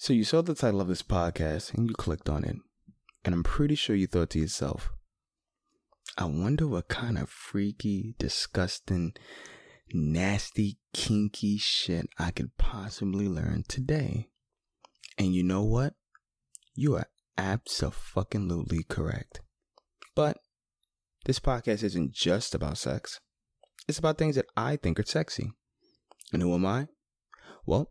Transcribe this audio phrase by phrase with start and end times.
[0.00, 2.54] So you saw the title of this podcast and you clicked on it.
[3.24, 4.92] And I'm pretty sure you thought to yourself,
[6.16, 9.14] I wonder what kind of freaky, disgusting,
[9.92, 14.28] nasty, kinky shit I could possibly learn today.
[15.18, 15.94] And you know what?
[16.74, 19.40] You are absolutely correct.
[20.14, 20.38] But
[21.24, 23.18] this podcast isn't just about sex.
[23.88, 25.50] It's about things that I think are sexy.
[26.32, 26.86] And who am I?
[27.66, 27.90] Well,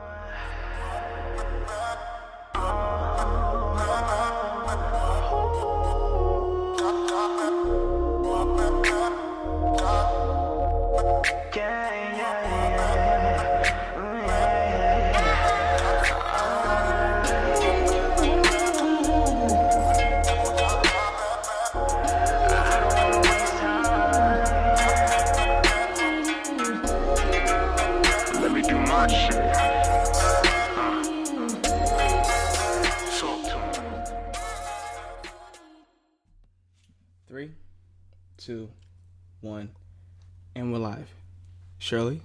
[41.91, 42.21] Shirley,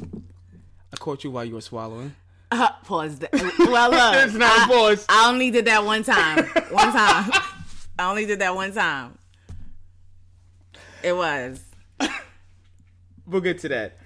[0.00, 2.14] I caught you while you were swallowing.
[2.52, 3.18] Uh, pause.
[3.18, 3.32] That.
[3.32, 5.04] Well, look, It's not a I, pause.
[5.08, 6.44] I only did that one time.
[6.70, 7.32] One time.
[7.98, 9.18] I only did that one time.
[11.02, 11.64] It was.
[13.26, 13.98] We'll get to that.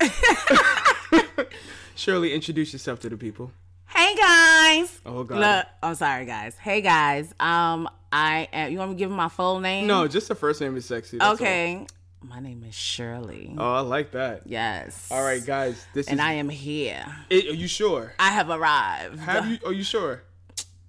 [1.94, 3.52] Shirley, introduce yourself to the people.
[3.90, 5.02] Hey guys.
[5.04, 5.38] Oh, God.
[5.38, 6.56] Look, I'm sorry, guys.
[6.56, 7.26] Hey guys.
[7.38, 9.86] Um, I am, you want me to give my full name?
[9.86, 11.20] No, just the first name is sexy.
[11.20, 11.86] Okay.
[12.26, 13.54] My name is Shirley.
[13.56, 14.42] Oh, I like that.
[14.46, 15.08] Yes.
[15.10, 15.84] All right, guys.
[15.92, 16.24] This And is.
[16.26, 17.04] I am here.
[17.30, 18.14] Eh, are you sure?
[18.18, 19.18] I have arrived.
[19.20, 19.58] Have you?
[19.64, 20.22] Are you sure?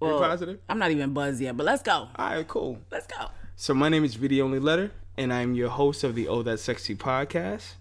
[0.02, 0.60] Are you positive?
[0.70, 1.92] I'm not even buzzed yet, but let's go.
[1.94, 2.80] All right, cool.
[2.92, 3.28] Let's go.
[3.58, 6.42] So my name is V the Only Letter, and I'm your host of the Oh
[6.42, 7.74] That Sexy podcast.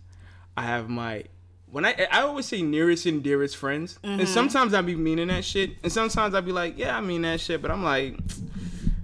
[0.56, 1.24] I have my
[1.70, 4.20] when I I always say nearest and dearest friends, Mm-hmm.
[4.20, 7.22] and sometimes I be meaning that shit, and sometimes I be like, yeah, I mean
[7.22, 8.16] that shit, but I'm like,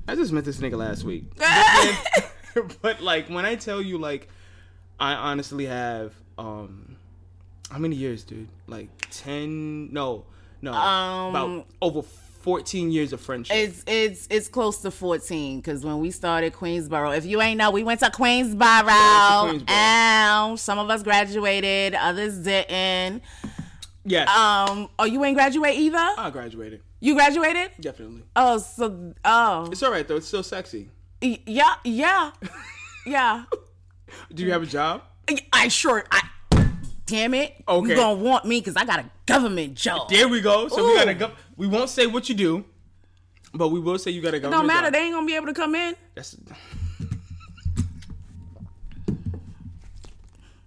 [0.08, 1.24] I just met this nigga last week.
[2.82, 4.28] but like when I tell you, like,
[5.00, 6.96] I honestly have um,
[7.70, 8.48] how many years, dude?
[8.66, 9.92] Like ten?
[9.92, 10.24] No,
[10.62, 13.56] no, Um, about over fourteen years of friendship.
[13.56, 17.70] It's it's it's close to 14 because when we started Queensboro, if you ain't know,
[17.70, 18.88] we went to Queensboro.
[18.88, 19.70] Queensboro.
[19.70, 23.22] And some of us graduated, others didn't.
[24.04, 25.98] yes, Um, oh, you ain't graduate either?
[25.98, 26.82] I graduated.
[27.00, 27.70] You graduated?
[27.80, 28.22] Definitely.
[28.36, 30.16] Oh, so oh, It's all right though.
[30.16, 30.90] It's still sexy.
[31.22, 32.30] Y- yeah, yeah,
[33.06, 33.44] yeah.
[34.32, 35.02] Do you have a job?
[35.52, 36.04] I sure.
[36.10, 36.22] I
[37.06, 37.54] damn it.
[37.68, 37.88] Okay.
[37.90, 40.08] You gonna want me because I got a government job.
[40.08, 40.68] There we go.
[40.68, 41.32] So we got a go.
[41.56, 42.64] We won't say what you do,
[43.52, 44.86] but we will say you got a It government don't matter.
[44.86, 44.92] job.
[44.94, 45.94] They ain't gonna be able to come in.
[46.14, 46.36] That's,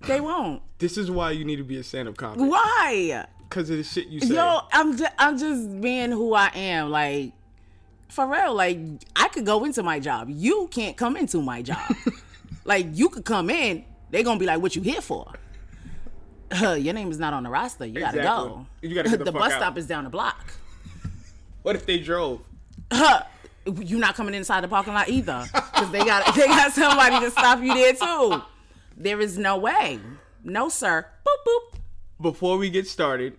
[0.01, 0.61] They won't.
[0.79, 3.25] this is why you need to be a stand-up comic Why?
[3.47, 4.33] because of the shit you say.
[4.35, 6.89] Yo, I'm just, I'm just being who I am.
[6.89, 7.31] Like,
[8.09, 8.53] for real.
[8.53, 8.79] Like,
[9.15, 10.27] I could go into my job.
[10.29, 11.79] You can't come into my job.
[12.65, 13.85] like, you could come in.
[14.11, 15.31] they're gonna be like, "What you here for?"
[16.51, 17.85] Huh, your name is not on the roster.
[17.85, 18.49] You gotta Exactly.
[18.49, 18.67] go.
[18.81, 19.57] You gotta the the fuck bus out.
[19.59, 20.53] stop is down the block.
[21.63, 22.41] What if they drove?
[22.91, 23.23] Huh,
[23.81, 27.31] you not coming inside the parking lot either, because they got they got somebody to
[27.31, 28.41] stop you there too.
[28.97, 29.99] There is no way.
[30.43, 31.07] No, sir.
[31.25, 31.79] Boop boop.
[32.21, 33.37] Before we get started,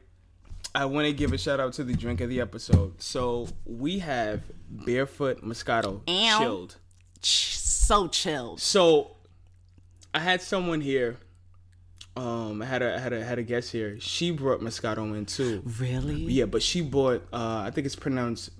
[0.74, 3.00] I want to give a shout out to the drink of the episode.
[3.00, 6.38] So we have Barefoot Moscato Ow.
[6.40, 6.76] chilled.
[7.22, 8.60] Ch- So chilled.
[8.60, 9.13] So
[10.14, 11.16] I had someone here.
[12.16, 13.96] Um, I had a I had a had a guest here.
[14.00, 15.62] She brought Moscato in too.
[15.80, 16.14] Really?
[16.22, 17.26] Yeah, but she bought.
[17.32, 18.50] Uh, I think it's pronounced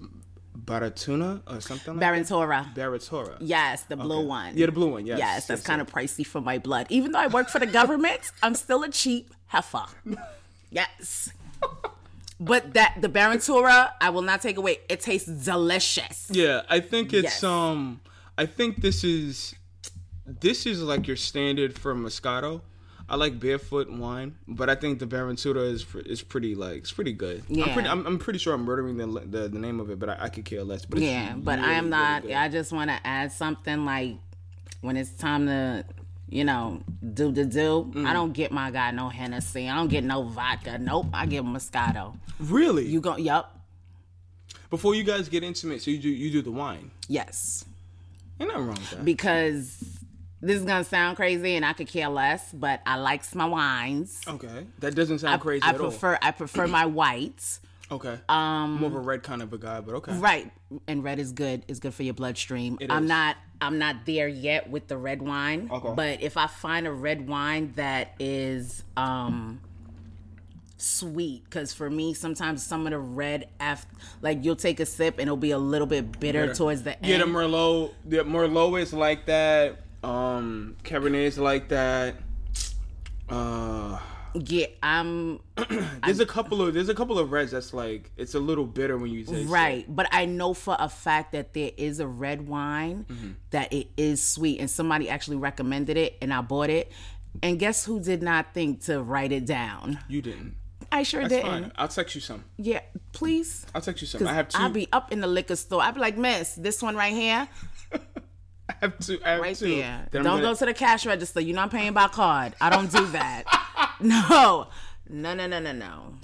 [0.58, 1.96] Baratuna or something.
[1.98, 2.74] like Barantora.
[2.74, 3.36] Baratora.
[3.40, 4.26] Yes, the blue Okay.
[4.26, 4.56] one.
[4.58, 5.06] Yeah, the blue one.
[5.06, 5.18] Yes.
[5.18, 5.88] Yes, that's yes, kind yes.
[5.88, 6.86] of pricey for my blood.
[6.90, 9.84] Even though I work for the government, I'm still a cheap heifer.
[10.70, 11.30] Yes.
[12.40, 14.78] But that the Barantura, I will not take away.
[14.88, 16.26] It tastes delicious.
[16.32, 17.44] Yeah, I think it's Yes.
[17.44, 18.00] um.
[18.36, 19.54] I think this is
[20.26, 22.62] this is like your standard for Moscato.
[23.06, 27.12] I like barefoot wine, but I think the Barantura is is pretty like it's pretty
[27.12, 27.42] good.
[27.50, 27.74] I'm Yeah.
[27.74, 30.16] pretty, I'm, I'm pretty sure I'm murdering the, the the name of it, but I,
[30.20, 30.86] I could care less.
[30.86, 32.22] But Yeah, but I am not.
[32.22, 32.32] good.
[32.32, 34.16] I just want to add something like
[34.80, 35.84] when it's time to,
[36.30, 36.82] you know,
[37.12, 37.90] do the do.
[37.94, 38.06] Mm.
[38.06, 39.68] I don't get my guy no Hennessy.
[39.68, 40.78] I don't get no vodka.
[40.78, 41.08] Nope.
[41.12, 42.16] I get Moscato.
[42.40, 42.86] really.
[42.86, 43.18] You go?
[43.18, 43.50] Yup.
[44.70, 46.90] Before you guys get intimate, so you do you do the wine.
[47.06, 47.66] Yes.
[48.40, 49.04] Ain't nothing wrong with that.
[49.04, 49.93] because
[50.44, 54.20] this is gonna sound crazy and I could care less, but I likes my wines.
[54.26, 57.60] okay, that doesn't sound crazy I at prefer I prefer my whites.
[57.90, 60.16] Okay, um, more of a red kind of a guy, but okay.
[60.16, 60.50] Right.
[60.88, 61.64] And red is good.
[61.68, 62.78] It's good for your bloodstream.
[62.88, 63.08] I'm is.
[63.08, 65.68] not I'm not there yet with the red wine.
[65.70, 65.92] Okay.
[65.94, 69.60] But if I find a red wine that is um
[70.76, 73.88] sweet because for me sometimes some of the red after
[74.20, 77.06] like you'll take a sip and it'll be a little bit bitter towards the end
[77.06, 79.83] Yeah, the Merlot, the Merlot is like that.
[80.04, 82.16] Um, Cabernet is like that.
[83.28, 83.98] Uh,
[84.34, 85.38] yeah i'm
[86.04, 88.98] there's a couple of there's a couple of reds that's like it's a little bitter
[88.98, 92.48] when you say Right, but I know for a fact that there is a red
[92.48, 93.30] wine Mm-hmm.
[93.50, 96.90] that it is sweet, and somebody actually recommended it, and I bought it.
[97.42, 99.98] And guess who did not think to write it down?
[100.08, 100.56] You didn't.
[100.92, 101.50] I sure That's didn't.
[101.50, 101.72] fine.
[101.76, 102.44] I'll text you some.
[102.56, 102.80] Yeah,
[103.12, 103.66] please.
[103.74, 104.26] I'll text you some.
[104.26, 105.80] I have 2 I'll be up in the liquor store.
[105.82, 107.48] I'll be like, Miss, this one right here,
[108.68, 109.18] I have two.
[109.24, 109.76] I have right two.
[109.76, 110.00] there.
[110.04, 111.40] I'm Don't gonna- go to the cash register.
[111.40, 112.54] You're not paying by card.
[112.60, 113.44] I don't do that.
[114.00, 114.68] no,
[115.08, 116.14] no, no, no, no, no.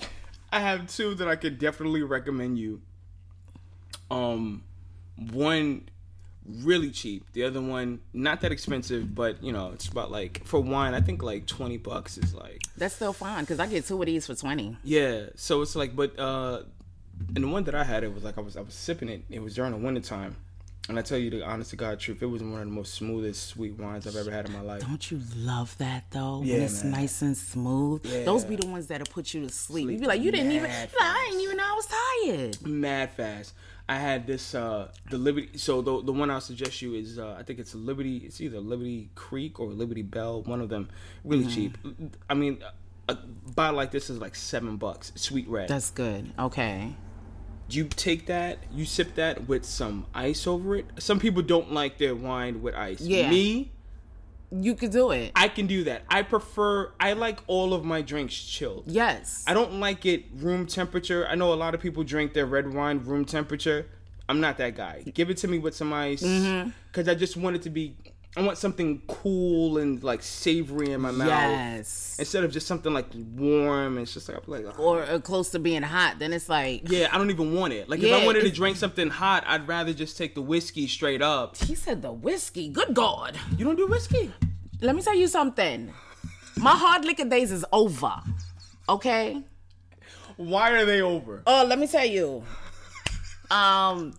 [0.52, 2.80] I have two that I could definitely recommend you.
[4.10, 4.64] Um,
[5.32, 5.88] one
[6.64, 7.30] really cheap.
[7.32, 10.94] The other one not that expensive, but you know it's about like for wine.
[10.94, 14.06] I think like twenty bucks is like That's still fine because I get two of
[14.06, 14.76] these for twenty.
[14.82, 15.26] yeah.
[15.36, 16.62] So it's like, but uh,
[17.36, 19.22] and the one that I had, it was like I was I was sipping it.
[19.30, 20.36] It was during the winter time.
[20.88, 22.94] And I tell you the honest to God truth, it was one of the most
[22.94, 24.80] smoothest sweet wines I've ever had in my life.
[24.80, 26.42] Don't you love that though?
[26.42, 26.92] Yeah, when it's man.
[26.92, 28.02] nice and smooth.
[28.24, 29.88] Those be the ones that'll put you to sleep.
[29.90, 30.68] You be like, you didn't even.
[30.68, 32.66] mad Like, I didn't even know I was tired.
[32.66, 33.54] mad fast.
[33.88, 37.36] I had this uh the Liberty so the the one I'll suggest you is uh
[37.38, 40.88] I think it's Liberty it's either Liberty Creek or Liberty Bell, one of them.
[41.24, 41.76] Really cheap.
[42.28, 42.62] I mean
[43.08, 43.16] a
[43.54, 45.12] bottle like this is like seven bucks.
[45.16, 45.68] Sweet red.
[45.68, 46.32] That's good.
[46.38, 46.94] Okay.
[47.74, 50.86] You take that, you sip that with some ice over it.
[50.98, 53.00] Some people don't like their wine with ice.
[53.00, 53.28] Yeah.
[53.30, 53.70] Me,
[54.52, 55.32] You could do it.
[55.36, 56.02] I can do that.
[56.08, 58.84] I prefer I like all of my drinks chilled.
[58.86, 59.44] yes.
[59.46, 61.26] I don't like it room temperature.
[61.28, 63.86] I know a lot of people drink their red wine room temperature.
[64.28, 65.02] I'm not that guy.
[65.14, 66.70] Give it to me with some ice Mm-hmm.
[66.88, 67.96] because I just want it to be.
[68.36, 72.16] I want something cool and like savory in my mouth yes.
[72.20, 73.98] instead of just something like warm.
[73.98, 74.82] It's just like like, oh.
[74.82, 76.20] Or uh, close to being hot.
[76.20, 76.88] Then it's like.
[76.88, 77.88] yeah, I don't even want it.
[77.88, 81.22] Like if I wanted to drink something hot, I'd rather just take the whiskey straight
[81.22, 81.56] up.
[81.56, 82.68] He said the whiskey.
[82.68, 83.36] Good God.
[83.58, 84.32] You don't do whiskey.
[84.80, 85.92] Let me tell you something.
[86.56, 88.12] My hard liquor days is over.
[88.88, 89.42] Okay.
[90.36, 91.42] Why are they over?
[91.46, 92.44] Oh, let me tell you.
[93.50, 94.14] Um,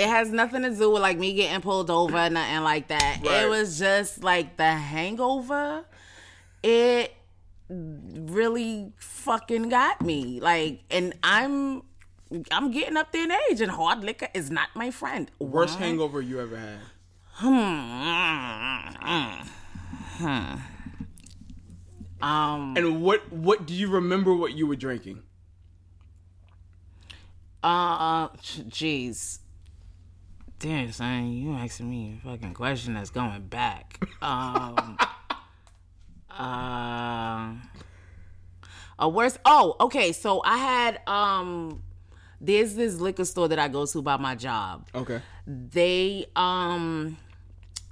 [0.00, 3.18] it has nothing to do with like me getting pulled over, nothing like that.
[3.22, 3.42] Right.
[3.42, 5.84] It was just like the hangover.
[6.62, 7.14] It
[7.68, 10.40] really fucking got me.
[10.40, 11.82] Like, and I'm
[12.50, 15.30] I'm getting up there in age, and hard liquor is not my friend.
[15.38, 15.86] Worst Why?
[15.86, 16.78] hangover you ever had?
[17.34, 17.50] Hmm.
[22.22, 25.22] Um, And what what do you remember what you were drinking?
[27.62, 29.40] uh, jeez.
[30.60, 33.98] Damn, son, you asking me a fucking question that's going back.
[34.22, 34.98] Um,
[36.30, 37.54] uh,
[38.98, 39.38] a worse.
[39.46, 40.12] Oh, okay.
[40.12, 41.82] So I had um,
[42.38, 44.86] there's this liquor store that I go to by my job.
[44.94, 45.22] Okay.
[45.46, 47.16] They um,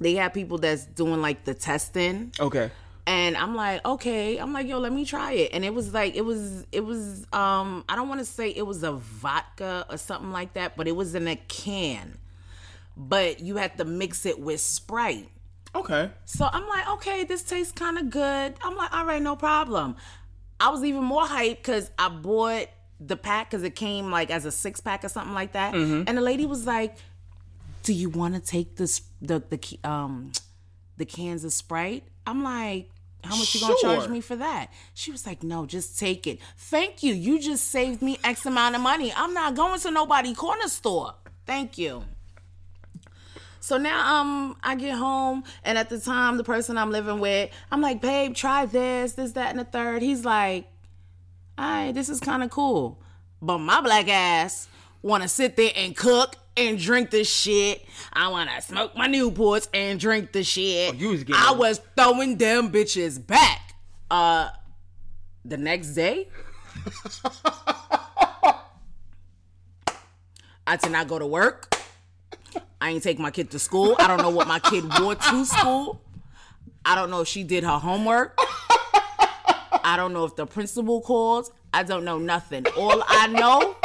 [0.01, 2.33] they have people that's doing like the testing.
[2.39, 2.71] Okay.
[3.07, 4.37] and I'm like, okay.
[4.37, 5.53] I'm like, yo, let me try it.
[5.55, 8.67] And it was like, it was, it was, um, I don't want to say it
[8.67, 12.19] was a vodka or something like that, but it was in a can.
[13.01, 15.29] But you had to mix it with Sprite.
[15.75, 16.11] Okay.
[16.25, 18.55] So I'm like, okay, this tastes kind of good.
[18.63, 19.95] I'm like, all right, no problem.
[20.59, 22.67] I was even more hyped because I bought
[22.99, 25.75] the pack because it came like as a six pack or something like that.
[26.09, 26.97] And the lady was like,
[27.85, 30.33] "Do you want to take this the the um
[30.97, 32.91] the cans of Sprite?" I'm like.
[33.25, 34.71] How much you gonna charge me for that?
[34.95, 36.39] She was like, "No, just take it.
[36.57, 37.13] Thank you.
[37.13, 39.13] You just saved me X amount of money.
[39.15, 41.15] I'm not going to nobody corner store.
[41.45, 42.05] Thank you."
[43.69, 47.51] So now um I get home and at the time the person I'm living with,
[47.71, 50.01] I'm like, babe, try this, this, that, and the third.
[50.01, 50.65] He's like,
[51.61, 52.99] Alright, this is kinda cool.
[53.43, 54.69] But my black ass
[55.03, 57.85] wanna sit there and cook and drink the shit.
[58.11, 60.95] I wanna smoke my Newports and drink the shit.
[60.95, 63.75] Oh, you was getting I was throwing them bitches back.
[64.11, 64.49] Uh
[65.45, 66.29] the next day.
[70.67, 71.78] I did not go to work.
[72.81, 73.97] I ain't take my kid to school.
[73.99, 76.01] I don't know what my kid wore to school.
[76.85, 78.39] I don't know if she did her homework.
[79.85, 81.51] I don't know if the principal called.
[81.73, 82.67] I don't know nothing.
[82.77, 83.77] All I know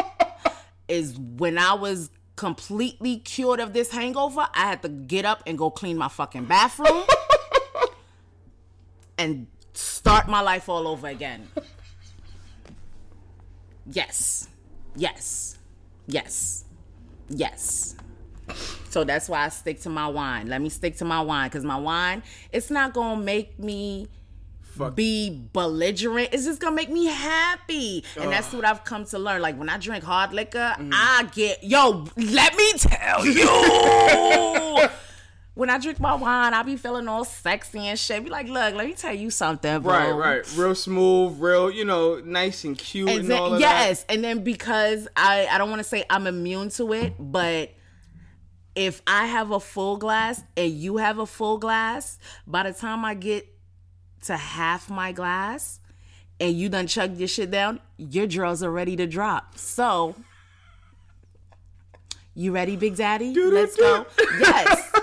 [0.87, 5.57] is when I was completely cured of this hangover, I had to get up and
[5.57, 7.03] go clean my fucking bathroom
[9.17, 11.47] and start my life all over again.
[13.85, 14.47] Yes.
[14.95, 15.57] Yes.
[16.07, 16.65] Yes.
[17.29, 17.95] Yes.
[18.89, 20.47] So that's why I stick to my wine.
[20.47, 22.21] Let me stick to my wine because my wine,
[22.51, 24.07] it's not gonna make me
[24.61, 24.95] Fuck.
[24.95, 26.29] be belligerent.
[26.31, 28.03] It's just gonna make me happy.
[28.19, 29.41] And that's what I've come to learn.
[29.41, 30.91] Like when I drink hard liquor, mm-hmm.
[30.93, 33.25] I get yo, let me tell
[34.83, 34.87] you.
[35.55, 38.23] when I drink my wine, I be feeling all sexy and shit.
[38.23, 39.91] Be like, look, let me tell you something, bro.
[39.91, 40.57] Right, right.
[40.57, 44.43] Real smooth, real, you know, nice and cute and, And then, all yes, and then
[44.43, 47.71] because I I don't want to say I'm immune to it, but
[48.75, 53.05] if I have a full glass and you have a full glass, by the time
[53.05, 53.47] I get
[54.23, 55.79] to half my glass
[56.39, 59.57] and you done chugged your shit down, your drawers are ready to drop.
[59.57, 60.15] So
[62.35, 63.33] you ready, Big Daddy?
[63.35, 64.05] Let's go.
[64.39, 64.91] Yes.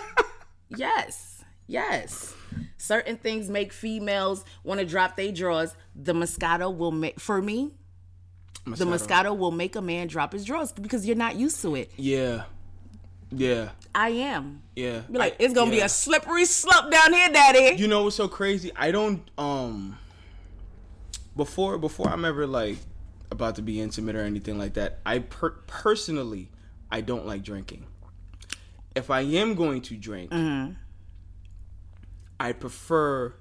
[0.76, 1.44] Yes.
[1.66, 2.32] Yes.
[2.76, 5.74] Certain things make females want to drop their drawers.
[5.96, 7.72] The Moscato will make for me.
[8.66, 8.78] that.
[8.78, 11.90] The Moscato will make a man drop his drawers because you're not used to it.
[11.96, 12.44] Yeah.
[13.32, 13.70] Yeah.
[13.94, 14.62] I am.
[14.76, 15.00] Yeah.
[15.10, 17.76] Be like, I- it's gonna be a slippery slope down here, Daddy.
[17.80, 18.70] You know what's so crazy?
[18.76, 19.96] I don't um
[21.36, 22.78] before before I'm ever like
[23.30, 24.98] about to be intimate or anything like that.
[25.06, 26.50] I per- personally
[26.90, 27.86] I don't like drinking.
[28.96, 30.72] If I am going to drink, Mm-hmm.
[32.38, 33.34] I prefer.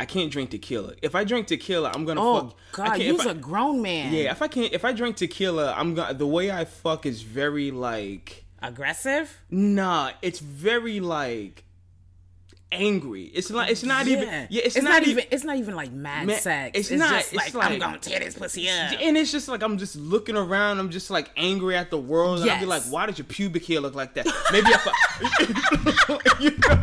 [0.00, 0.94] I can't drink tequila.
[1.02, 2.56] If I drink tequila, I'm gonna oh fuck.
[2.74, 4.12] I God, can't, you's if I- a grown man.
[4.12, 4.30] yeah.
[4.30, 6.14] If I can't, if I drink tequila, I'm gonna.
[6.14, 8.44] The way I fuck is very like.
[8.62, 9.36] Aggressive?
[9.50, 11.64] Nah, it's very like
[12.72, 13.24] angry.
[13.24, 13.70] It's not.
[13.70, 14.28] It's not even.
[14.28, 15.24] Yeah, it's, it's not, not, even.
[15.30, 16.78] It's not even like mad Ma- sex.
[16.78, 18.92] it's It's, not, just it's like, like- I'm gonna tear this pussy up.
[19.00, 20.78] And it's just like I'm just looking around.
[20.78, 22.40] I'm just like angry at the world.
[22.40, 24.26] And I'll be like, why does your pubic hair look like that?
[24.52, 26.82] Maybe if I, you know?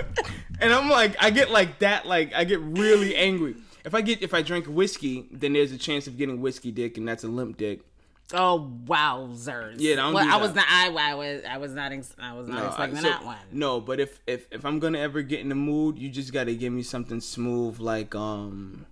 [0.61, 2.07] and I'm like, I get like that.
[2.07, 3.55] Like I get really angry.
[3.83, 6.97] If I get if I drink whiskey, then there's a chance of getting whiskey dick,
[6.97, 7.81] and that's a limp dick.
[8.33, 9.75] Oh wowzers!
[9.77, 10.65] Yeah, don't well, do I was not.
[10.67, 11.43] I, I was.
[11.47, 11.91] I was not.
[11.91, 13.37] Ex- I was not No, expecting so- that one.
[13.51, 16.53] No, but if if if I'm gonna ever get in the mood, you just gotta
[16.55, 18.87] give me something smooth, like um,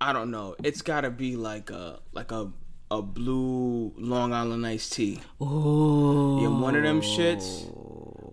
[0.00, 0.56] I don't know.
[0.64, 2.50] It's gotta be like a like a
[2.90, 5.20] a blue Long Island iced tea.
[5.42, 6.38] Ooh.
[6.42, 7.66] Yeah, one of them shits.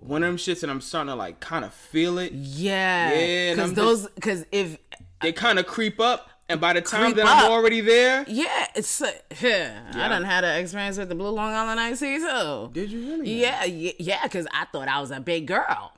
[0.03, 2.31] One of them shits, and I'm starting to like kind of feel it.
[2.31, 3.13] Yeah.
[3.13, 4.07] Yeah, Because those.
[4.15, 4.77] Because if
[5.21, 9.01] They kind of creep up, and by the time that I'm already there, yeah, it's.
[9.01, 12.69] Uh, yeah, I done had an experience with the Blue Long Island iced tea too.
[12.73, 13.31] did you really?
[13.31, 15.93] Yeah, yeah, yeah, because I thought I was a big girl.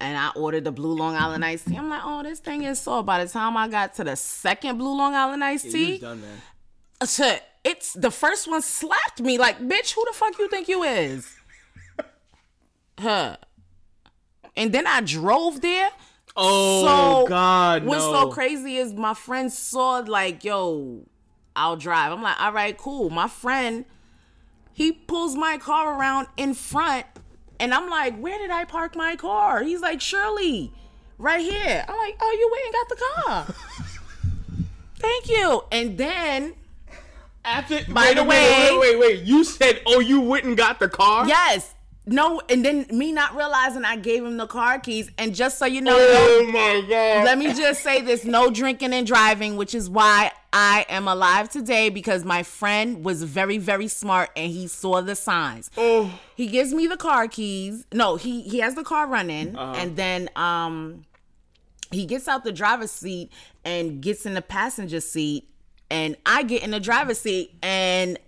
[0.00, 1.76] And I ordered the Blue Long Island iced tea.
[1.76, 3.02] I'm like, oh, this thing is so.
[3.02, 6.20] By the time I got to the second Blue Long Island iced Yeah, tea, done,
[6.20, 7.40] man.
[7.64, 9.38] it's the first one slapped me.
[9.38, 11.34] Like, bitch, who the fuck you think you is?
[13.00, 13.36] Huh.
[14.56, 15.90] And then I drove there.
[16.40, 18.12] Oh So, God, What's no.
[18.12, 21.00] so crazy is my friend saw like, yo,
[21.56, 22.12] I'll drive.
[22.12, 23.10] I'm like, all right, cool.
[23.10, 23.84] My friend,
[24.72, 27.04] he pulls my car around in front,
[27.58, 29.62] and I'm like, where did I park my car?
[29.64, 30.72] He's like, Shirley,
[31.18, 31.84] right here.
[31.88, 34.66] I'm like, oh, you went and got the car.
[35.00, 35.62] Thank you.
[35.72, 36.54] And then,
[37.44, 39.22] After, By wait the way- wait, wait, wait.
[39.24, 41.26] You said, oh, you went and got the car?
[41.26, 41.74] yes.
[42.10, 45.66] No, and then me not realizing I gave him the car keys, and just so
[45.66, 47.24] you know, Oh no, my God.
[47.24, 51.48] let me just say this no drinking and driving which is why i am alive
[51.50, 56.10] today because my friend was very very smart and he saw the signs Oh.
[56.36, 60.30] he gives me the car keys no he he has the car running and then
[60.36, 61.04] um
[61.90, 63.30] he gets out the driver's seat
[63.64, 65.46] and gets in the passenger seat
[65.90, 68.18] and i get in the driver's seat and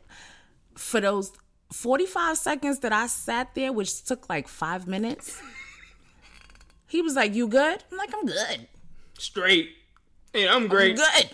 [0.77, 1.33] for those
[1.73, 5.41] 45 seconds that i sat there which took like five minutes
[6.89, 8.67] he was like you good i'm like i'm good
[9.19, 9.69] Straight.
[10.33, 10.97] Yeah, I'm great.
[10.97, 11.31] good.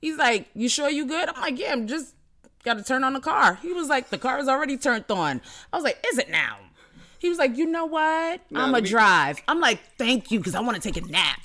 [0.00, 1.28] He's like, You sure you good?
[1.28, 2.14] I'm like, Yeah, I'm just
[2.64, 3.56] gotta turn on the car.
[3.60, 5.42] He was like, The car is already turned on.
[5.72, 6.56] I was like, Is it now?
[7.18, 8.40] He was like, You know what?
[8.54, 9.42] I'm let a me- drive.
[9.46, 11.40] I'm like, Thank you, because I want to take a nap.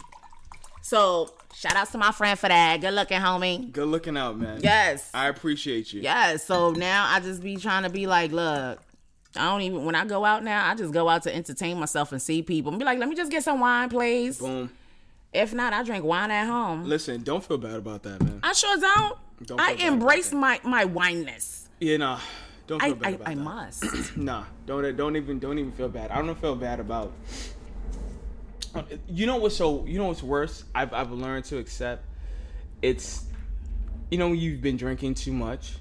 [0.83, 2.81] So shout outs to my friend for that.
[2.81, 3.71] Good looking, homie.
[3.71, 4.59] Good looking out, man.
[4.61, 5.09] Yes.
[5.13, 6.01] I appreciate you.
[6.01, 6.45] Yes.
[6.45, 8.79] So now I just be trying to be like, look,
[9.35, 12.11] I don't even when I go out now, I just go out to entertain myself
[12.11, 14.39] and see people and be like, let me just get some wine, please.
[14.39, 14.69] Boom.
[15.33, 16.85] If not, I drink wine at home.
[16.85, 18.39] Listen, don't feel bad about that, man.
[18.43, 19.17] I sure don't.
[19.45, 21.67] Don't I embrace my my wineness.
[21.79, 22.19] Yeah, nah.
[22.65, 23.41] Don't feel I bad I, about I that.
[23.41, 24.17] must.
[24.17, 26.11] Nah, don't don't even don't even feel bad.
[26.11, 27.13] I don't feel bad about.
[29.09, 30.63] You know what's so you know what's worse?
[30.75, 32.05] I've I've learned to accept.
[32.81, 33.25] It's,
[34.11, 35.77] you know, you've been drinking too much,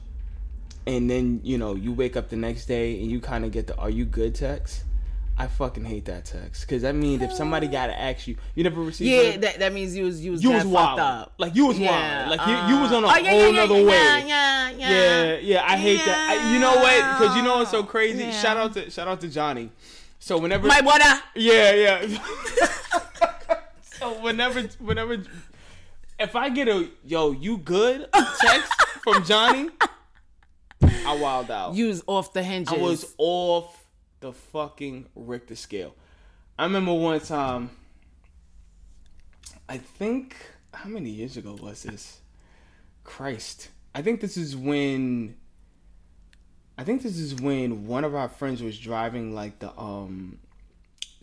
[0.87, 3.67] and then you know you wake up the next day and you kind of get
[3.67, 4.85] the "Are you good?" text.
[5.39, 8.81] I fucking hate that text because that means if somebody gotta ask you, you never
[8.81, 9.11] received.
[9.11, 9.41] Yeah, one?
[9.41, 10.99] that, that means you was you was, you was wild.
[10.99, 11.35] fucked up.
[11.37, 12.39] Like you was Yeah, wild.
[12.39, 14.27] Like you, you was on a uh, oh, yeah, whole yeah, nother yeah, way.
[14.27, 16.31] Yeah, yeah, Yeah, yeah, I hate that.
[16.31, 17.19] I, you know what?
[17.19, 18.33] Because you know what's so crazy.
[18.33, 19.71] Shout out to shout out to Johnny.
[20.27, 21.23] So whenever, My brother.
[21.37, 22.19] yeah, yeah.
[23.81, 25.23] so whenever, whenever,
[26.19, 28.09] if I get a yo, you good
[28.41, 28.73] text
[29.05, 29.69] from Johnny,
[30.83, 31.77] I wild out.
[31.77, 32.75] You was off the hinges.
[32.77, 33.85] I was off
[34.19, 35.95] the fucking Richter scale.
[36.59, 37.71] I remember one time.
[39.69, 40.35] I think
[40.75, 42.19] how many years ago was this?
[43.05, 45.37] Christ, I think this is when.
[46.79, 50.39] I think this is when one of our friends was driving like the um.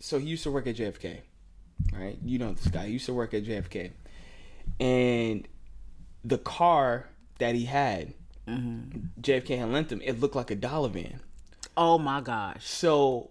[0.00, 1.18] So he used to work at JFK,
[1.92, 2.18] right?
[2.24, 2.86] You know this guy.
[2.86, 3.92] He used to work at JFK,
[4.80, 5.46] and
[6.24, 7.08] the car
[7.38, 8.14] that he had,
[8.48, 10.00] JFK had lent him.
[10.04, 11.20] It looked like a dollar van.
[11.76, 12.66] Oh my gosh.
[12.66, 13.30] So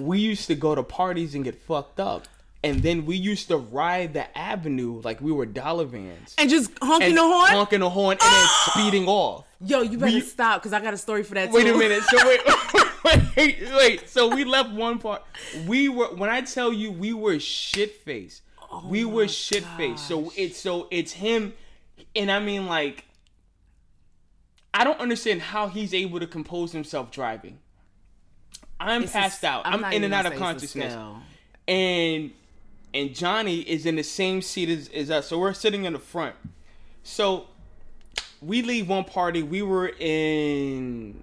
[0.00, 2.28] we used to go to parties and get fucked up.
[2.64, 6.34] And then we used to ride the avenue like we were dollar vans.
[6.38, 7.50] And just honking And the horn.
[7.50, 8.70] Honking the horn and then ah!
[8.72, 9.44] speeding off.
[9.60, 11.50] Yo, you better We- stop because I got a story for that.
[11.50, 11.74] Wait too.
[11.74, 12.02] a minute.
[12.04, 12.16] So
[13.04, 14.08] wait, wait, wait.
[14.08, 15.22] So we left one part.
[15.66, 18.42] We were when I tell you we were shit faced.
[18.70, 20.06] Oh we were shit faced.
[20.06, 21.54] So it's so it's him,
[22.14, 23.04] and I mean like,
[24.72, 27.58] I don't understand how he's able to compose himself driving.
[28.78, 29.66] I'm It's passed a- out.
[29.66, 30.94] I'm, not in and out of a consciousness,
[31.68, 32.32] and
[32.94, 35.28] and Johnny is in the same seat as, as us.
[35.28, 36.36] So we're sitting in the front.
[37.02, 37.46] So
[38.40, 39.42] we leave one party.
[39.42, 41.22] We were in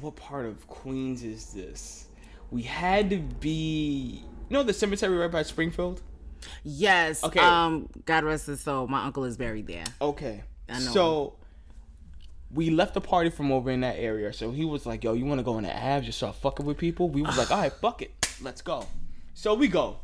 [0.00, 2.06] what part of Queens is this?
[2.50, 4.22] We had to be
[4.52, 6.02] you know the cemetery right by Springfield?
[6.64, 7.24] Yes.
[7.24, 7.40] Okay.
[7.40, 7.88] Um.
[8.04, 8.86] God rest his soul.
[8.86, 9.84] My uncle is buried there.
[10.00, 10.42] Okay.
[10.68, 11.34] I know So
[12.52, 14.32] we left the party from over in that area.
[14.32, 16.06] So he was like, "Yo, you want to go in the Ave?
[16.06, 18.86] Just start fucking with people." We was like, "All right, fuck it, let's go."
[19.34, 20.00] So we go.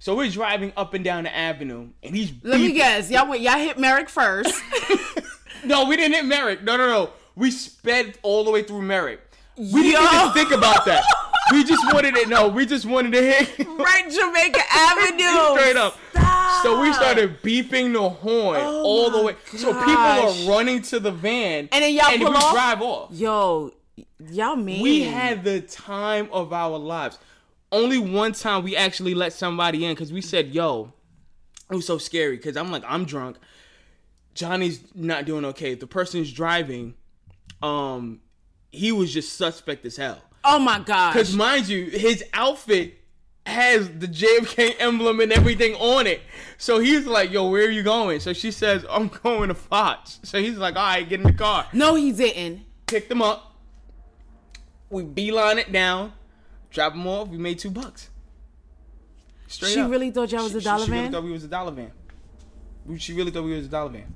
[0.00, 3.10] So we're driving up and down the avenue, and he's Let me guess.
[3.10, 3.42] Y'all went.
[3.42, 4.60] Y'all hit Merrick first.
[5.62, 6.62] No, we didn't hit Merrick.
[6.62, 7.10] No, no, no.
[7.36, 9.20] We sped all the way through Merrick.
[9.58, 11.04] We didn't even think about that.
[11.52, 12.30] We just wanted it.
[12.30, 15.58] No, we just wanted to hit right Jamaica Avenue.
[15.60, 15.98] straight up.
[16.12, 16.62] Stop.
[16.62, 19.36] So we started beeping the horn Oh all the way.
[19.52, 20.46] So people gosh.
[20.46, 22.52] are running to the van, And then y'all and pull we off?
[22.54, 23.10] drive off.
[23.12, 23.72] Yo,
[24.30, 24.82] y'all mean.
[24.82, 27.18] We had the time of our lives.
[27.72, 30.92] Only one time we actually let somebody in because we said, "Yo,"
[31.70, 33.36] it was so scary because I'm like, I'm drunk.
[34.34, 35.74] Johnny's not doing okay.
[35.74, 36.94] The person's driving.
[37.62, 38.20] Um,
[38.72, 40.22] he was just suspect as hell.
[40.44, 41.12] Oh my god!
[41.12, 42.94] Because mind you, his outfit
[43.46, 46.20] has the JFK emblem and everything on it.
[46.58, 50.20] So he's like, "Yo, where are you going?" So she says, "I'm going to Fox."
[50.22, 52.62] So he's like, "All right, get in the car." No, he didn't.
[52.86, 53.54] Picked them up.
[54.88, 56.12] We beeline it down,
[56.70, 57.28] drop them off.
[57.28, 58.10] We made two bucks.
[59.48, 59.90] Straight She up.
[59.90, 61.12] really thought y'all was She- a she- dollar she really van?
[61.12, 61.90] thought we was a dollar van.
[62.98, 64.14] She really thought we was a dollar van.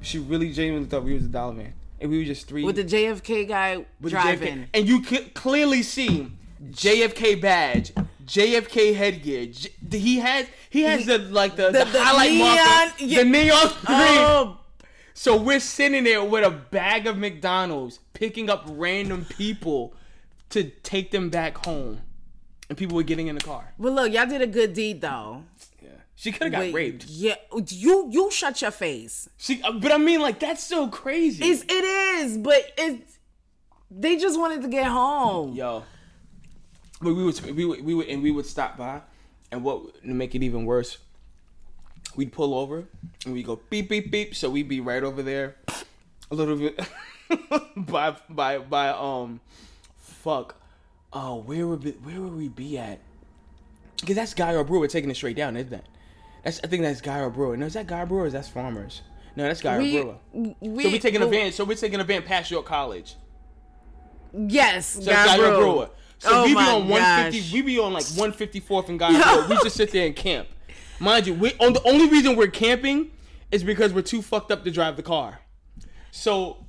[0.00, 2.76] She really genuinely thought we was a dollar van, and we were just three With
[2.76, 4.58] the JFK guy driving.
[4.64, 4.68] JFK.
[4.74, 6.28] and you could clearly see
[6.70, 7.92] JFK badge,
[8.26, 9.46] JFK headgear.
[9.46, 13.18] J- he has he has the like the, the, The- the highlight neon- marker, yeah.
[13.18, 13.78] the neon green.
[13.88, 14.60] Oh,
[15.14, 19.94] So we're sitting there with a bag of McDonald's, picking up random people
[20.54, 22.00] to take them back home,
[22.68, 23.74] and people were getting in the car.
[23.76, 25.42] Well, look, y'all did a good deed though.
[25.82, 27.06] Yeah, she could have got Wait, raped.
[27.06, 27.34] Yeah,
[27.68, 29.28] you you shut your face.
[29.36, 31.44] She, uh, but I mean, like that's so crazy.
[31.44, 33.18] It's it is, but it's
[33.90, 35.54] they just wanted to get home.
[35.54, 35.82] Yo,
[37.02, 39.00] but we would we would we would and we would stop by,
[39.50, 40.98] and what to make it even worse,
[42.14, 42.84] we'd pull over
[43.24, 44.36] and we go beep beep beep.
[44.36, 45.56] So we'd be right over there,
[46.30, 46.80] a little bit
[47.76, 49.40] by by by um,
[50.24, 50.56] fuck,
[51.12, 52.98] oh where would be, where would we be at?
[54.00, 54.64] Because that's Guy R.
[54.64, 55.84] Brewer taking it straight down, isn't that?
[56.42, 57.30] That's I think that's Guy R.
[57.30, 57.56] Brewer.
[57.56, 58.06] No, is that Guy R.
[58.06, 58.22] Brewer?
[58.22, 59.02] Or is that Farmers?
[59.36, 60.54] No, that's Guy We, or Brewer.
[60.60, 61.52] we, So we taking a van.
[61.52, 63.16] So we're taking a van past York College.
[64.32, 65.56] Yes, So Guy Guy Brewer.
[65.56, 65.90] Brewer.
[66.18, 67.38] So Oh we be on 150.
[67.40, 67.52] gosh.
[67.52, 69.48] We be on like 154th and Guy Brewer.
[69.48, 70.48] We just sit there and camp.
[71.00, 73.10] Mind you, we on the only reason we're camping
[73.50, 75.40] is because we're too fucked up to drive the car.
[76.10, 76.64] So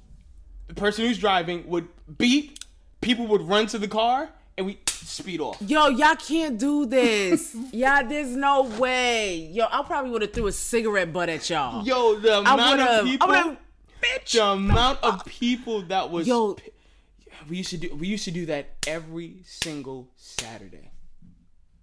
[0.67, 1.87] the person who's driving would
[2.17, 2.57] beep,
[3.01, 5.57] people would run to the car, and we speed off.
[5.61, 7.55] Yo, y'all can't do this.
[7.71, 9.37] y'all, there's no way.
[9.51, 11.85] Yo, I probably would have threw a cigarette butt at y'all.
[11.85, 13.57] Yo, the amount of people.
[14.01, 14.33] Bitch.
[14.33, 16.27] the amount of people that was.
[16.27, 16.57] Yo.
[17.49, 17.95] we used to do.
[17.95, 20.91] We used to do that every single Saturday.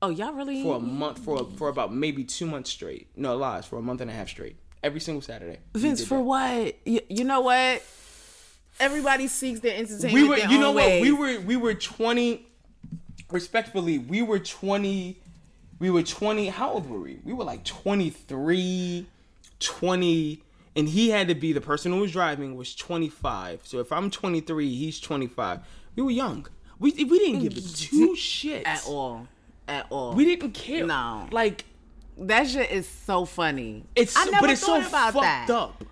[0.01, 0.63] Oh, y'all really?
[0.63, 3.09] for a month for for about maybe two months straight.
[3.17, 4.57] No lies, for a month and a half straight.
[4.83, 5.59] Every single Saturday.
[5.75, 6.25] Vince, for that.
[6.25, 6.77] what?
[6.85, 7.85] You, you know what?
[8.83, 10.13] Everybody seeks their entertainment.
[10.15, 12.45] we were you know what we were we were 20
[13.31, 15.19] respectfully we were 20
[15.79, 19.07] we were 20 how old were we we were like 23
[19.61, 20.43] 20
[20.75, 24.11] and he had to be the person who was driving was 25 so if i'm
[24.11, 25.61] 23 he's 25
[25.97, 26.47] we were young
[26.79, 29.29] we, we didn't give a mm, two mm, shits at all,
[29.69, 30.15] at all.
[30.15, 31.29] we didn't care No.
[31.31, 31.65] like
[32.19, 33.85] that shit is so funny.
[33.95, 35.51] it's I never but it's so thought about fucked that.
[35.51, 35.85] up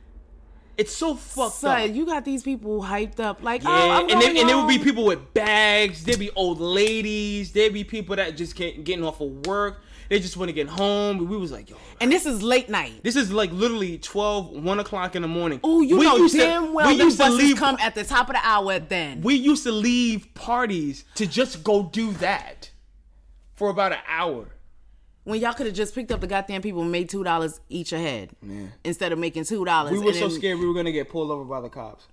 [0.81, 4.21] it's so fucked Son, up you got these people hyped up like, Yeah, oh, and,
[4.23, 6.05] then, and there would be people with bags.
[6.05, 7.53] There'd be old ladies.
[7.53, 9.83] There'd be people that just can't getting off of work.
[10.09, 11.29] They just want to get home.
[11.29, 13.03] We was like, yo, and this is late night.
[13.05, 15.61] this is like literally 12, 1 o'clock in the morning.
[15.62, 17.57] Oh, you We know used to- damn well we used to leave.
[17.59, 18.79] come at the top of the hour.
[18.81, 22.71] Then we used to leave parties to just go do that
[23.55, 24.49] for about an hour.
[25.24, 27.92] When y'all could have just picked up the goddamn people and made two dollars each
[27.92, 28.30] a head
[28.85, 29.92] instead of making two dollars.
[29.92, 32.06] We were so scared we were gonna get pulled over by the cops.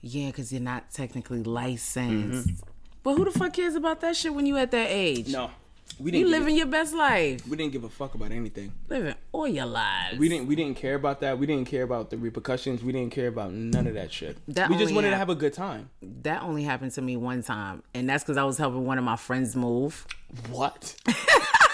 [0.00, 2.48] Yeah, because you're not technically licensed.
[2.48, 2.70] Mm-hmm.
[3.02, 5.28] But who the fuck cares about that shit when you at that age?
[5.28, 5.50] No,
[5.98, 6.24] we didn't.
[6.26, 8.72] give living a- your best life, we didn't give a fuck about anything.
[8.88, 10.18] living all your lives.
[10.18, 10.46] We didn't.
[10.46, 11.38] We didn't care about that.
[11.38, 12.82] We didn't care about the repercussions.
[12.82, 14.36] We didn't care about none of that shit.
[14.48, 15.90] That we just wanted to have a good time.
[16.22, 19.04] That only happened to me one time, and that's because I was helping one of
[19.04, 20.06] my friends move.
[20.50, 20.94] What?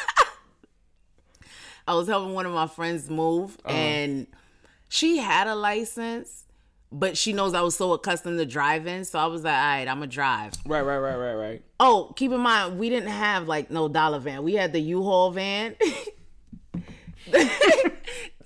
[1.87, 3.75] I was helping one of my friends move, Uh-huh.
[3.77, 4.27] and
[4.89, 6.45] she had a license,
[6.93, 9.05] but she knows I was so accustomed to driving.
[9.05, 10.53] So I was like, all right, I'm gonna drive.
[10.67, 11.63] Right, right, right, right, right.
[11.81, 14.43] Oh, keep in mind, we didn't have like no dollar van.
[14.43, 15.75] We had the U-Haul van.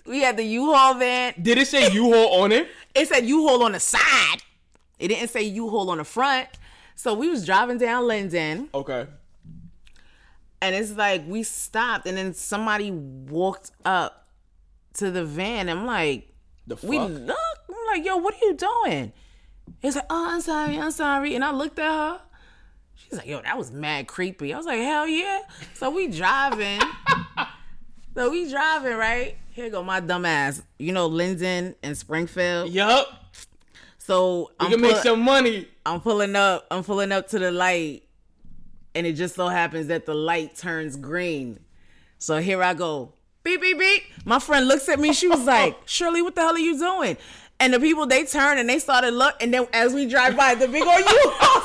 [0.06, 1.34] we had the U-Haul van.
[1.40, 2.68] Did it say U-Haul on it?
[2.94, 4.38] It said U-Haul on the side.
[4.98, 6.48] It didn't say U-Haul on the front.
[6.94, 9.06] So we was driving down Linden, Okay.
[10.62, 14.28] And it's like we stopped, and then somebody walked up
[14.94, 15.68] to the van.
[15.68, 16.32] I'm like,
[16.66, 16.88] The fuck?
[16.90, 17.36] we look.
[17.68, 19.12] I'm like, yo, what are you doing?
[19.80, 21.34] He's like, oh, I'm sorry, I'm sorry.
[21.34, 22.20] And I looked at her.
[22.94, 24.54] She's like, yo, that was mad creepy.
[24.54, 25.40] I was like, hell yeah.
[25.74, 26.80] So we driving.
[28.14, 29.36] so we driving, right?
[29.50, 30.62] Here go my dumb ass.
[30.78, 32.70] You know, Linden and Springfield.
[32.70, 33.08] yup.
[33.98, 35.68] So You I'm, can make some money.
[35.84, 36.66] I'm pulling up.
[36.70, 38.04] I'm pulling up to the light.
[38.96, 41.60] And it just so happens that the light turns green.
[42.18, 43.12] So here I go.
[43.42, 44.04] Beep, beep, beep.
[44.24, 45.12] My friend looks at me.
[45.12, 47.18] She was like, Shirley, what the hell are you doing?
[47.60, 49.34] And the people, they turn and they started look.
[49.42, 51.60] And then as we drive by, the big old U-Haul,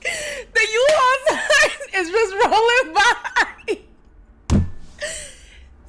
[0.54, 4.62] the U-Haul is just rolling by.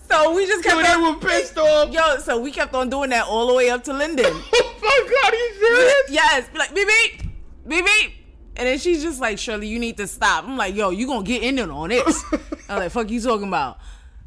[0.09, 1.93] So we just kept they on, were pissed off.
[1.93, 4.25] yo, so we kept on doing that all the way up to Linden.
[4.79, 6.03] Oh my god, are you serious?
[6.09, 7.23] yes, be like beep beep,
[7.67, 8.16] beep beep.
[8.57, 10.43] And then she's just like, Shirley, you need to stop.
[10.43, 12.23] I'm like, yo, you gonna get in there on this.
[12.69, 13.79] I'm like, fuck you talking about?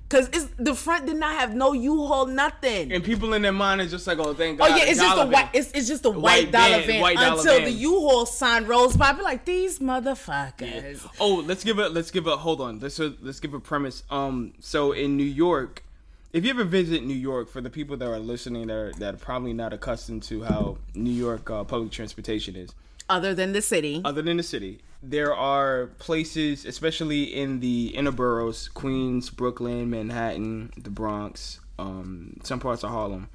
[0.08, 2.90] Cause it's the front did not have no U-Haul, nothing.
[2.90, 4.72] And people in their mind is just like, oh, thank God.
[4.72, 5.50] Oh yeah, it's just a white.
[5.52, 7.64] It's, it's just a white, White dollar van, van, white dollar until van.
[7.66, 9.10] the U-Haul sign rolls by.
[9.10, 11.06] I be like, these motherfuckers.
[11.20, 11.92] Oh, let's give it.
[11.92, 12.36] Let's give a.
[12.36, 12.80] Hold on.
[12.80, 14.02] Let's let's give a premise.
[14.10, 15.84] Um, so in New York,
[16.32, 19.14] if you ever visit New York, for the people that are listening that are, that
[19.14, 22.70] are probably not accustomed to how New York uh, public transportation is,
[23.10, 28.12] Other than the city, other than the city, there are places, especially in the inner
[28.12, 33.28] boroughs, Queens, Brooklyn, Manhattan, the Bronx, um, some parts of Harlem,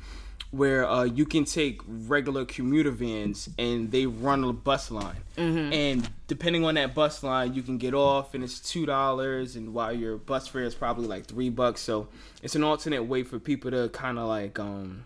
[0.51, 5.21] where uh, you can take regular commuter vans and they run a bus line.
[5.73, 9.73] And depending on that bus line, you can get off and it's two dollars, and
[9.73, 11.81] while your bus fare is probably like three bucks.
[11.81, 12.07] So
[12.41, 15.03] it's an alternate way for people to kind of like um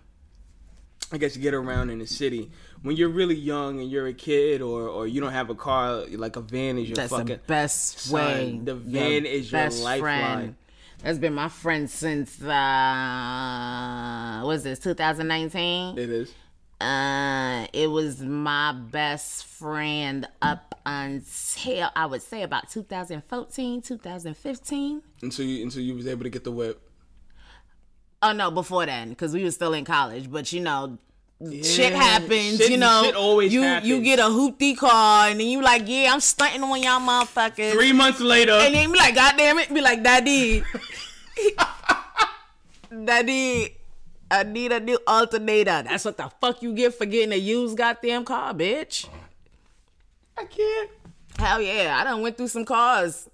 [1.11, 2.51] I guess get around in the city.
[2.81, 6.05] When you're really young and you're a kid or or you don't have a car,
[6.11, 8.61] like a van is your that's fucking the best son, way.
[8.63, 10.55] the van is your best lifeline.
[11.03, 15.97] That's been my friend since uh, what is this 2019?
[15.97, 16.33] It is.
[16.81, 25.01] Uh, it was my best friend up until I would say about 2014, 2015.
[25.21, 26.81] Until you until you was able to get the whip.
[28.21, 30.31] Oh no, before then, because we were still in college.
[30.31, 30.97] But you know,
[31.63, 32.57] shit happens.
[32.57, 33.87] shit- you know, shit always you happens.
[33.87, 37.71] you get a hoopty car, and then you like, yeah, I'm stunting on y'all motherfuckers.
[37.73, 40.63] Three months later, and then be like, God damn it, be like, Daddy,
[43.05, 43.75] Daddy,
[44.31, 45.83] I need a new alternator.
[45.83, 49.07] That's what the fuck you get for getting a used goddamn car, bitch.
[50.37, 50.89] I can't.
[51.37, 53.29] Hell yeah, I done went through some cars.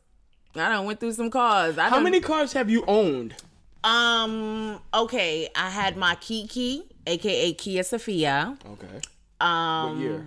[0.55, 1.77] I done went through some cars.
[1.77, 3.35] I How done- many cars have you owned?
[3.83, 4.79] Um.
[4.93, 8.57] Okay, I had my Kiki, aka Kia Sephia.
[8.73, 9.01] Okay.
[9.39, 10.25] Um, What year?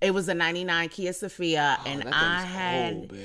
[0.00, 3.16] It was a '99 Kia Sephia, and That I had, old.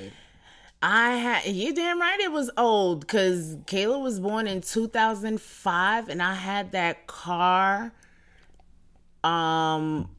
[0.81, 1.45] I had.
[1.45, 6.71] You damn right, it was old because Kayla was born in 2005, and I had
[6.71, 7.91] that car.
[9.23, 10.09] Um,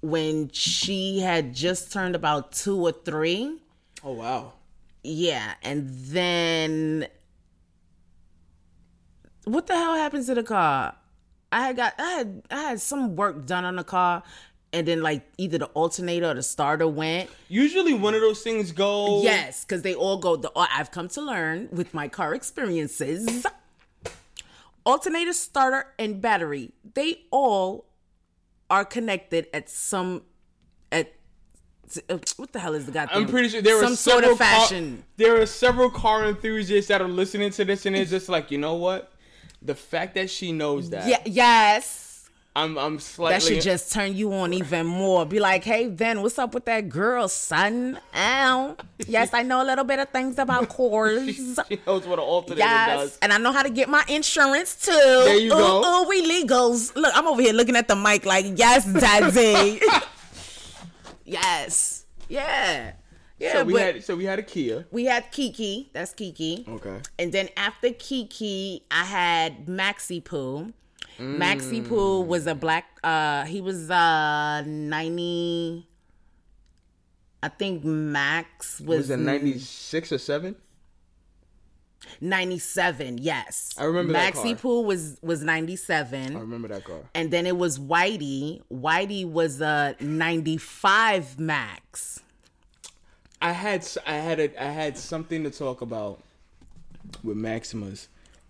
[0.00, 3.58] when she had just turned about two or three.
[4.02, 4.52] Oh wow.
[5.02, 7.06] Yeah, and then
[9.44, 10.94] what the hell happens to the car?
[11.52, 14.22] I had got I had I had some work done on the car,
[14.72, 17.30] and then like either the alternator or the starter went.
[17.48, 19.22] Usually one of those things go.
[19.22, 20.36] Yes, because they all go.
[20.36, 23.46] The I've come to learn with my car experiences.
[24.84, 26.72] Alternator, starter, and battery.
[26.94, 27.86] They all
[28.70, 30.22] are connected at some
[30.92, 31.12] at
[32.08, 33.22] uh, what the hell is the goddamn?
[33.22, 34.96] I'm pretty sure there some are sort of fashion.
[34.96, 38.50] Car, there are several car enthusiasts that are listening to this, and it's just like,
[38.50, 39.12] you know what?
[39.66, 42.04] The fact that she knows that, yeah, yes.
[42.54, 43.34] I'm, I'm slightly.
[43.34, 45.26] That should just turn you on even more.
[45.26, 48.00] Be like, hey, Ben, what's up with that girl, son?
[48.14, 48.76] Ow.
[49.06, 51.36] Yes, I know a little bit of things about cars.
[51.36, 53.18] she knows what an alternator Yes, does.
[53.20, 54.90] and I know how to get my insurance too.
[54.92, 56.04] There you ooh, go.
[56.04, 56.96] Ooh, we legals.
[56.96, 59.78] Look, I'm over here looking at the mic like, yes, daddy.
[61.26, 62.92] yes, yeah,
[63.38, 63.52] yeah.
[63.52, 64.86] so we but had, so we had a Kia.
[64.90, 65.90] we had Kiki.
[65.92, 66.64] That's Kiki.
[66.68, 67.00] Okay.
[67.18, 70.72] And then after Kiki, I had Maxi Poo.
[71.18, 72.98] Maxi Poo was a black.
[73.02, 75.86] Uh, he was uh ninety.
[77.42, 80.56] I think Max was, Was it 96 or 7?
[82.20, 87.00] 97 yes I remember that Maxi Poo was was I remember that car.
[87.14, 92.20] and then it was whitey whitey was a 95 max
[93.46, 96.20] I had I had a, I had something to talk about
[97.22, 98.08] with Maximas,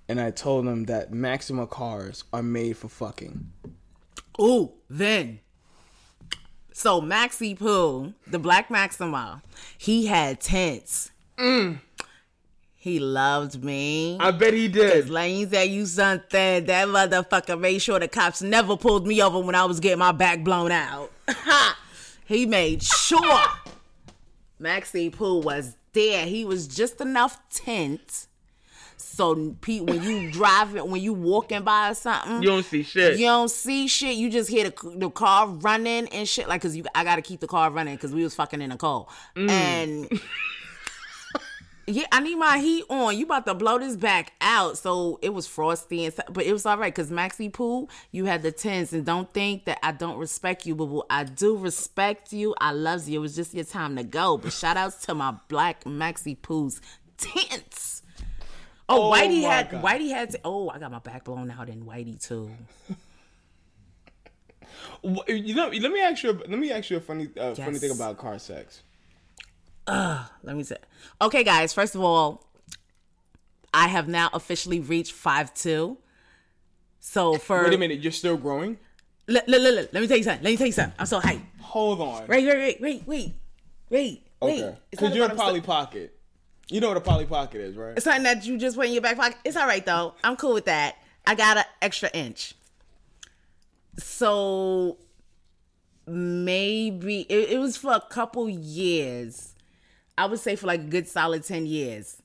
[0.08, 3.52] and I told them that Maxima cars are made for fucking.
[4.40, 5.40] Ooh, then.
[6.72, 9.42] So Maxi Poo, the Black Maxima,
[9.76, 11.10] he had tents.
[11.36, 11.80] Mm.
[12.74, 14.16] He loved me.
[14.18, 15.10] I bet he did.
[15.10, 16.64] Let me tell you something.
[16.64, 20.12] That motherfucker made sure the cops never pulled me over when I was getting my
[20.12, 21.12] back blown out.
[22.24, 23.50] he made sure
[24.60, 26.26] Maxi Poo was there.
[26.26, 28.26] He was just enough tint.
[28.98, 33.18] So Pete, when you driving, when you walking by or something, You don't see shit.
[33.18, 34.16] you don't see shit.
[34.16, 36.48] You just hear the, the car running and shit.
[36.48, 38.76] Like, cause you, I gotta keep the car running because we was fucking in the
[38.76, 39.08] cold.
[39.34, 39.50] Mm.
[39.50, 40.20] And
[41.86, 43.16] yeah, I need my heat on.
[43.16, 44.76] You about to blow this back out.
[44.76, 48.42] So it was frosty and but it was all right because Maxi Poo, you had
[48.42, 51.02] the tens, and don't think that I don't respect you, boo boo.
[51.08, 52.54] I do respect you.
[52.60, 53.20] I love you.
[53.20, 54.36] It was just your time to go.
[54.36, 56.80] But shout outs to my black Maxi Poo's
[57.18, 58.02] tents.
[58.88, 59.84] Oh, Oh Whitey had God.
[59.84, 60.36] Whitey had.
[60.44, 62.50] Oh, I got my back blown out in Whitey too.
[65.02, 66.32] You know, let me ask you.
[66.32, 68.82] Let me ask you a funny, uh, funny thing about car sex.
[69.88, 70.78] Let me say.
[71.20, 71.72] Okay, guys.
[71.72, 72.46] First of all,
[73.72, 75.98] I have now officially reached five two.
[77.00, 78.78] So for Wait a minute, you're still growing.
[79.28, 79.92] Look, look, look, look.
[79.92, 80.44] Let me tell you something.
[80.44, 80.94] Let me tell you something.
[80.98, 81.42] I'm so hyped.
[81.60, 82.26] Hold on.
[82.26, 83.34] Wait, wait, wait, wait, wait,
[83.88, 84.22] wait.
[84.40, 84.76] Okay.
[84.90, 86.16] Because you're a Polly Pocket.
[86.68, 87.92] You know what a Polly Pocket is, right?
[87.96, 89.38] It's something that you just put in your back pocket.
[89.44, 90.14] It's all right though.
[90.24, 90.96] I'm cool with that.
[91.24, 92.54] I got an extra inch.
[93.98, 94.98] So
[96.06, 99.54] maybe it, it was for a couple years.
[100.18, 102.20] I would say for like a good solid 10 years.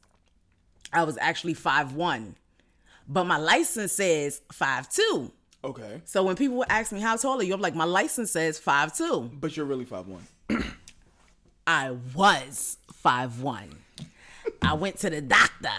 [0.94, 2.36] I was actually five one,
[3.08, 5.32] But my license says five two.
[5.64, 6.02] Okay.
[6.06, 8.58] So when people would ask me how tall are you, I'm like, my license says
[8.60, 9.30] five two.
[9.34, 10.26] But you're really five one.
[11.68, 13.70] I was five one.
[14.62, 15.70] I went to the doctor.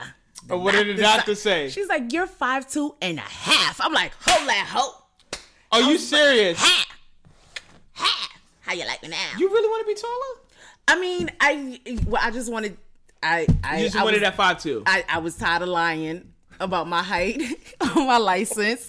[0.50, 1.68] Oh, what did the doctor say?
[1.68, 3.80] She's like, you're five two and a half.
[3.80, 5.38] I'm like, hold that hoe.
[5.72, 6.58] Are you serious?
[6.58, 6.86] Half.
[7.92, 8.40] Half.
[8.60, 9.30] How you like me now?
[9.38, 10.40] You really want to be taller?
[10.88, 12.76] I mean, I well, I just wanted
[13.22, 14.82] I I, You just I wanted was, that five two.
[14.86, 17.40] I, I was tired of lying about my height
[17.80, 18.88] on my license.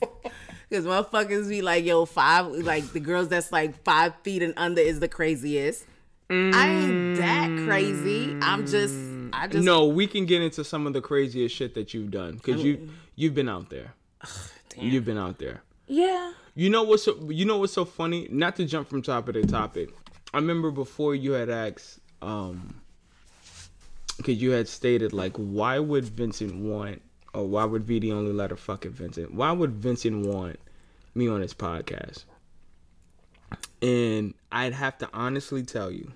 [0.72, 4.82] Cause motherfuckers be like, yo, five like the girls that's like five feet and under
[4.82, 5.86] is the craziest.
[6.30, 8.36] I ain't that crazy.
[8.42, 8.96] I'm just
[9.34, 12.36] I just No, we can get into some of the craziest shit that you've done
[12.38, 12.94] because you oh.
[13.16, 13.94] you've been out there.
[14.76, 15.62] You've been out there.
[15.88, 16.34] Yeah.
[16.56, 18.28] You know what's so, you know what's so funny?
[18.32, 19.90] Not to jump from topic to topic.
[20.34, 22.82] I remember before you had asked, um,
[24.18, 27.02] because you had stated like, why would Vincent want,
[27.34, 29.34] or why would VD only let her fuck it, Vincent?
[29.34, 30.60] Why would Vincent want
[31.14, 32.24] me on his podcast?
[33.82, 36.12] And I'd have to honestly tell you,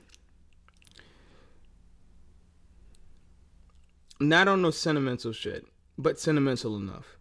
[4.19, 5.65] not on no sentimental shit,
[5.97, 7.17] but sentimental enough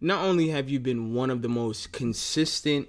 [0.00, 2.88] not only have you been one of the most consistent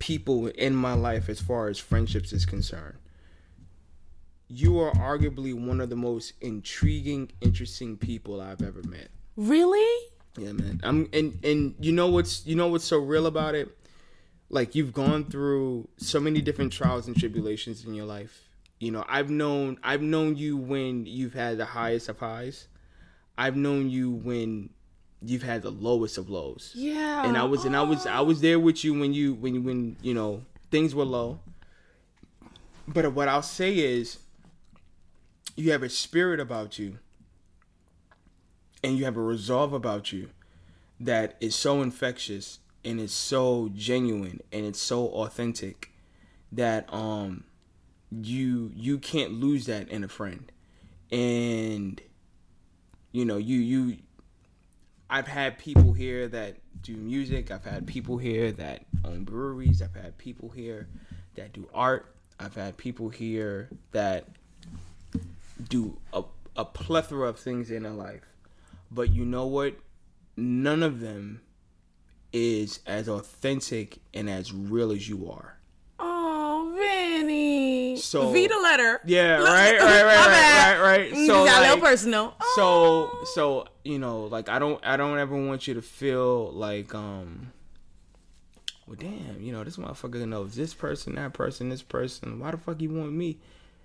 [0.00, 2.98] people in my life as far as friendships is concerned,
[4.48, 9.08] you are arguably one of the most intriguing, interesting people I've ever met.
[9.36, 10.08] Really?
[10.36, 10.80] Yeah, man.
[10.82, 13.76] I'm and and you know what's you know what's so real about it?
[14.50, 18.48] like you've gone through so many different trials and tribulations in your life.
[18.80, 22.66] You know, I've known I've known you when you've had the highest of highs.
[23.38, 24.70] I've known you when
[25.22, 26.72] you've had the lowest of lows.
[26.74, 27.24] Yeah.
[27.26, 29.96] And I was and I was I was there with you when you when when
[30.02, 31.40] you know things were low.
[32.88, 34.18] But what I'll say is
[35.56, 36.98] you have a spirit about you
[38.82, 40.30] and you have a resolve about you
[40.98, 45.92] that is so infectious and it's so genuine and it's so authentic
[46.50, 47.44] that um
[48.10, 50.50] you you can't lose that in a friend
[51.12, 52.00] and
[53.12, 53.98] you know you you
[55.10, 57.50] i've had people here that do music.
[57.50, 59.82] I've had people here that own breweries.
[59.82, 60.88] I've had people here
[61.34, 62.14] that do art.
[62.38, 64.26] I've had people here that
[65.68, 66.24] do a,
[66.56, 68.32] a plethora of things in their life.
[68.90, 69.76] But you know what?
[70.36, 71.42] None of them
[72.32, 75.59] is as authentic and as real as you are
[78.10, 79.00] So- Vita letter.
[79.06, 81.12] yeah right right right right right right.
[81.12, 82.34] Mm, so got a little personal.
[82.56, 83.24] so Oh.
[83.34, 87.52] so you know like i don't i don't ever want you to feel like um
[88.86, 92.38] well damn you know this motherfucker knows this person that person this person.
[92.40, 93.38] Why the fuck you want me?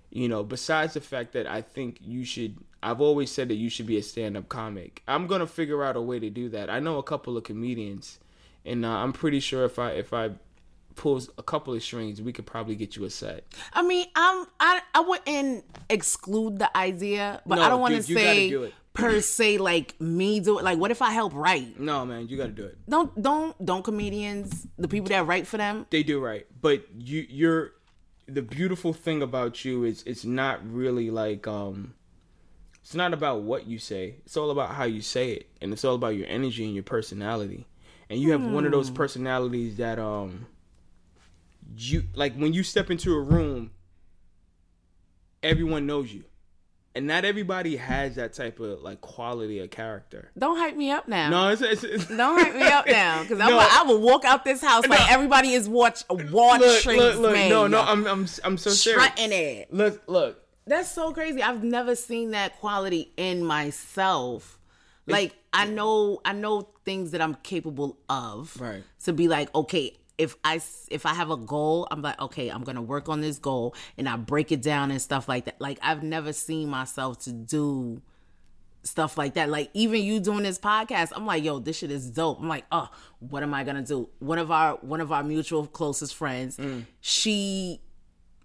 [0.10, 3.70] You know besides the fact that i think you should i've always said that you
[3.70, 5.04] should be a stand-up comic.
[5.08, 6.70] I'm gonna figure out a way to do that.
[6.70, 8.20] I know a couple of comedians
[8.66, 10.32] and uh, i'm pretty sure if i if i
[10.96, 14.46] pulls a couple of strings we could probably get you a set I mean, I'm
[14.60, 18.28] I I wouldn't exclude the idea, but No, I don't want to dude, you gotta
[18.28, 20.64] say do per se like me do it.
[20.64, 21.80] Like, what if I help write?
[21.80, 25.58] no man you gotta do it Don't don't don't comedians the people that write for
[25.58, 25.86] them.
[25.90, 27.72] they do write, but you you're
[28.28, 31.94] the beautiful thing about you is it's not really like um
[32.82, 35.84] it's not about what you say it's all about how you say it and it's
[35.86, 37.68] all about your energy and your personality
[38.10, 40.48] and you have one of those personalities that um
[41.78, 43.72] you like when you step into a room
[45.44, 46.24] everyone knows you
[46.96, 51.08] and not everybody has that type of like quality of character Don't hype me up
[51.08, 51.30] now.
[51.30, 53.60] no it's, it's, it's Don't hype me up now, because No.
[53.60, 57.68] I will walk out this house like everybody is watch watch look, look, look, no
[57.68, 59.74] no i'm i'm, I'm so serious strutting it.
[59.74, 61.44] look look That's so crazy.
[61.44, 64.60] I've never seen that quality in myself.
[65.06, 68.60] Like I know I know things that I'm capable of.
[68.60, 68.82] Right.
[69.04, 72.64] To be like, okay, if I if I have a goal, I'm like, okay, I'm
[72.64, 75.60] to work on this goal and I break it down and stuff like that.
[75.60, 78.02] Like I've never seen myself to do
[78.84, 79.50] stuff like that.
[79.50, 82.40] Like even you doing this podcast, I'm like, yo, this shit is dope.
[82.40, 84.10] I'm like, oh, what am I gonna do?
[84.20, 86.86] One of our one of our mutual closest friends, mm.
[87.02, 87.82] she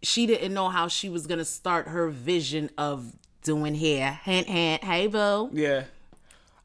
[0.03, 4.19] she didn't know how she was gonna start her vision of doing hair.
[4.25, 5.51] Hint hint, hey boo.
[5.53, 5.85] Yeah.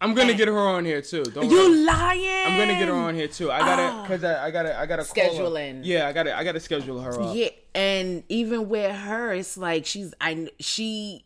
[0.02, 1.24] I'm gonna get her on here too.
[1.24, 1.84] Don't You worry.
[1.86, 2.48] lying.
[2.48, 3.52] I'm gonna get her on here too.
[3.52, 4.06] I gotta, ah.
[4.08, 5.08] cause I, I gotta, I gotta her.
[5.08, 5.82] Scheduling.
[5.84, 7.36] Yeah, I gotta, I gotta schedule her up.
[7.36, 11.26] Yeah, and even with her, it's like she's I she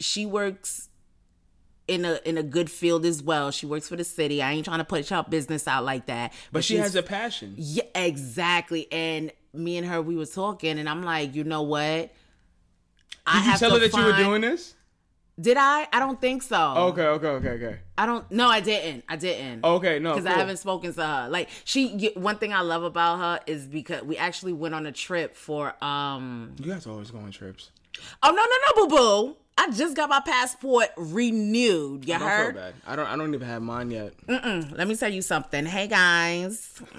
[0.00, 0.88] she works
[1.86, 3.50] in a in a good field as well.
[3.50, 4.42] She works for the city.
[4.42, 6.32] I ain't trying to put your business out like that.
[6.52, 7.54] But she has a passion.
[7.56, 8.90] Yeah, exactly.
[8.92, 12.12] And me and her, we were talking, and I'm like, you know what?
[13.26, 14.74] I Did you have tell her that you were doing this?
[15.40, 15.86] Did I?
[15.92, 16.74] I don't think so.
[16.76, 17.78] Okay, okay, okay, okay.
[17.96, 18.28] I don't.
[18.30, 19.04] No, I didn't.
[19.08, 19.64] I didn't.
[19.64, 21.28] Okay, no, because I haven't spoken to her.
[21.28, 24.92] Like she, one thing I love about her is because we actually went on a
[24.92, 25.74] trip for.
[25.84, 27.70] um You guys always go on trips.
[28.22, 29.36] Oh no no no boo boo!
[29.56, 32.06] I just got my passport renewed.
[32.08, 32.54] You I don't heard?
[32.54, 32.74] feel bad.
[32.86, 34.14] I don't, I don't even have mine yet.
[34.28, 35.66] Let me tell you something.
[35.66, 36.80] Hey guys.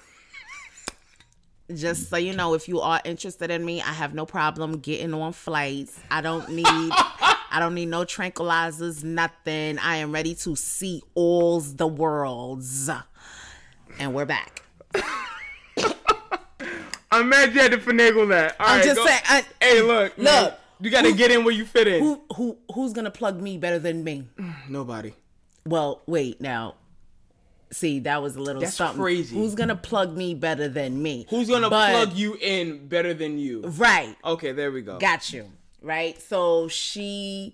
[1.76, 5.14] Just so you know, if you are interested in me, I have no problem getting
[5.14, 6.00] on flights.
[6.10, 6.66] I don't need
[7.52, 9.80] I don't need no tranquilizers, nothing.
[9.80, 12.90] I am ready to see all the worlds.
[14.00, 14.64] And we're back.
[17.12, 18.56] I'm mad you had to finagle that.
[18.60, 20.54] All I'm right, just go- saying I, Hey, look, man, Look.
[20.80, 22.02] you gotta get in where you fit in.
[22.04, 24.28] who who who's gonna plug me better than me?
[24.70, 25.14] Nobody.
[25.66, 26.76] Well, wait now.
[27.72, 29.02] See, that was a little That's something.
[29.02, 29.36] crazy.
[29.36, 31.26] Who's gonna plug me better than me?
[31.30, 33.62] Who's gonna But- plug you in better than you?
[33.66, 34.16] Right.
[34.24, 35.00] Okay, there we go.
[35.00, 35.52] Got you.
[35.82, 36.22] Right.
[36.22, 37.54] So she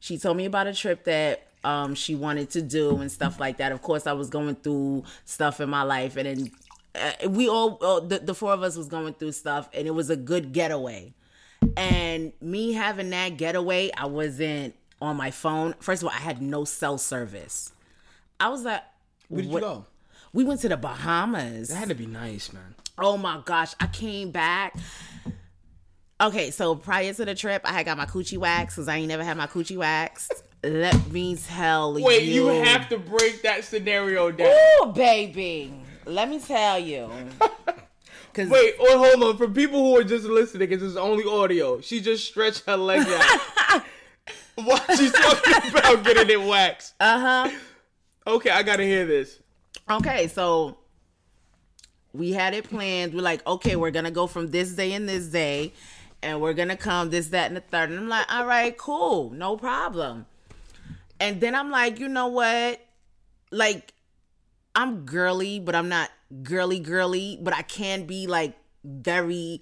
[0.00, 3.56] she told me about a trip that um she wanted to do and stuff like
[3.58, 3.72] that.
[3.72, 6.50] Of course, I was going through stuff in my life, and then
[7.24, 9.92] uh, we all uh, the the four of us was going through stuff, and it
[9.92, 11.12] was a good getaway.
[11.76, 15.74] And me having that getaway, I wasn't on my phone.
[15.80, 17.72] First of all, I had no cell service.
[18.40, 18.82] I was like,
[19.28, 19.84] Where did what- you go?
[20.32, 21.68] We went to the Bahamas.
[21.68, 22.74] That had to be nice, man.
[22.98, 24.76] Oh my gosh, I came back.
[26.20, 29.08] Okay, so prior to the trip, I had got my coochie waxed because I ain't
[29.08, 30.42] never had my coochie waxed.
[30.64, 32.04] Let me tell you.
[32.04, 34.52] Wait, you have to break that scenario down.
[34.82, 35.72] Ooh, baby.
[36.04, 37.08] Let me tell you.
[38.34, 39.36] Cause Wait, oh, hold on.
[39.36, 43.06] For people who are just listening, because it's only audio, she just stretched her leg
[43.06, 43.82] out
[44.56, 46.94] while she's talking about getting it waxed.
[46.98, 47.56] uh huh.
[48.26, 49.38] Okay, I gotta hear this.
[49.88, 50.78] Okay, so
[52.12, 53.14] we had it planned.
[53.14, 55.72] We're like, okay, we're gonna go from this day and this day,
[56.22, 57.90] and we're gonna come this, that, and the third.
[57.90, 60.26] And I'm like, all right, cool, no problem.
[61.20, 62.80] And then I'm like, you know what?
[63.50, 63.92] Like,
[64.74, 66.10] I'm girly, but I'm not
[66.42, 69.60] girly girly, but I can be like very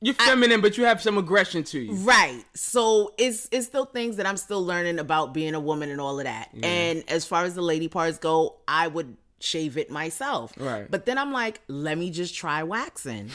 [0.00, 1.94] You're feminine, but you have some aggression to you.
[1.94, 2.44] Right.
[2.54, 6.18] So it's it's still things that I'm still learning about being a woman and all
[6.18, 6.50] of that.
[6.62, 10.52] And as far as the lady parts go, I would shave it myself.
[10.56, 10.90] Right.
[10.90, 13.30] But then I'm like, let me just try waxing.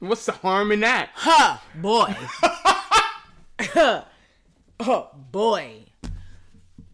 [0.00, 1.10] What's the harm in that?
[1.14, 2.14] Huh, boy.
[4.80, 5.84] oh boy.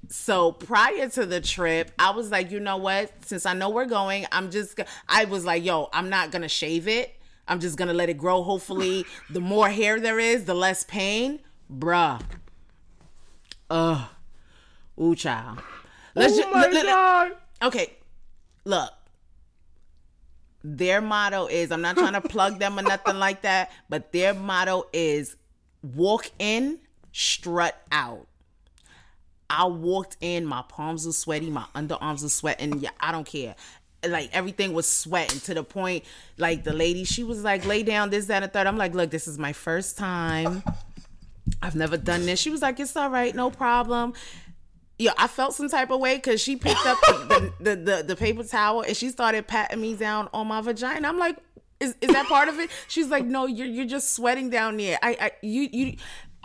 [0.09, 3.12] So prior to the trip, I was like, you know what?
[3.24, 4.78] Since I know we're going, I'm just.
[5.09, 7.14] I was like, yo, I'm not gonna shave it.
[7.46, 8.42] I'm just gonna let it grow.
[8.42, 11.40] Hopefully, the more hair there is, the less pain,
[11.70, 12.22] bruh.
[13.68, 14.09] Ugh.
[15.00, 15.59] Ooh, child.
[16.14, 17.32] Let's oh ju- my let- let- god!
[17.62, 17.92] okay,
[18.64, 18.90] look.
[20.66, 24.32] Their motto is I'm not trying to plug them or nothing like that, but their
[24.32, 25.36] motto is
[25.82, 26.78] walk in,
[27.12, 28.26] strut out.
[29.50, 32.80] I walked in, my palms were sweaty, my underarms were sweating.
[32.80, 33.54] Yeah, I don't care.
[34.08, 36.04] Like everything was sweating to the point,
[36.38, 38.66] like the lady, she was like, lay down, this, that, and third.
[38.66, 40.62] I'm like, look, this is my first time.
[41.60, 42.40] I've never done this.
[42.40, 44.14] She was like, it's all right, no problem.
[44.99, 48.16] Yeah, I felt some type of way because she picked up the, the, the, the
[48.16, 51.09] paper towel and she started patting me down on my vagina.
[51.09, 51.36] I'm like,
[51.80, 52.70] is, is that part of it?
[52.86, 54.99] She's like, no, you're you're just sweating down there.
[55.03, 55.97] I, I you you.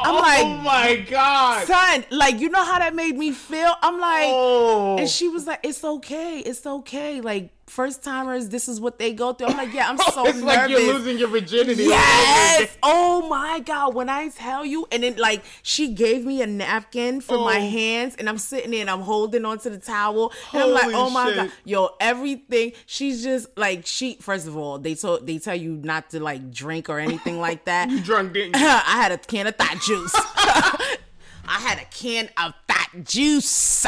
[0.02, 1.68] I'm oh like, oh my god!
[1.68, 3.76] son, like you know how that made me feel.
[3.82, 4.98] I'm like, Oh.
[4.98, 7.20] and she was like, it's okay, it's okay.
[7.22, 9.48] Like first timers, this is what they go through.
[9.48, 10.44] I'm like, yeah, I'm so it's nervous.
[10.44, 11.84] like you're losing your virginity.
[11.84, 12.78] Yes.
[12.84, 13.94] Oh my God.
[13.96, 17.70] When I tell you, and then like she gave me a napkin for my Oh.
[17.70, 20.34] hands, and I'm sitting there and I'm holding onto the towel.
[20.54, 21.36] And I'm like, oh my shit.
[21.36, 21.52] God.
[21.66, 22.74] Yo, everything.
[22.86, 26.52] She's just like she first of all, they told they tell you not to like
[26.52, 27.90] drink or anything like that.
[27.90, 28.66] You drunk, didn't you?
[28.68, 30.12] I had a can of thought juice.
[30.16, 33.86] I had a can of thought juice.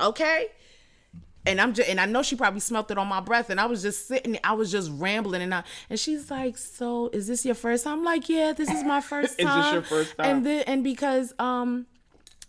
[0.00, 0.46] Okay?
[1.46, 3.50] And I'm just and I know she probably smelt it on my breath.
[3.50, 7.10] And I was just sitting, I was just rambling and I and she's like, So
[7.12, 7.98] is this your first time?
[7.98, 10.26] I'm like, Yeah, this is my first time Is this your first time?
[10.26, 11.86] And then and because um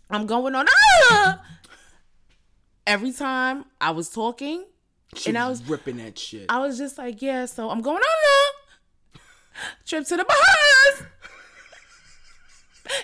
[0.08, 0.66] I'm going on
[1.10, 1.42] ah!
[2.86, 4.64] every time I was talking,
[5.14, 6.46] She and I was ripping that shit.
[6.48, 9.20] I was just like, Yeah, so I'm going on now.
[9.84, 11.10] Trip to the Bahamas.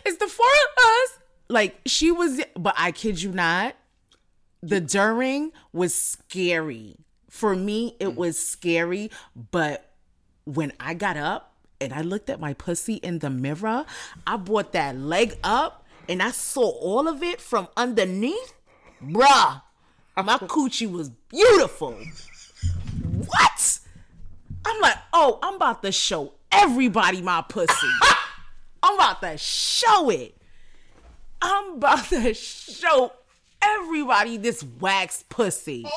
[0.05, 1.19] It's the four of us.
[1.49, 3.75] Like she was, but I kid you not,
[4.63, 6.97] the during was scary.
[7.29, 8.15] For me, it mm.
[8.15, 9.11] was scary.
[9.51, 9.91] But
[10.45, 13.85] when I got up and I looked at my pussy in the mirror,
[14.27, 18.55] I brought that leg up and I saw all of it from underneath.
[19.03, 19.63] Bruh,
[20.17, 21.99] my coochie was beautiful.
[23.27, 23.79] What?
[24.65, 27.89] I'm like, oh, I'm about to show everybody my pussy.
[28.83, 30.37] I'm about to show it.
[31.41, 33.13] I'm about to show
[33.63, 35.87] everybody this wax pussy.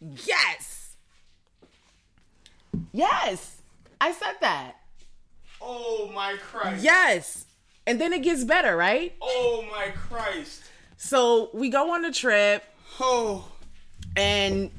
[0.00, 0.96] yes.
[2.92, 3.56] Yes.
[4.00, 4.76] I said that.
[5.60, 6.84] oh my Christ!
[6.84, 7.46] Yes.
[7.86, 9.14] And then it gets better, right?
[9.20, 10.62] Oh my Christ!
[10.96, 12.64] So we go on the trip
[13.00, 13.46] Oh,
[14.16, 14.70] and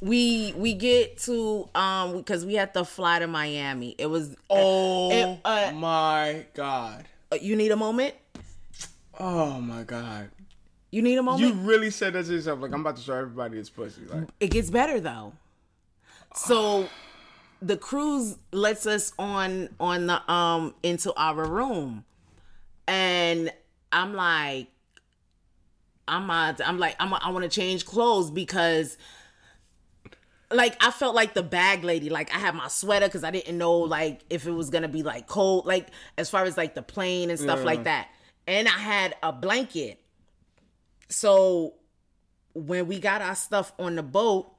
[0.00, 3.94] we we get to um because we had to fly to Miami.
[3.98, 7.04] It was oh It, uh, my God!
[7.32, 8.14] uh, you need a moment?
[9.20, 10.30] Oh my God!
[10.90, 11.46] You need a moment?
[11.54, 14.02] You really said that to yourself, like I'm about to show everybody this pussy.
[14.06, 15.34] Like, it gets better though.
[16.34, 16.88] So
[17.60, 22.04] the cruise lets us on on the um into our room,
[22.88, 23.52] and
[23.92, 24.68] I'm like,
[26.08, 28.96] I'm not, I'm like I'm I want to change clothes because.
[30.52, 32.10] Like I felt like the bag lady.
[32.10, 35.04] Like I had my sweater because I didn't know like if it was gonna be
[35.04, 35.64] like cold.
[35.64, 35.86] Like
[36.18, 37.64] as far as like the plane and stuff Yeah.
[37.66, 38.08] like that.
[38.46, 40.00] And I had a blanket.
[41.08, 41.74] So
[42.54, 44.52] when we got our stuff on the boat,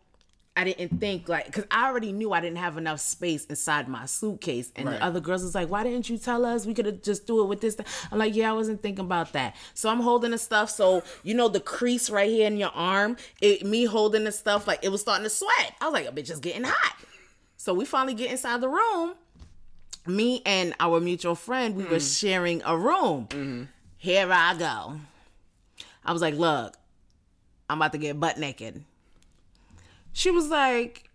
[0.55, 4.05] I didn't think like because I already knew I didn't have enough space inside my
[4.05, 4.99] suitcase, and Right.
[4.99, 6.65] the other girls was like, "Why didn't you tell us?
[6.65, 7.77] We could have just do it with this."
[8.11, 10.69] I'm like, "Yeah, I wasn't thinking about that." So I'm holding the stuff.
[10.69, 14.67] So you know the crease right here in your arm, it me holding the stuff
[14.67, 15.73] like it was starting to sweat.
[15.79, 16.95] I was like, "A bitch is getting hot."
[17.55, 19.13] So we finally get inside the room.
[20.07, 23.67] Me and our mutual friend, we were sharing a room.
[23.97, 24.99] Here I go.
[26.03, 26.75] I was like, "Look,
[27.69, 28.83] I'm about to get butt naked."
[30.13, 31.09] She was like,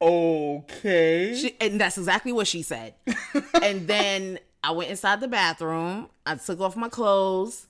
[0.00, 1.34] Okay.
[1.36, 2.94] she, and that's exactly what she said.
[3.62, 6.08] and then I went inside the bathroom.
[6.26, 7.66] I took off my clothes,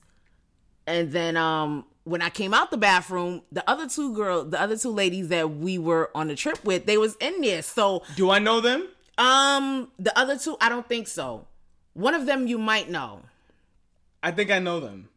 [0.87, 4.77] and then um, when I came out the bathroom, the other two girl, the other
[4.77, 7.61] two ladies that we were on the trip with, they was in there.
[7.61, 8.87] So Do I know them?
[9.17, 11.47] Um, the other two, I don't think so.
[11.93, 13.21] One of them you might know.
[14.21, 15.09] I think I know them.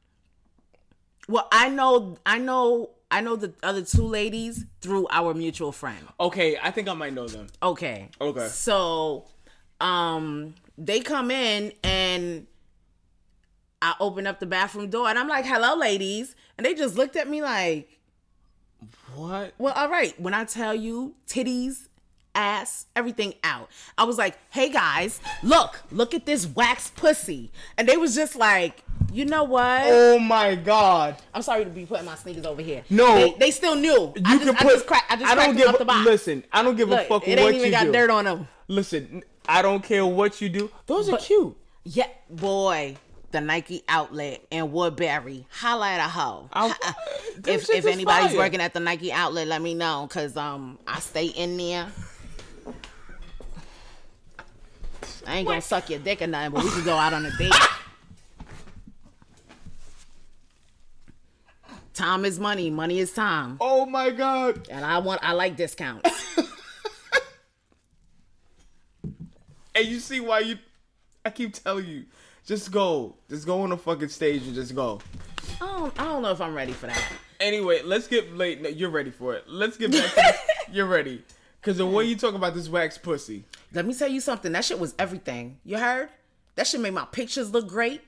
[1.29, 5.99] Well, I know, I know, I know the other two ladies through our mutual friend.
[6.21, 7.49] Okay, I think I might know them.
[7.63, 8.09] Okay.
[8.21, 8.49] Okay.
[8.49, 9.27] So,
[9.81, 12.47] um, they come in and
[13.83, 17.17] I open up the bathroom door and I'm like, "Hello, ladies," and they just looked
[17.17, 17.99] at me like,
[19.15, 19.55] What?
[19.59, 21.88] "Well, all right." When I tell you titties,
[22.35, 27.89] ass, everything out, I was like, "Hey guys, look, look at this wax pussy," and
[27.89, 28.85] they was just like.
[29.11, 29.85] You know what?
[29.87, 31.17] Oh my god.
[31.33, 32.83] I'm sorry to be putting my sneakers over here.
[32.91, 33.15] No.
[33.15, 34.13] they, they still new.
[34.15, 34.73] You I just, can I put.
[34.75, 35.67] just crack, I just I don't give.
[35.67, 36.05] off the box.
[36.05, 37.93] Listen, I don't give Look, a fuck it ain't what even you got do.
[37.93, 38.49] dirt on them.
[38.67, 40.71] Listen, I don't care what you do.
[40.85, 41.57] Those are cute.
[41.85, 42.97] Yeah, boy,
[43.31, 45.47] the Nike outlet in Woodbury.
[45.53, 46.51] Holla at a hoe.
[46.53, 48.37] I- them if if anybody's fire.
[48.39, 51.87] working at the Nike outlet, let me know because um I stay in there.
[55.29, 57.37] I ain't gonna suck your dick or nothing, but we can go out on a
[57.37, 57.51] date.
[57.53, 57.75] Ah!
[61.95, 64.69] time is money, money is time, Oh my god.
[64.71, 66.11] and I want I like discounts.
[69.79, 70.59] And you see why you?
[71.25, 72.05] I keep telling you,
[72.45, 74.99] just go, just go on the fucking stage and just go.
[75.61, 77.01] I don't I don't know if I'm ready for that.
[77.39, 78.61] Anyway, let's get late.
[78.61, 79.45] No, you're ready for it.
[79.47, 80.13] Let's get back.
[80.15, 80.35] to.
[80.73, 81.23] You're ready.
[81.61, 84.53] Cause the way you talk about this wax pussy, Let me tell you something.
[84.53, 85.59] That shit was everything.
[85.65, 86.09] You heard?
[86.55, 88.01] That shit made my pictures look great.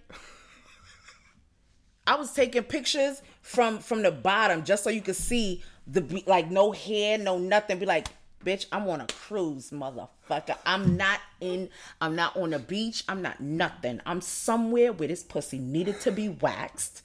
[2.07, 6.51] I was taking pictures from from the bottom just so you could see the like
[6.51, 7.78] no hair, no nothing.
[7.78, 8.09] Be like,
[8.44, 10.57] bitch, I'm on a cruise, motherfucker.
[10.64, 11.68] I'm not in.
[12.01, 13.05] I'm not on the beach.
[13.09, 14.01] I'm not nothing.
[14.07, 17.03] I'm somewhere where this pussy needed to be waxed.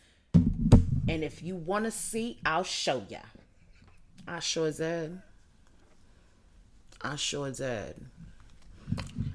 [1.07, 3.19] And if you want to see, I'll show ya.
[4.27, 5.21] I sure did.
[7.05, 7.95] I sure did.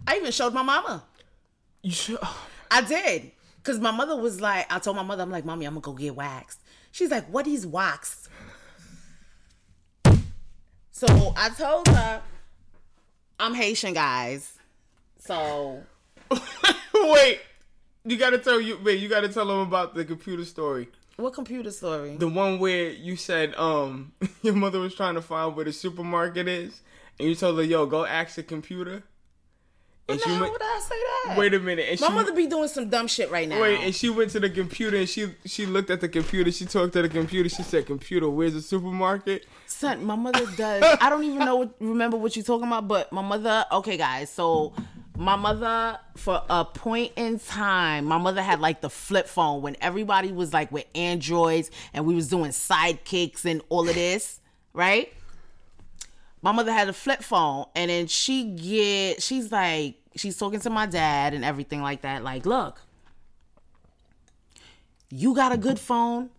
[0.06, 1.04] I even showed my mama.
[1.82, 2.18] you should.
[2.70, 3.32] I did.
[3.62, 5.92] Cause my mother was like, I told my mother, I'm like, mommy, I'm gonna go
[5.92, 6.60] get waxed.
[6.92, 8.28] She's like, what is wax?
[10.92, 12.22] So I told her,
[13.38, 14.52] I'm Haitian, guys.
[15.18, 15.82] So
[16.94, 17.40] Wait,
[18.04, 18.78] you gotta tell you.
[18.82, 20.88] Wait, you gotta tell them about the computer story.
[21.16, 22.16] what computer story?
[22.16, 24.12] The one where you said um
[24.42, 26.80] your mother was trying to find where the supermarket is,
[27.20, 29.02] and you told her, "Yo, go ask the computer."
[30.08, 30.96] And no, how went- would I say
[31.28, 31.38] that?
[31.38, 33.60] wait a minute, and My she mother be doing some dumb shit right now.
[33.62, 36.50] wait, and she went to the computer and she she looked at the computer.
[36.50, 37.48] She talked to the computer.
[37.48, 40.82] She said, "Computer, where's the supermarket?" Son, my mother does.
[41.00, 43.64] I don't even know what, remember what you're talking about, but my mother.
[43.70, 44.30] Okay, guys.
[44.30, 44.72] So
[45.16, 49.76] my mother, for a point in time, my mother had like the flip phone when
[49.80, 54.40] everybody was like with androids and we was doing sidekicks and all of this,
[54.72, 55.12] right?
[56.42, 59.22] My mother had a flip phone, and then she get.
[59.22, 62.22] She's like, she's talking to my dad and everything like that.
[62.22, 62.80] Like, look,
[65.10, 66.30] you got a good phone.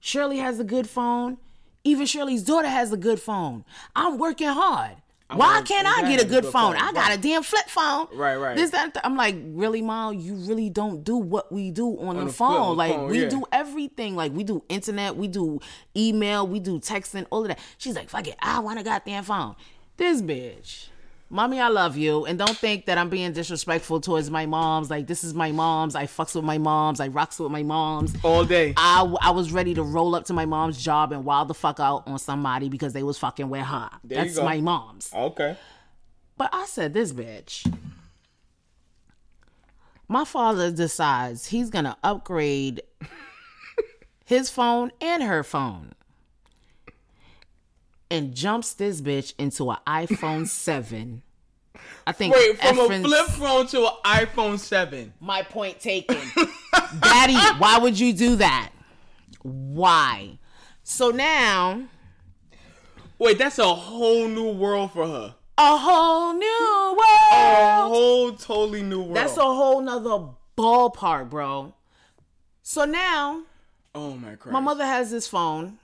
[0.00, 1.38] Shirley has a good phone.
[1.84, 3.64] Even Shirley's daughter has a good phone.
[3.94, 4.96] I'm working hard.
[5.34, 6.74] Why can't I get a good phone?
[6.74, 8.08] phone, I got a damn flip phone.
[8.14, 8.56] Right, right.
[8.56, 10.14] This, that, th- I'm like, really, mom?
[10.14, 12.76] You really don't do what we do on, the, the phone.
[12.76, 13.28] flip like, phone, we yeah.
[13.28, 14.16] do everything.
[14.16, 15.60] Like, we do internet, we do
[15.94, 17.58] email, we do texting, all of that.
[17.76, 19.54] She's like, fuck it, I want a goddamn phone.
[19.98, 20.88] This bitch.
[21.30, 22.24] Mommy, I love you.
[22.24, 24.88] And don't think that I'm being disrespectful towards my moms.
[24.88, 25.94] Like, this is my moms.
[25.94, 27.00] I fucks with my moms.
[27.00, 28.14] I rocks with my moms.
[28.22, 28.72] All day.
[28.78, 31.80] I, I was ready to roll up to my mom's job and wild the fuck
[31.80, 33.90] out on somebody because they was fucking with her.
[34.04, 35.12] you That's my mom's.
[35.14, 35.56] Okay.
[36.38, 37.70] But I said, this bitch.
[40.10, 42.80] My father decides he's gonna upgrade
[44.24, 45.92] his phone and her phone.
[48.10, 51.22] And jumps this bitch into an iPhone 7.
[52.06, 55.12] I think Wait, from a flip phone to an iPhone Seven.
[55.20, 56.16] my point taken.
[57.00, 58.70] Daddy, why would you do that?
[59.42, 60.38] Why?
[60.82, 61.82] So now,
[63.18, 65.34] Wait, that's a whole new world for her.
[65.58, 67.32] a whole new world.
[67.32, 69.16] A whole totally new world.
[69.16, 71.74] That's a whole nother ballpark, bro.
[72.62, 73.42] So now,
[73.94, 74.52] oh my god.
[74.52, 75.78] my mother has this phone.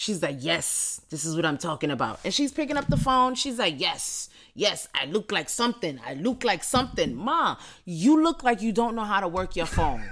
[0.00, 2.20] She's like, yes, this is what I'm talking about.
[2.24, 3.34] And she's picking up the phone.
[3.34, 5.98] She's like, yes, yes, I look like something.
[6.06, 7.16] I look like something.
[7.16, 10.04] Ma, you look like you don't know how to work your phone.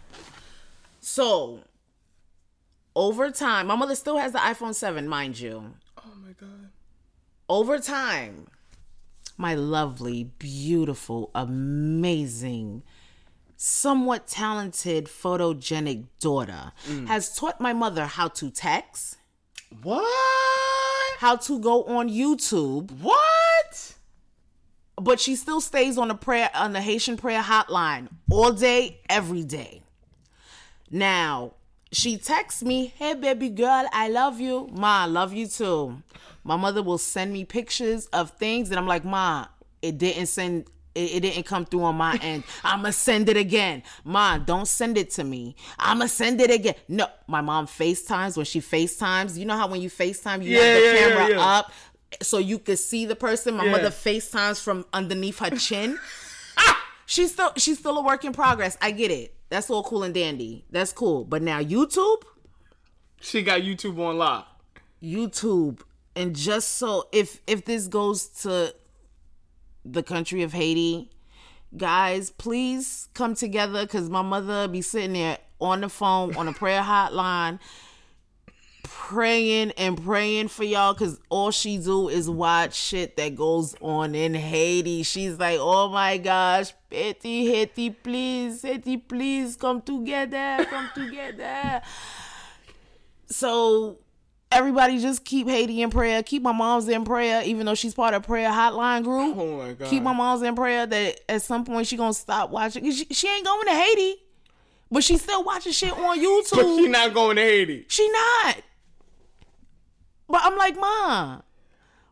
[1.00, 1.60] so
[2.94, 5.72] over time, my mother still has the iPhone 7, mind you.
[5.96, 6.68] Oh my god.
[7.48, 8.46] Over time,
[9.38, 12.82] my lovely, beautiful, amazing,
[13.62, 17.06] somewhat talented, photogenic daughter mm.
[17.06, 19.18] has taught my mother how to text,
[19.82, 21.18] What?
[21.18, 23.94] how to go on YouTube, What?
[24.96, 29.44] but she still stays on the prayer on the Haitian prayer hotline all day, every
[29.44, 29.82] day.
[30.90, 31.52] Now,
[31.92, 36.02] she texts me, "Hey baby girl, I love you." Ma, I love you too.
[36.44, 39.48] My mother will send me pictures of things and I'm like, "Ma,
[39.82, 40.64] it didn't send
[40.94, 42.44] it, it didn't come through on my end.
[42.64, 43.82] I'ma send it again.
[44.04, 45.54] Ma, don't send it to me.
[45.78, 46.74] I'ma send it again.
[46.88, 49.36] No, my mom FaceTimes when she FaceTimes.
[49.38, 51.40] You know how when you FaceTime, you Yeah, have the yeah, camera yeah.
[51.58, 51.72] up
[52.22, 53.54] so you could see the person.
[53.56, 55.98] My mother FaceTimes from underneath her chin.
[56.58, 58.76] Ah, she's still she's still a work in progress.
[58.80, 59.34] I get it.
[59.48, 60.64] That's all cool and dandy.
[60.70, 61.24] That's cool.
[61.24, 62.22] But now YouTube,
[63.20, 64.46] She got YouTube on lock.
[65.02, 65.80] YouTube,
[66.16, 68.74] and just so if if this goes to
[69.84, 71.10] the country of Haiti,
[71.76, 76.52] guys, please come together because my mother be sitting there on the phone on a
[76.52, 77.58] prayer hotline
[78.82, 84.14] praying and praying for y'all because all she do is watch shit that goes on
[84.14, 85.02] in Haiti.
[85.02, 91.82] She's like, oh my gosh, Haiti, Haiti, please, Haiti, please come together, come together.
[93.26, 93.98] So
[94.52, 96.22] everybody just keep Haiti in prayer.
[96.22, 99.36] Keep my mom's in prayer, even though she's part of prayer hotline group.
[99.36, 99.88] Oh my god.
[99.88, 102.90] Keep my mom's in prayer that at some point she gonna stop watching.
[102.90, 104.16] She, she ain't going to Haiti,
[104.90, 106.50] but she's still watching shit on YouTube.
[106.56, 107.86] But she not going to Haiti.
[107.88, 108.56] She not.
[110.28, 111.40] But I'm like, Ma,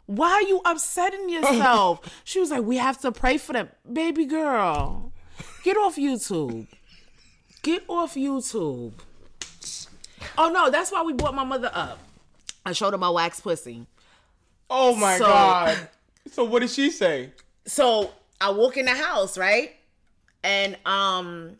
[0.07, 2.01] why are you upsetting yourself?
[2.25, 3.69] she was like, We have to pray for them.
[3.91, 5.13] Baby girl,
[5.65, 6.67] get off YouTube.
[7.63, 8.93] Get off YouTube.
[10.37, 11.99] Oh no, that's why we brought my mother up.
[12.69, 13.87] I showed her my wax pussy.
[14.71, 15.89] Oh my So- god.
[16.31, 17.31] So what did she say?
[17.67, 18.11] So
[18.41, 19.75] I walk in the house, right?
[20.45, 21.57] And um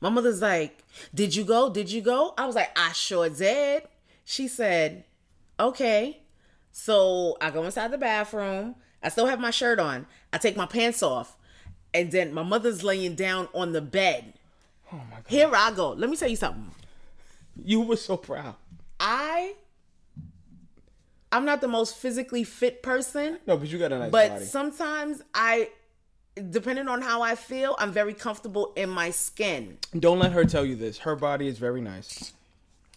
[0.00, 0.78] my mother's like,
[1.14, 1.70] Did you go?
[1.70, 2.34] Did you go?
[2.36, 3.84] I was like, I sure did.
[4.24, 5.04] She said,
[5.60, 6.18] Okay.
[6.72, 8.74] So I go inside the bathroom.
[9.02, 10.06] I still have my shirt on.
[10.32, 11.36] I take my pants off.
[11.94, 14.32] And then my mother's laying down on the bed.
[14.92, 15.24] Oh my god.
[15.28, 15.90] Here I go.
[15.90, 16.70] Let me tell you something.
[17.62, 18.54] You were so proud.
[19.02, 19.54] I
[21.32, 23.38] I'm not the most physically fit person.
[23.46, 24.44] No, but you got a nice but body.
[24.44, 25.70] sometimes I,
[26.50, 29.78] depending on how I feel, I'm very comfortable in my skin.
[29.98, 30.98] Don't let her tell you this.
[30.98, 32.32] Her body is very nice.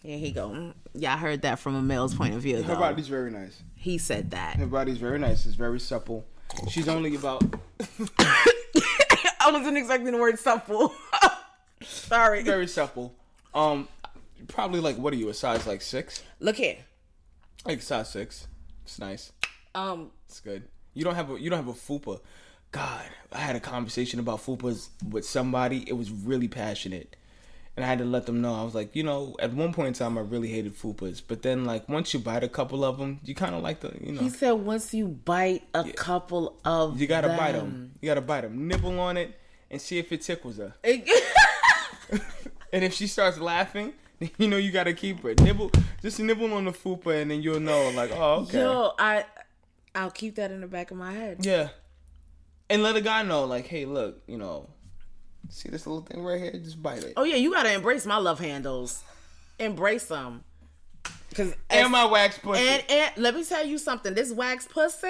[0.02, 0.74] Here he go.
[0.92, 2.62] Yeah, I heard that from a male's point of view.
[2.62, 2.80] Her Though.
[2.80, 3.62] body's very nice.
[3.74, 4.56] He said that.
[4.56, 5.46] Her body's very nice.
[5.46, 6.24] It's very supple.
[6.68, 7.42] She's only about
[8.18, 10.94] I wasn't expecting the word supple.
[11.82, 12.42] Sorry.
[12.42, 13.14] very supple.
[13.54, 13.88] Um,
[14.48, 15.28] probably like what are you?
[15.28, 16.22] A size like six?
[16.40, 16.76] Look here.
[17.64, 18.46] Like size six.
[18.84, 19.32] It's nice.
[19.74, 20.64] Um, It's good.
[20.94, 22.20] You don't have a you don't have a fupa.
[22.72, 25.84] God, I had a conversation about fupas with somebody.
[25.88, 27.16] It was really passionate.
[27.76, 28.54] And I had to let them know.
[28.54, 31.20] I was like, you know, at one point in time, I really hated fupas.
[31.26, 33.92] But then, like, once you bite a couple of them, you kind of like the,
[34.00, 37.70] you know, he said once you bite a couple of you gotta bite them.
[37.70, 37.92] them.
[38.00, 38.66] You gotta bite them.
[38.66, 39.38] Nibble on it
[39.70, 40.74] and see if it tickles her.
[42.72, 43.92] And if she starts laughing,
[44.38, 45.40] you know you gotta keep it.
[45.42, 45.70] Nibble,
[46.02, 48.60] just nibble on the fupa, and then you'll know, like, oh, okay.
[48.60, 49.24] Yo, I,
[49.94, 51.44] I'll keep that in the back of my head.
[51.44, 51.68] Yeah.
[52.68, 54.68] And let a guy know, like, hey, look, you know,
[55.48, 56.52] see this little thing right here?
[56.52, 57.14] Just bite it.
[57.16, 59.02] Oh yeah, you gotta embrace my love handles.
[59.58, 60.44] Embrace them.
[61.34, 62.66] Cause and my wax pussy.
[62.66, 64.14] And, and let me tell you something.
[64.14, 65.08] This wax pussy,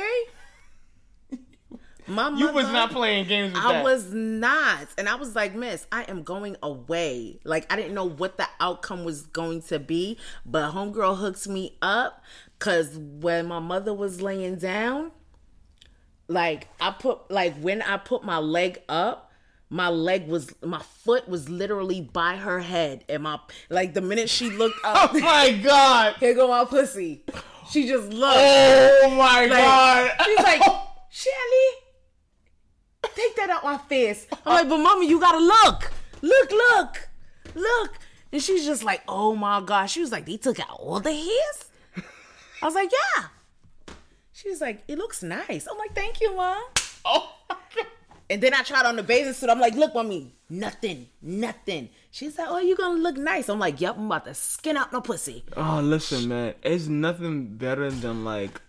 [2.06, 3.84] my mother, you was not playing games with I that.
[3.84, 7.38] was not, and I was like, Miss, I am going away.
[7.44, 11.76] Like I didn't know what the outcome was going to be, but homegirl hooked me
[11.82, 12.22] up
[12.58, 15.10] because when my mother was laying down,
[16.28, 19.22] like I put like when I put my leg up.
[19.68, 24.30] My leg was, my foot was literally by her head, and my like the minute
[24.30, 26.14] she looked up, Oh my god.
[26.20, 27.24] here go my pussy.
[27.72, 28.36] She just looked.
[28.38, 30.10] Oh my Like, god.
[30.24, 30.62] She's like,
[31.10, 31.68] Shelly,
[33.16, 34.26] take that out my face.
[34.44, 35.90] I'm like, but mommy, you gotta look.
[36.22, 37.08] Look, look,
[37.54, 37.98] look.
[38.32, 39.92] And she's just like, oh my gosh.
[39.92, 42.04] She was like, they took out all the hairs?
[42.62, 43.24] I was like, yeah.
[44.32, 45.66] She was like, it looks nice.
[45.66, 46.62] I'm like, thank you, mom.
[47.04, 47.32] oh.
[48.28, 49.48] And then I tried on the bathing suit.
[49.48, 51.90] I'm like, look, mommy, nothing, nothing.
[52.10, 53.48] She's like, oh, you gonna look nice.
[53.48, 55.44] I'm like, yep, I'm about to skin out no pussy.
[55.56, 56.54] Oh, listen, man.
[56.62, 58.60] It's nothing better than like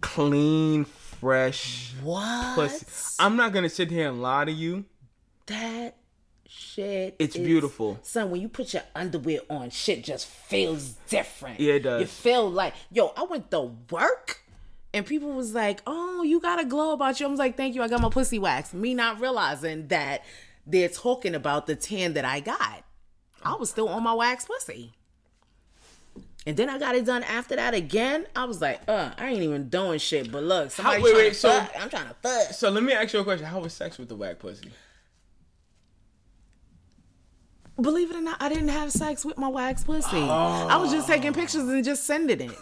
[0.00, 0.84] clean,
[1.20, 2.54] fresh What?
[2.54, 3.16] pussy.
[3.18, 4.84] I'm not gonna sit here and lie to you.
[5.46, 5.96] that
[6.48, 7.16] shit.
[7.18, 7.98] It's is- beautiful.
[8.02, 11.60] Son, when you put your underwear on, shit just feels different.
[11.60, 12.00] Yeah, it does.
[12.02, 14.40] You feel like, yo, I went to work
[14.94, 17.26] and people was like, oh, you got a glow about you.
[17.26, 17.82] I was like, thank you.
[17.82, 18.74] I got my pussy waxed.
[18.74, 20.24] Me not realizing that
[20.66, 22.84] they're talking about the tan that I got.
[23.42, 24.92] I was still on my wax pussy.
[26.46, 28.26] And then I got it done after that again.
[28.34, 30.32] I was like, uh, I ain't even doing shit.
[30.32, 31.72] But look, somebody wait, trying wait, to so- fuck.
[31.78, 32.52] I'm trying to fuck.
[32.54, 33.46] So let me ask you a question.
[33.46, 34.70] How was sex with the whack pussy?
[37.80, 40.18] Believe it or not, I didn't have sex with my wax pussy.
[40.18, 42.52] I was just taking pictures and just sending it.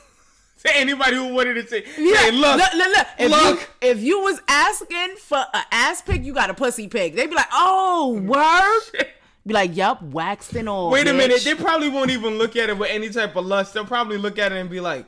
[0.65, 3.07] To anybody who wanted to say, Yeah, hey, look, look, look, look.
[3.17, 3.61] If, look.
[3.61, 7.15] You, if you was asking for an ass pic, you got a pussy pic.
[7.15, 9.07] They'd be like, "Oh, word."
[9.49, 11.43] Be like, "Yup, waxed and all." Wait a bitch." minute.
[11.43, 13.73] They probably won't even look at it with any type of lust.
[13.73, 15.07] They'll probably look at it and be like,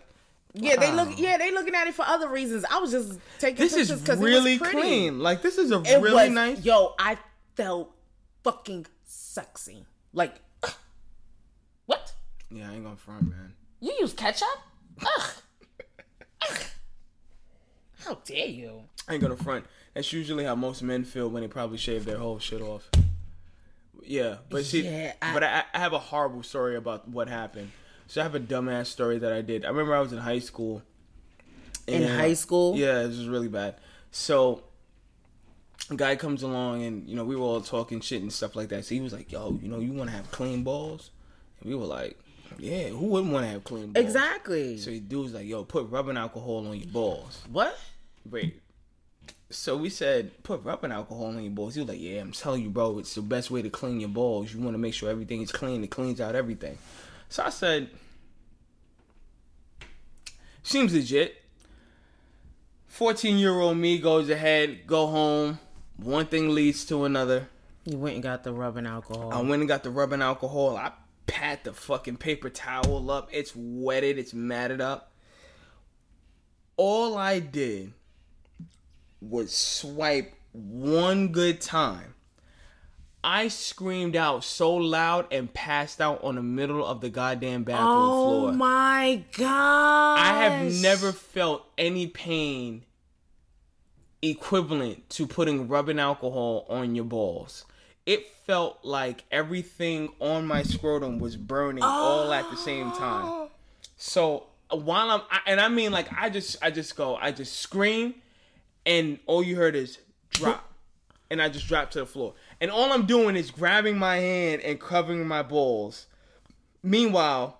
[0.54, 1.10] yeah, they look.
[1.18, 2.64] Yeah, they looking at it for other reasons.
[2.70, 4.88] I was just taking "This pictures is because really it was pretty.
[4.88, 5.20] clean.
[5.20, 7.18] Like this is a It really was, nice." Yo, I
[7.54, 7.94] felt
[8.42, 9.84] fucking sexy.
[10.14, 10.40] Like,
[11.86, 12.14] what?
[12.50, 13.52] Yeah, I ain't gonna front, man.
[13.80, 14.48] You use ketchup?
[15.02, 15.30] Ugh.
[16.50, 16.60] Ugh.
[18.04, 18.84] How dare you?
[19.06, 19.66] I ain't gonna front.
[19.94, 22.88] That's usually how most men feel when they probably shave their whole shit off.
[24.04, 27.70] Yeah, but see, Yeah, I- but I, I have a horrible story about what happened.
[28.06, 29.64] So I have a dumbass story that I did.
[29.64, 30.82] I remember I was in high school.
[31.86, 32.76] In high school?
[32.76, 33.76] Yeah, this was really bad.
[34.10, 34.64] So
[35.90, 38.68] a guy comes along and you know we were all talking shit and stuff like
[38.68, 38.84] that.
[38.84, 41.10] So he was like, "Yo, you know, you want to have clean balls?"
[41.60, 42.18] And we were like,
[42.58, 44.78] "Yeah, who wouldn't want to have clean balls?" Exactly.
[44.78, 47.76] So the dude was like, "Yo, put rubbing alcohol on your balls." what?
[48.28, 48.60] Wait.
[49.50, 51.74] So we said put rubbing alcohol on your balls.
[51.74, 54.08] He was like, "Yeah, I'm telling you, bro, it's the best way to clean your
[54.08, 54.54] balls.
[54.54, 55.82] You want to make sure everything is clean.
[55.82, 56.78] It cleans out everything."
[57.28, 57.90] So I said,
[60.62, 61.42] "Seems legit."
[62.86, 65.58] Fourteen-year-old me goes ahead, go home.
[65.96, 67.48] One thing leads to another.
[67.84, 69.32] You went and got the rubbing alcohol.
[69.32, 70.76] I went and got the rubbing alcohol.
[70.76, 70.92] I
[71.26, 73.28] pat the fucking paper towel up.
[73.32, 74.18] It's wetted.
[74.18, 75.12] It's matted up.
[76.76, 77.92] All I did
[79.20, 82.14] was swipe one good time.
[83.22, 87.88] I screamed out so loud and passed out on the middle of the goddamn bathroom
[87.88, 88.48] oh floor.
[88.48, 90.18] Oh my god!
[90.18, 92.84] I have never felt any pain
[94.22, 97.66] equivalent to putting rubbing alcohol on your balls.
[98.06, 102.98] It felt like everything on my scrotum was burning all at the same oh.
[102.98, 103.48] time.
[103.96, 107.60] So while I'm, I, and I mean like I just, I just go, I just
[107.60, 108.14] scream,
[108.90, 109.98] and all you heard is
[110.30, 110.68] drop,
[111.30, 112.34] and I just dropped to the floor.
[112.60, 116.06] And all I'm doing is grabbing my hand and covering my balls.
[116.82, 117.56] Meanwhile,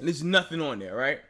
[0.00, 1.20] there's nothing on there, right?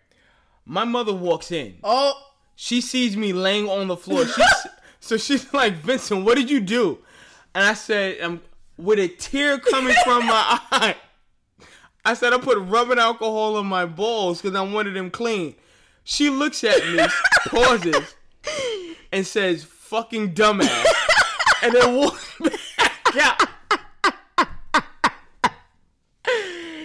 [0.64, 1.76] My mother walks in.
[1.84, 2.14] Oh,
[2.56, 4.24] She sees me laying on the floor.
[4.24, 4.66] She's,
[5.00, 6.98] so she's like, Vincent, what did you do?
[7.54, 8.40] And I said, um,
[8.78, 10.96] with a tear coming from my eye,
[12.06, 15.56] I said, I put rubbing alcohol on my balls because I wanted them clean.
[16.04, 17.04] She looks at me,
[17.48, 18.14] pauses,
[19.12, 20.84] and says, fucking dumbass.
[21.62, 23.48] and then walks back out.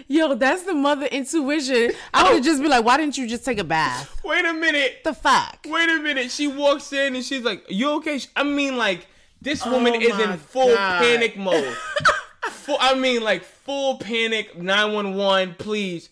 [0.07, 1.91] yo, that's the mother intuition.
[2.13, 2.43] I would oh.
[2.43, 4.21] just be like, why didn't you just take a bath?
[4.23, 5.03] Wait a minute.
[5.03, 5.65] The fuck?
[5.65, 6.31] Wait a minute.
[6.31, 9.07] She walks in and she's like, "You okay?" I mean, like
[9.41, 11.01] this oh woman Oh is in full God.
[11.01, 11.75] panic mode.
[12.49, 14.57] full, I mean, like full panic.
[14.57, 16.09] Nine one one, please,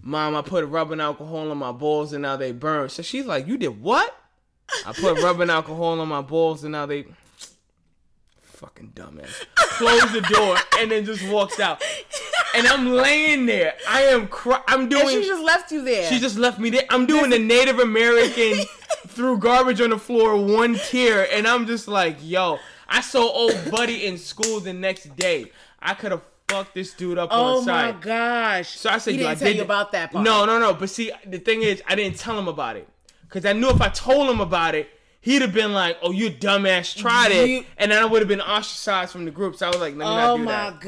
[0.00, 0.34] mom.
[0.36, 2.88] I put rubbing alcohol on my balls and now they burn.
[2.88, 4.14] So she's like, "You did what?"
[4.86, 7.06] I put rubbing alcohol on my balls and now they.
[8.40, 9.44] Fucking dumbass.
[9.54, 11.82] Close the door and then just walks out.
[12.54, 13.74] And I'm laying there.
[13.86, 14.28] I am.
[14.28, 15.08] Cry- I'm And doing.
[15.08, 16.08] she just left you there.
[16.08, 16.84] She just left me there.
[16.88, 18.64] I'm doing the Native American
[19.08, 22.58] threw garbage on the floor, one tear, and I'm just like, yo,
[22.88, 25.52] I saw old buddy in school the next day.
[25.80, 27.88] I could have fucked this dude up oh on sight.
[27.90, 28.70] Oh my gosh.
[28.78, 30.24] So I said, he didn't I tell did you about that part.
[30.24, 30.72] No, no, no.
[30.72, 32.88] But see, the thing is, I didn't tell him about it
[33.28, 34.88] because I knew if I told him about it,
[35.20, 38.40] he'd have been like, "Oh, you dumbass, tried it," and then I would have been
[38.40, 39.56] ostracized from the group.
[39.56, 40.80] So I was like, "Let me Oh not do my that."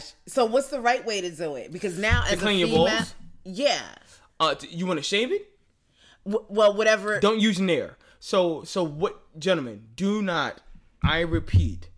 [0.00, 0.12] gosh.
[0.26, 1.72] So what's the right way to do it?
[1.72, 3.14] Because now as clean a your female, balls?
[3.44, 3.82] yeah.
[4.38, 5.48] Uh, you want to shave it?
[6.26, 7.18] W- well, whatever.
[7.20, 7.96] Don't use Nair.
[8.20, 10.60] So so what gentlemen, do not
[11.02, 11.88] I repeat,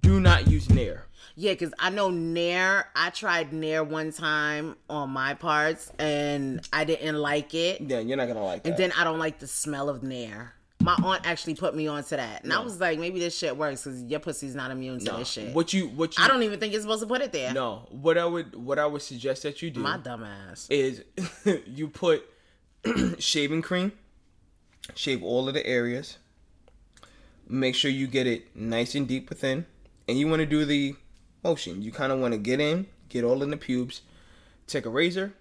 [0.00, 1.06] do not use Nair.
[1.36, 2.86] Yeah, because I know Nair.
[2.94, 7.80] I tried Nair one time on my parts, and I didn't like it.
[7.80, 8.70] Yeah, you're not gonna like that.
[8.70, 10.54] And then I don't like the smell of Nair.
[10.80, 13.84] My aunt actually put me onto that, and I was like, maybe this shit works
[13.84, 15.18] because your pussy's not immune to No.
[15.18, 15.54] this shit.
[15.54, 17.52] What you what you I don't even think you're supposed to put it there.
[17.54, 17.88] No.
[17.90, 20.66] What I would what I would suggest that you do My dumb ass.
[20.70, 21.02] is
[21.66, 22.24] you put
[23.18, 23.92] shaving cream,
[24.94, 26.18] shave all of the areas,
[27.48, 29.66] Make sure you get it nice and deep within,
[30.08, 30.96] and you want to do the
[31.44, 31.82] motion.
[31.82, 34.00] You kind of want to get in, get all in the pubes.
[34.66, 35.34] Take a razor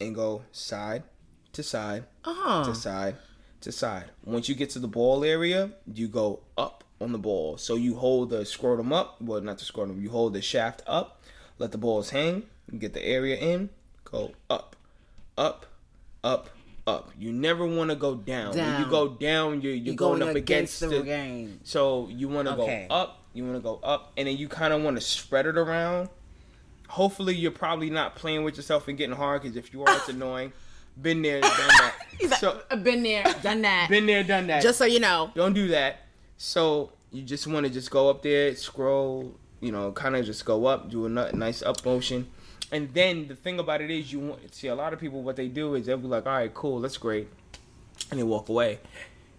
[0.00, 1.04] and go side
[1.52, 2.64] to side Uh-huh.
[2.64, 3.16] to side
[3.60, 4.06] to side.
[4.24, 7.56] Once you get to the ball area, you go up on the ball.
[7.58, 11.22] So you hold the scrotum up, well, not the scrotum, you hold the shaft up,
[11.58, 12.42] let the balls hang,
[12.78, 13.68] get the area in,
[14.04, 14.74] go up,
[15.38, 15.66] up,
[16.24, 16.48] up,
[16.86, 17.12] up.
[17.18, 18.56] You never want to go down.
[18.56, 21.60] When you go down, you're, you're You're going, going up against, against the the game.
[21.62, 22.86] So you want to Okay.
[22.88, 25.46] go up, you want to go up, and then you kind of want to spread
[25.46, 26.08] it around.
[26.88, 30.08] Hopefully, you're probably not playing with yourself and getting hard because if you are, it's
[30.10, 30.52] annoying.
[31.00, 31.94] Been there, done that.
[32.18, 33.88] He's like, so uh, been there, done that.
[33.88, 34.62] been there, done that.
[34.62, 35.30] Just so you know.
[35.34, 36.00] don't do that.
[36.36, 40.44] So you just want to just go up there, scroll, you know, kind of just
[40.44, 42.28] go up, do a nice up motion,
[42.72, 45.22] and then the thing about it is, you want see a lot of people.
[45.22, 47.28] What they do is they'll be like, "All right, cool, that's great,"
[48.10, 48.78] and they walk away,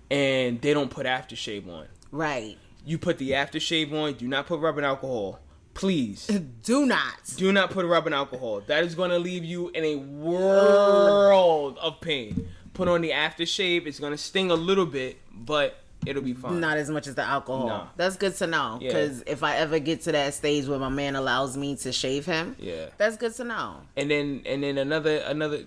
[0.09, 1.87] and they don't put aftershave on.
[2.11, 2.57] Right.
[2.85, 4.13] You put the aftershave on.
[4.13, 5.39] Do not put rubbing alcohol,
[5.73, 6.27] please.
[6.63, 7.33] Do not.
[7.37, 8.61] Do not put rubbing alcohol.
[8.67, 12.47] That is going to leave you in a world of pain.
[12.73, 13.85] Put on the aftershave.
[13.85, 16.59] It's going to sting a little bit, but it'll be fine.
[16.59, 17.67] Not as much as the alcohol.
[17.67, 17.87] No.
[17.97, 18.79] That's good to know.
[18.81, 18.87] Yeah.
[18.87, 22.25] Because if I ever get to that stage where my man allows me to shave
[22.25, 22.85] him, Yeah.
[22.97, 23.81] that's good to know.
[23.95, 25.63] And then and then another another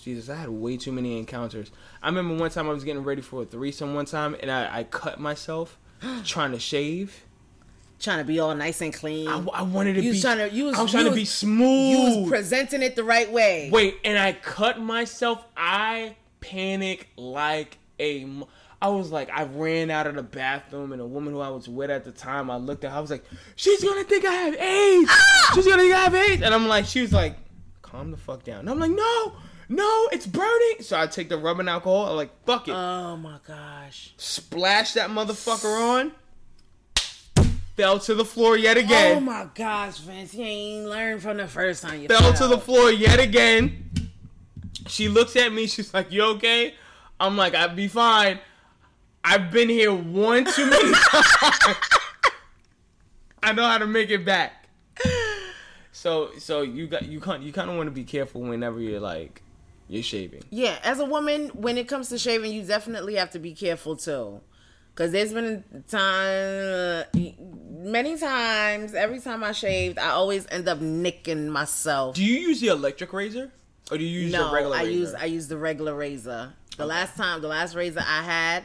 [0.00, 1.70] Jesus, I had way too many encounters.
[2.02, 4.78] I remember one time I was getting ready for a threesome one time and I,
[4.78, 5.76] I cut myself
[6.24, 7.22] trying to shave.
[7.98, 9.26] Trying to be all nice and clean.
[9.26, 11.24] I, I wanted to You be trying to- you was- I was trying to be
[11.24, 11.90] smooth.
[11.90, 13.70] you was presenting it the right way.
[13.72, 15.42] Wait, and I cut myself.
[15.56, 18.26] I panic like a.
[18.82, 21.66] I was like, I ran out of the bathroom, and a woman who I was
[21.66, 23.24] with at the time, I looked at her, I was like,
[23.56, 25.10] she's gonna think I have AIDS.
[25.10, 25.52] Ah!
[25.54, 26.42] She's gonna think I have AIDS.
[26.42, 27.36] And I'm like, she was like,
[27.80, 28.60] calm the fuck down.
[28.60, 29.32] And I'm like, no,
[29.68, 30.76] no, it's burning.
[30.80, 32.72] So I take the rubbing alcohol, I'm like, fuck it.
[32.72, 34.14] Oh my gosh.
[34.16, 36.12] Splash that motherfucker on.
[37.76, 39.18] Fell to the floor yet again.
[39.18, 40.32] Oh my gosh, Vince.
[40.32, 43.90] You ain't learned from the first time you fell to the floor yet again.
[44.86, 45.66] She looks at me.
[45.66, 46.74] She's like, "You okay?"
[47.20, 48.38] I'm like, "I'd be fine."
[49.22, 51.76] I've been here one too many times.
[53.42, 54.68] I know how to make it back.
[55.92, 59.00] So, so you got you kind you kind of want to be careful whenever you're
[59.00, 59.42] like
[59.88, 60.42] you're shaving.
[60.50, 63.96] Yeah, as a woman, when it comes to shaving, you definitely have to be careful
[63.96, 64.40] too.
[64.94, 67.04] Cause there's been a time,
[67.70, 72.16] many times, every time I shaved, I always end up nicking myself.
[72.16, 73.52] Do you use the electric razor
[73.90, 74.92] or do you use no, the regular I razor?
[74.92, 76.54] use I use the regular razor.
[76.78, 78.64] The last time, the last razor I had,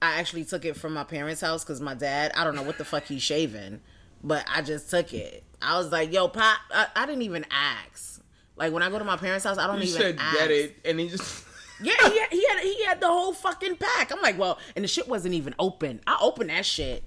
[0.00, 2.78] I actually took it from my parents' house because my dad, I don't know what
[2.78, 3.80] the fuck he's shaving,
[4.22, 5.44] but I just took it.
[5.62, 8.13] I was like, "Yo, pop," I, I didn't even ask.
[8.56, 10.38] Like when I go to my parents' house, I don't you even said ask.
[10.38, 11.44] get it, and he just
[11.82, 14.12] Yeah, he had, he had he had the whole fucking pack.
[14.12, 16.00] I'm like, well, and the shit wasn't even open.
[16.06, 17.02] I opened that shit,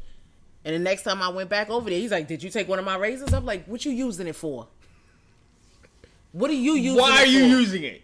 [0.66, 2.80] and the next time I went back over there, he's like, "Did you take one
[2.80, 4.68] of my razors?" I'm like, "What you using it for?
[6.34, 7.00] What are you using?
[7.00, 7.60] why are you for?
[7.60, 8.02] using it?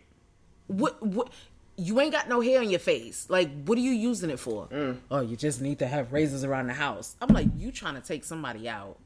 [0.68, 1.32] What what?
[1.76, 3.28] You ain't got no hair on your face.
[3.30, 4.68] Like, what are you using it for?
[4.68, 5.00] Mm.
[5.10, 7.16] Oh, you just need to have razors around the house.
[7.20, 9.00] I'm like, you trying to take somebody out?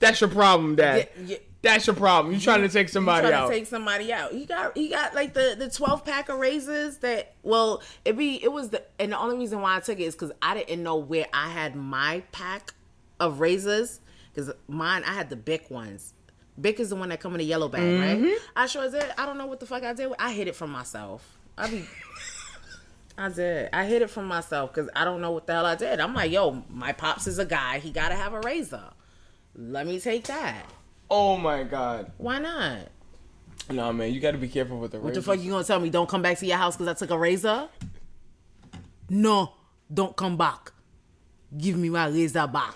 [0.00, 1.08] That's your problem, Dad.
[1.18, 1.36] Yeah, yeah.
[1.64, 2.32] That's your problem.
[2.34, 3.28] You trying to take somebody out.
[3.28, 3.48] You trying out.
[3.48, 4.32] to take somebody out.
[4.32, 8.40] He got he got like the the twelve pack of razors that well it be
[8.42, 10.82] it was the and the only reason why I took it is because I didn't
[10.82, 12.74] know where I had my pack
[13.18, 14.00] of razors
[14.32, 16.12] because mine I had the Bic ones.
[16.60, 18.24] Bic is the one that come in a yellow bag, Mm-hmm.
[18.24, 18.38] right?
[18.54, 19.06] I sure did.
[19.18, 20.12] I don't know what the fuck I did.
[20.20, 21.36] I hid it from myself.
[21.58, 21.84] I be.
[23.18, 23.70] I did.
[23.72, 25.98] I hid it from myself because I don't know what the hell I did.
[26.00, 27.78] I'm like, yo, my pops is a guy.
[27.78, 28.84] He gotta have a razor.
[29.56, 30.64] Let me take that.
[31.14, 32.10] Oh my god.
[32.18, 32.88] Why not?
[33.70, 35.04] No man, you got to be careful with the razor.
[35.04, 35.88] What the fuck you gonna tell me?
[35.88, 37.68] Don't come back to your house because I took a razor?
[39.08, 39.52] No,
[39.92, 40.72] don't come back.
[41.56, 42.74] Give me my razor back.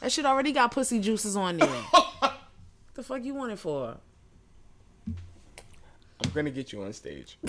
[0.00, 1.68] That shit already got pussy juices on there.
[2.20, 3.96] What the fuck you want it for?
[5.06, 7.38] I'm gonna get you on stage.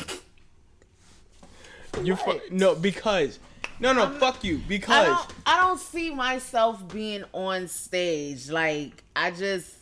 [2.03, 3.37] You fu- no because
[3.81, 5.33] no no fuck you because I don't.
[5.45, 8.49] I don't see myself being on stage.
[8.49, 9.75] Like I just.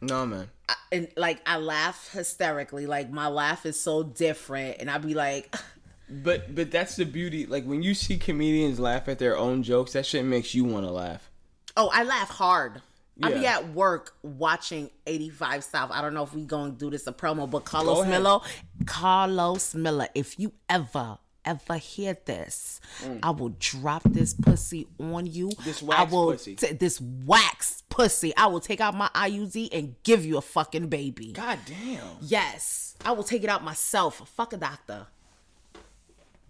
[0.00, 0.50] No man.
[0.68, 2.86] I, and like I laugh hysterically.
[2.86, 5.54] Like my laugh is so different, and I'd be like,
[6.10, 7.46] But but that's the beauty.
[7.46, 10.86] Like when you see comedians laugh at their own jokes, that shit makes you want
[10.86, 11.30] to laugh.
[11.76, 12.80] Oh, I laugh hard.
[13.20, 15.90] I be at work watching 85 South.
[15.92, 18.06] I don't know if we gonna do this a promo, but Carlos.
[18.06, 18.38] Miller,
[18.86, 21.18] Carlos Miller, if you ever,
[21.48, 22.80] ever hear this,
[23.22, 25.48] I will drop this pussy on you.
[25.48, 25.64] Mm.
[25.64, 26.54] This I wax will pussy.
[26.54, 28.36] t- this wax pussy.
[28.36, 31.32] I will take out my IUD and give you a fucking baby.
[31.32, 32.04] God damn.
[32.20, 34.28] Yes, I will take it out myself.
[34.36, 35.06] Fuck a doctor.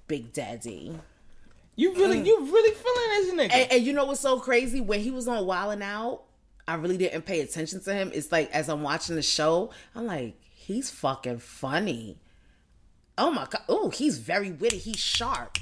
[0.07, 0.99] Big Daddy.
[1.77, 3.57] You really, you really feeling this nigga?
[3.57, 4.81] And, and you know what's so crazy?
[4.81, 6.25] When he was on Wildin' Out,
[6.67, 8.11] I really didn't pay attention to him.
[8.13, 12.19] It's like as I'm watching the show, I'm like, he's fucking funny.
[13.19, 13.63] Oh my god!
[13.69, 14.79] Oh, he's very witty.
[14.79, 15.59] He's sharp,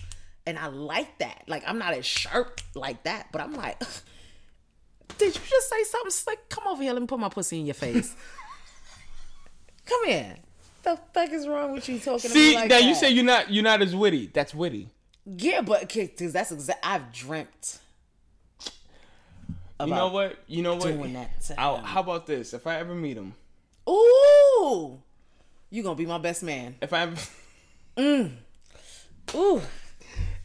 [0.46, 1.42] and I like that.
[1.48, 3.78] Like I'm not as sharp like that, but I'm like,
[5.18, 6.48] did you just say something slick?
[6.48, 6.92] Come over here.
[6.92, 8.14] Let me put my pussy in your face.
[9.86, 10.36] Come here.
[10.82, 12.84] The fuck is wrong with you talking See, like now that?
[12.84, 14.30] you say you're not, you're not as witty.
[14.32, 14.88] That's witty.
[15.24, 16.78] yeah, but because that's exact.
[16.84, 17.78] I've dreamt.
[19.80, 20.38] You know what?
[20.46, 20.84] You know what?
[20.84, 22.54] doing that how about this?
[22.54, 23.34] If I ever meet him,
[23.88, 24.98] Ooh,
[25.70, 26.76] you gonna be my best man.
[26.80, 27.16] if I ever,
[27.96, 28.32] Mm.
[29.34, 29.62] Ooh,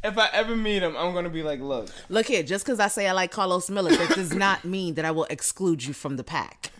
[0.03, 2.43] if I ever meet him, I'm gonna be like, look, look here.
[2.43, 5.27] Just because I say I like Carlos Miller, that does not mean that I will
[5.29, 6.71] exclude you from the pack.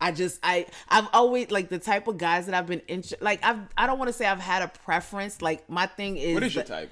[0.00, 3.40] I just I I've always like the type of guys that I've been inter- like
[3.42, 5.40] I've I don't want to say I've had a preference.
[5.40, 6.90] Like my thing is what is your type?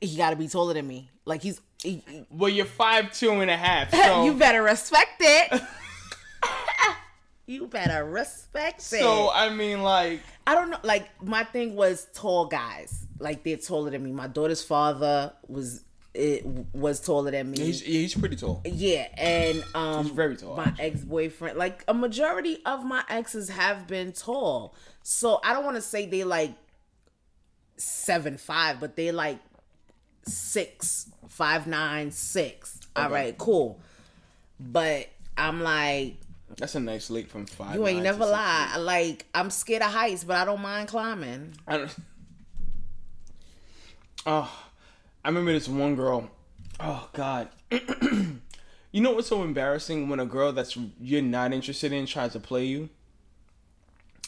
[0.00, 1.10] He got to be taller than me.
[1.24, 1.60] Like he's.
[1.82, 3.90] He, he- Well, you're five two and a half.
[3.94, 5.62] So, you better respect it.
[7.46, 9.00] you better respect it.
[9.00, 10.78] so I mean, like, I don't know.
[10.82, 13.06] Like my thing was tall guys.
[13.18, 14.12] Like they're taller than me.
[14.12, 15.82] My daughter's father was
[16.14, 17.58] it was taller than me.
[17.58, 18.62] he's yeah, he's pretty tall.
[18.64, 23.48] yeah, and um, He's very tall, My ex boyfriend, like a majority of my exes,
[23.50, 24.74] have been tall.
[25.02, 26.54] So I don't want to say they like
[27.76, 29.38] seven five, but they like
[30.22, 32.80] six five nine six.
[32.94, 33.14] All Okay.
[33.14, 33.80] right, cool.
[34.58, 36.16] But I'm like,
[36.56, 37.74] That's a nice leap from five.
[37.74, 38.76] you ain't never lie.
[38.78, 41.54] Like I'm scared of heights, but I don't mind climbing.
[41.66, 41.96] I don't.
[44.28, 44.52] Oh,
[45.24, 46.28] I remember this one girl.
[46.80, 47.48] Oh God.
[47.70, 52.40] you know what's so embarrassing when a girl that's you're not interested in tries to
[52.40, 52.88] play you?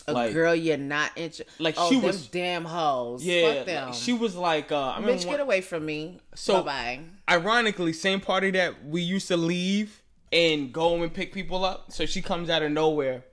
[0.06, 1.46] A Like- girl you're not interested.
[1.58, 3.24] like, oh, she was- damn hoes.
[3.24, 3.86] Yeah, Fuck them.
[3.88, 6.20] like, she was like, uh, I Bitch, one- get away from me.
[6.34, 10.00] So- bye ironically, same party that we used to leave
[10.32, 11.92] and go and pick people up.
[11.92, 13.24] So she comes out of nowhere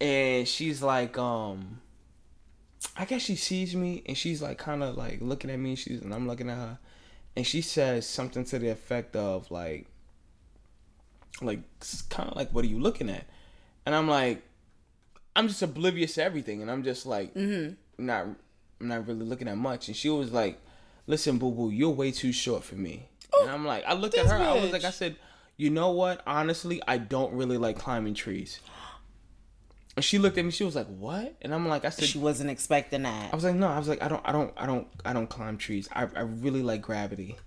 [0.00, 1.80] and she's like, um,
[2.96, 5.74] I guess she sees me and she's like kind of like looking at me.
[5.74, 6.78] She's and I'm looking at her,
[7.36, 9.86] and she says something to the effect of like,
[11.42, 11.60] like
[12.10, 13.24] kind of like, what are you looking at?
[13.86, 14.42] And I'm like,
[15.36, 17.74] I'm just oblivious to everything, and I'm just like, mm-hmm.
[18.04, 18.26] not,
[18.80, 19.88] I'm not really looking at much.
[19.88, 20.60] And she was like,
[21.06, 23.08] listen, boo boo, you're way too short for me.
[23.40, 24.34] and I'm like, I looked at her.
[24.36, 24.84] I was like.
[24.84, 25.16] I said,
[25.56, 26.22] you know what?
[26.26, 28.60] Honestly, I don't really like climbing trees.
[29.96, 30.50] And she looked at me.
[30.50, 33.32] She was like, "What?" And I'm like, "I said, She wasn't expecting that.
[33.32, 35.28] I was like, no, I was like, I don't, I don't, I don't, I don't
[35.28, 35.88] climb trees.
[35.92, 37.36] I, I really like gravity.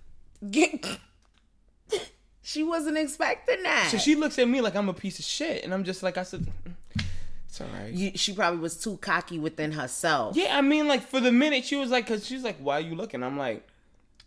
[2.40, 3.88] She wasn't expecting that.
[3.90, 6.16] So she looks at me like I'm a piece of shit, and I'm just like,
[6.16, 7.04] I said, "Mm,
[7.46, 7.92] it's all right.
[7.92, 10.34] You, she probably was too cocky within herself.
[10.34, 12.80] Yeah, I mean, like for the minute she was like, cause she's like, why are
[12.80, 13.22] you looking?
[13.22, 13.68] I'm like,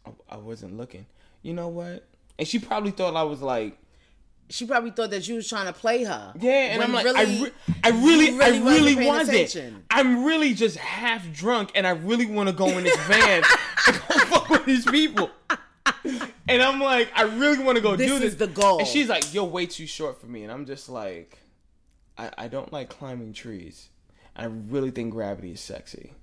[0.06, 1.08] I, I wasn't looking.
[1.42, 2.08] You know what?
[2.42, 3.78] And she probably thought I was like,
[4.50, 6.34] She probably thought that you was trying to play her.
[6.40, 7.52] yeah, and I'm like, really- I, re-
[7.84, 9.84] I really, really I really paying wasn't.
[9.92, 13.44] I'm really just half drunk, and I really want to go in this van
[13.88, 15.30] and go fuck with these people.
[16.50, 18.30] And I'm like, I really want to go This do this.
[18.34, 18.80] is the goal.
[18.80, 20.42] And she's like, you're way too short for me.
[20.44, 21.38] And I'm just like,
[22.18, 23.90] I, I don't like climbing trees.
[24.36, 26.14] I really think gravity is sexy.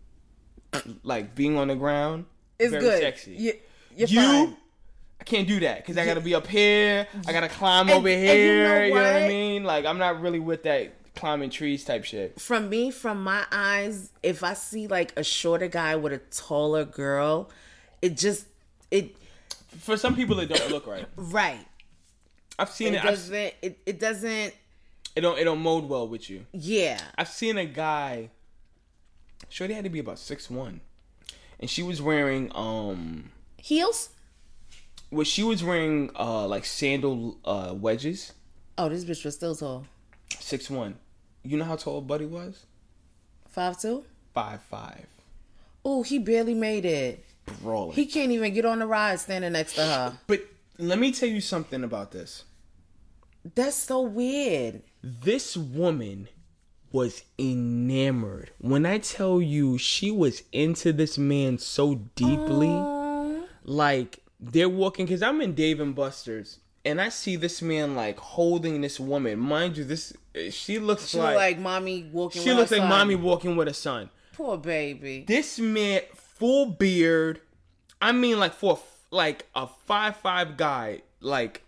[1.02, 2.26] Like being on the ground,
[2.58, 3.00] it's very good.
[3.02, 3.34] sexy.
[3.36, 3.52] You,
[3.96, 4.56] you're you.
[5.20, 7.06] I can't do that because I gotta be up here.
[7.26, 8.68] I gotta climb And- over and you here.
[8.68, 9.64] know You know, what I mean?
[9.64, 12.40] Like I'm not really with that climbing trees type shit.
[12.40, 16.84] From me, from my eyes, if I see like a shorter guy with a taller
[16.84, 17.50] girl,
[18.00, 18.46] it just
[18.90, 19.16] it
[19.80, 21.06] For some people, it don't look right.
[21.16, 21.66] right.
[22.58, 23.04] I've seen It it.
[23.04, 23.54] I've, doesn't.
[23.62, 24.54] It, it doesn't.
[25.16, 25.38] it don't.
[25.38, 26.46] It don't mold well with you.
[26.52, 26.98] Yeah.
[27.16, 28.30] I've seen a guy.
[29.48, 30.80] Shorty had to be about six one,
[31.60, 33.30] and she was wearing um.
[33.56, 34.10] Heels.
[35.10, 38.32] Well, she was wearing uh like sandal uh wedges.
[38.76, 39.86] Oh, this bitch was still tall.
[40.38, 40.96] Six one.
[41.42, 42.66] You know how tall Buddy was?
[43.48, 44.04] Five two.
[44.34, 45.06] Five five.
[45.84, 47.24] Oh, he barely made it.
[47.62, 47.94] Brawling.
[47.94, 50.18] He can't even get on the ride standing next to her.
[50.26, 50.42] but
[50.78, 52.44] let me tell you something about this.
[53.54, 54.82] That's so weird.
[55.02, 56.28] This woman
[56.92, 58.50] was enamored.
[58.58, 62.68] When I tell you she was into this man so deeply,
[63.64, 68.18] like they're walking because I'm in Dave and Buster's and I see this man like
[68.18, 69.38] holding this woman.
[69.38, 72.42] Mind you, this eh, she looks She like, like mommy walking.
[72.42, 72.88] she looks like son.
[72.88, 74.10] mommy walking with a son.
[74.32, 75.24] Poor baby.
[75.26, 77.40] This man, full beard.
[78.00, 78.78] I mean, like for
[79.10, 81.62] like a five five guy, like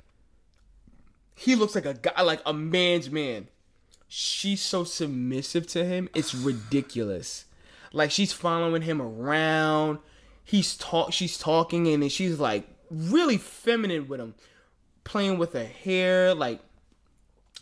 [1.35, 3.49] he looks like a guy, like a man's man.
[4.09, 6.09] She's so submissive to him.
[6.15, 7.45] It's ridiculous.
[7.93, 9.99] Like she's following him around.
[10.51, 11.13] He's talk.
[11.13, 14.35] She's talking, and then she's like really feminine with him,
[15.05, 16.59] playing with her hair, like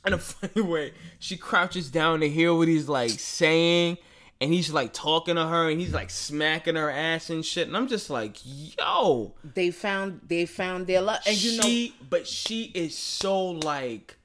[0.06, 0.92] in a funny way.
[1.18, 3.98] She crouches down to hear what he's like saying,
[4.40, 7.68] and he's like talking to her, and he's like smacking her ass and shit.
[7.68, 12.26] And I'm just like, yo, They found they found their love, and you know, but
[12.26, 14.16] she is so like,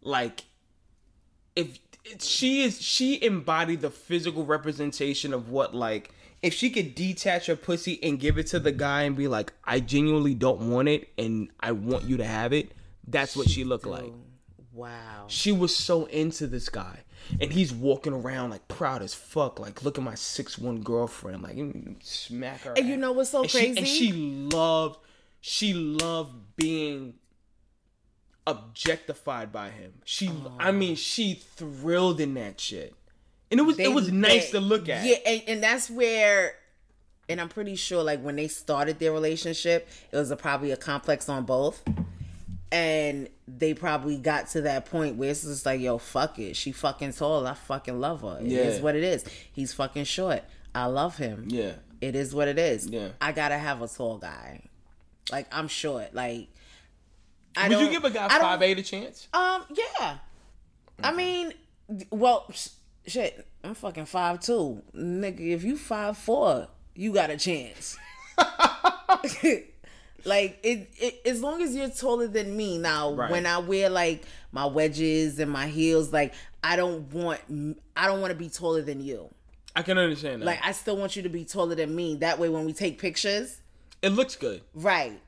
[0.00, 0.44] like,
[1.56, 1.80] if
[2.20, 6.12] she is, she embodied the physical representation of what like.
[6.44, 9.52] If she could detach her pussy and give it to the guy and be like,
[9.64, 12.72] I genuinely don't want it and I want you to have it,
[13.08, 14.12] that's what she looked like.
[14.72, 15.24] wow.
[15.28, 16.98] She was so into this guy.
[17.40, 19.58] And he's walking around like proud as fuck.
[19.58, 21.42] Like, look at my six one girlfriend.
[21.42, 21.56] Like,
[22.02, 22.74] smack her.
[22.76, 23.98] And you know what's so and She, and crazy?
[23.98, 24.98] she loved,
[25.40, 27.14] she loved being
[28.46, 29.94] objectified by him.
[30.04, 32.94] She, I mean, she thrilled in that shit.
[33.54, 35.06] And it was, They- it was nice they- to look at.
[35.06, 36.56] Yeah, and, and that's where,
[37.28, 40.76] and I'm pretty sure, like when they started their relationship, it was a, probably a
[40.76, 41.82] complex on both,
[42.72, 46.72] and they probably got to that point where it's just like, yo, fuck it, she
[46.72, 48.38] fucking tall, I fucking love her.
[48.40, 48.82] It is Yeah.
[48.82, 49.24] what it is.
[49.52, 50.42] He's fucking short,
[50.74, 51.44] I love him.
[51.48, 51.74] Yeah.
[52.00, 52.86] It is what it is.
[52.88, 53.10] Yeah.
[53.20, 54.62] I gotta have a tall guy.
[55.32, 56.14] Like I'm short.
[56.14, 56.48] Like
[57.56, 59.28] I Would you give a guy five eight a chance?
[59.32, 60.18] um, yeah.
[61.02, 61.54] I mean,
[62.10, 62.50] well,
[63.06, 63.46] shit.
[63.62, 65.40] I'm fucking five two, nigga.
[65.54, 67.96] If you five four, you got a chance.
[70.24, 72.78] like it, it, as long as you're taller than me.
[72.78, 73.30] Now, Right.
[73.30, 77.40] when I wear like my wedges and my heels, like I don't want,
[77.96, 79.28] I don't want to be taller than you.
[79.76, 80.46] I can understand that.
[80.46, 82.16] Like I still want you to be taller than me.
[82.16, 83.58] That way, when we take pictures,
[84.02, 84.62] it looks good.
[84.74, 85.20] right.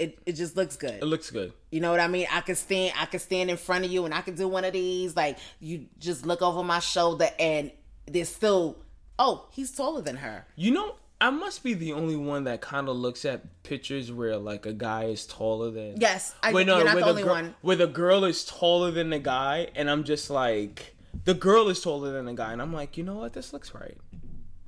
[0.00, 0.94] It, it just looks good.
[0.94, 1.52] It looks good.
[1.70, 2.26] You know what I mean?
[2.32, 4.64] I could stand I could stand in front of you and I could do one
[4.64, 5.14] of these.
[5.14, 7.70] Like you just look over my shoulder and
[8.06, 8.78] there's still
[9.18, 10.46] oh, he's taller than her.
[10.56, 14.38] You know, I must be the only one that kind of looks at pictures where
[14.38, 16.00] like a guy is taller than.
[16.00, 17.54] Yes, I, Wait, no, you're not the only girl, one.
[17.60, 21.82] Where the girl is taller than the guy, and I'm just like, the girl is
[21.82, 23.34] taller than the guy, and I'm like, you know what?
[23.34, 23.98] This looks right.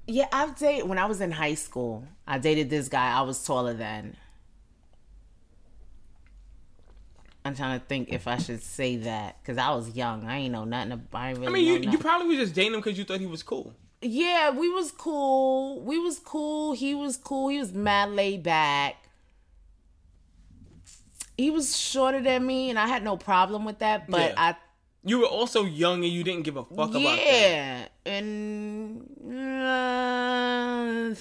[0.07, 2.05] Yeah, I've dated when I was in high school.
[2.26, 3.16] I dated this guy.
[3.16, 4.16] I was taller than.
[7.45, 10.24] I'm trying to think if I should say that because I was young.
[10.26, 10.93] I ain't know nothing.
[10.93, 13.18] About, I, really I mean, you, you probably was just dating him because you thought
[13.20, 13.74] he was cool.
[14.01, 15.80] yeah, we was cool.
[15.82, 16.72] We was cool.
[16.72, 17.49] He was cool.
[17.49, 18.97] He was mad laid back.
[21.36, 24.09] He was shorter than me, and I had no problem with that.
[24.09, 24.34] But Yeah.
[24.36, 24.55] I,
[25.05, 27.18] You were also young and you didn't give a fuck about that.
[27.26, 31.14] yeah, and uh,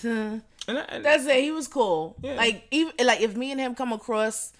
[0.67, 1.41] And, I, and that's it.
[1.41, 2.15] He was cool.
[2.21, 2.35] Yeah.
[2.35, 4.53] Like even like if me and him come across,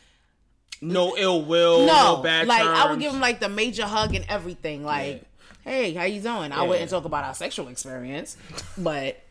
[0.82, 4.16] no ill will, no, no, bad like I would give him like the major hug
[4.16, 4.84] and everything.
[4.84, 5.24] Like,
[5.64, 6.52] hey, how you doing?
[6.52, 6.64] I Yeah.
[6.64, 8.36] wouldn't talk about our sexual experience,
[8.78, 9.22] but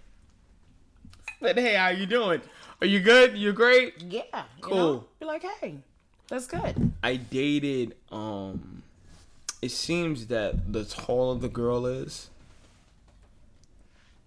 [1.41, 2.41] But hey, how you doing?
[2.81, 3.37] Are you good?
[3.37, 4.03] You great?
[4.03, 4.77] yeah, you Cool.
[4.77, 5.77] know, be like, hey,
[6.29, 6.93] that's good.
[7.03, 8.83] I dated um
[9.63, 12.31] it seems that the taller the girl is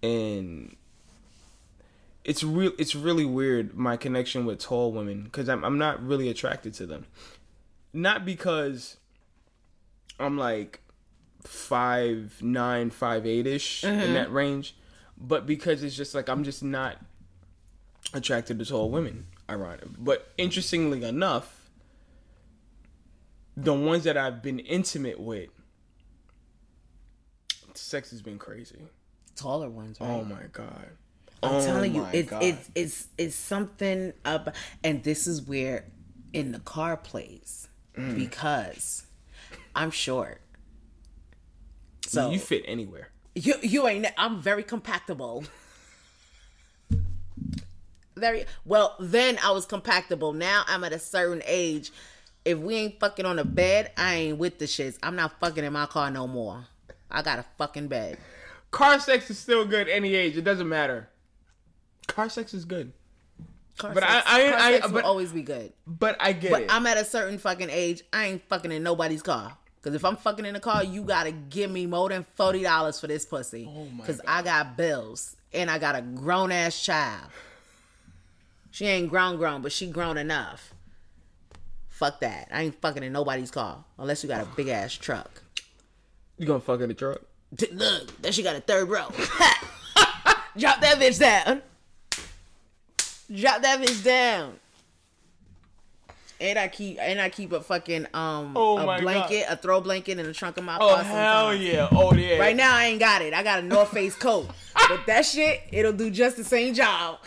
[0.02, 0.76] and
[2.24, 6.28] it's real it's really weird my connection with tall women cuz I'm I'm not really
[6.28, 7.06] attracted to them.
[7.92, 8.96] Not because
[10.18, 10.80] I'm like
[11.42, 14.14] five nine, five eight ish in mm-hmm.
[14.14, 14.76] that range,
[15.16, 16.98] but because it's just like I'm just not
[18.12, 19.26] attracted to tall women.
[19.48, 21.68] Ironic, but interestingly enough,
[23.56, 25.50] the ones that I've been intimate with,
[27.74, 28.88] sex has been crazy.
[29.36, 30.08] Taller ones, right?
[30.08, 30.92] Oh my god!
[31.44, 35.84] I'm oh telling you, it's it's it's it's something up, and this is where
[36.32, 38.16] in the car plays Mm.
[38.16, 39.06] because
[39.76, 40.40] I'm short.
[42.06, 43.10] So you fit anywhere.
[43.36, 44.06] You you ain't.
[44.18, 45.46] I'm very compactable.
[48.16, 48.96] Very well.
[49.00, 50.34] Then I was compactable.
[50.34, 51.92] Now I'm at a certain age.
[52.44, 54.98] If we ain't fucking on a bed, I ain't with the shits.
[55.02, 56.66] I'm not fucking in my car no more.
[57.10, 58.18] I got a fucking bed.
[58.70, 60.36] Car sex is still good any age.
[60.36, 61.08] It doesn't matter.
[62.06, 62.92] Car sex is good,
[63.78, 65.72] Car But sex, I- I- car I- sex will but- always be good.
[65.86, 66.50] but I get it.
[66.52, 66.72] But it.
[66.74, 68.02] I'm at a certain fucking age.
[68.12, 69.56] I ain't fucking in nobody's car.
[69.82, 72.98] Cause if I'm fucking in a car, you gotta give me more than forty dollars
[72.98, 73.68] for this pussy.
[73.70, 77.28] Oh my Cause I got bills and I got a grown ass child.
[78.70, 80.72] She ain't grown grown, but she grown enough.
[81.90, 82.48] Fuck that.
[82.50, 85.42] I ain't fucking in nobody's car unless you got a big ass truck.
[86.38, 87.20] you gonna fuck in the truck?
[87.72, 89.08] Look, that she got a third row.
[90.56, 91.62] Drop that bitch down.
[93.32, 94.54] Drop that bitch down.
[96.40, 100.18] And I keep and I keep a fucking um Oh a blanket, a throw blanket
[100.18, 100.90] in the trunk of my Oh car.
[100.90, 101.64] Oh hell sometimes.
[101.64, 101.88] yeah!
[101.92, 102.38] Oh yeah!
[102.38, 103.32] Right now I ain't got it.
[103.32, 104.48] I got a North Face coat,
[104.88, 107.18] but that shit it'll do just the same job.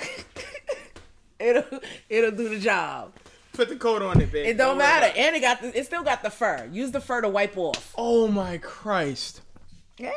[1.40, 1.64] it'll
[2.10, 3.14] it'll do the job.
[3.54, 4.50] put the coat on it, baby.
[4.50, 6.70] It don't worry matter, and it got the, it still got the fur.
[6.72, 7.94] Use the fur to wipe off.
[7.98, 9.42] Oh my Christ!
[9.98, 10.12] Yeah.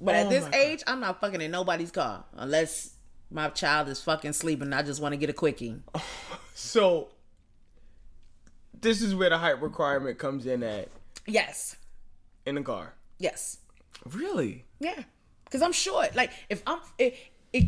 [0.00, 0.56] But at Oh this my God.
[0.58, 2.94] age, I'm not fucking in nobody's car unless
[3.30, 4.72] my child is fucking sleeping.
[4.72, 5.76] I just want to get a quickie.
[6.58, 7.08] So
[8.80, 10.88] this is where the height requirement comes in at
[11.26, 11.76] Yes.
[12.46, 12.94] in the car.
[13.18, 13.58] Yes.
[14.10, 14.64] Really?
[14.80, 15.02] Yeah,
[15.44, 16.14] because I'm short.
[16.16, 17.14] Like if I'm if,
[17.52, 17.64] if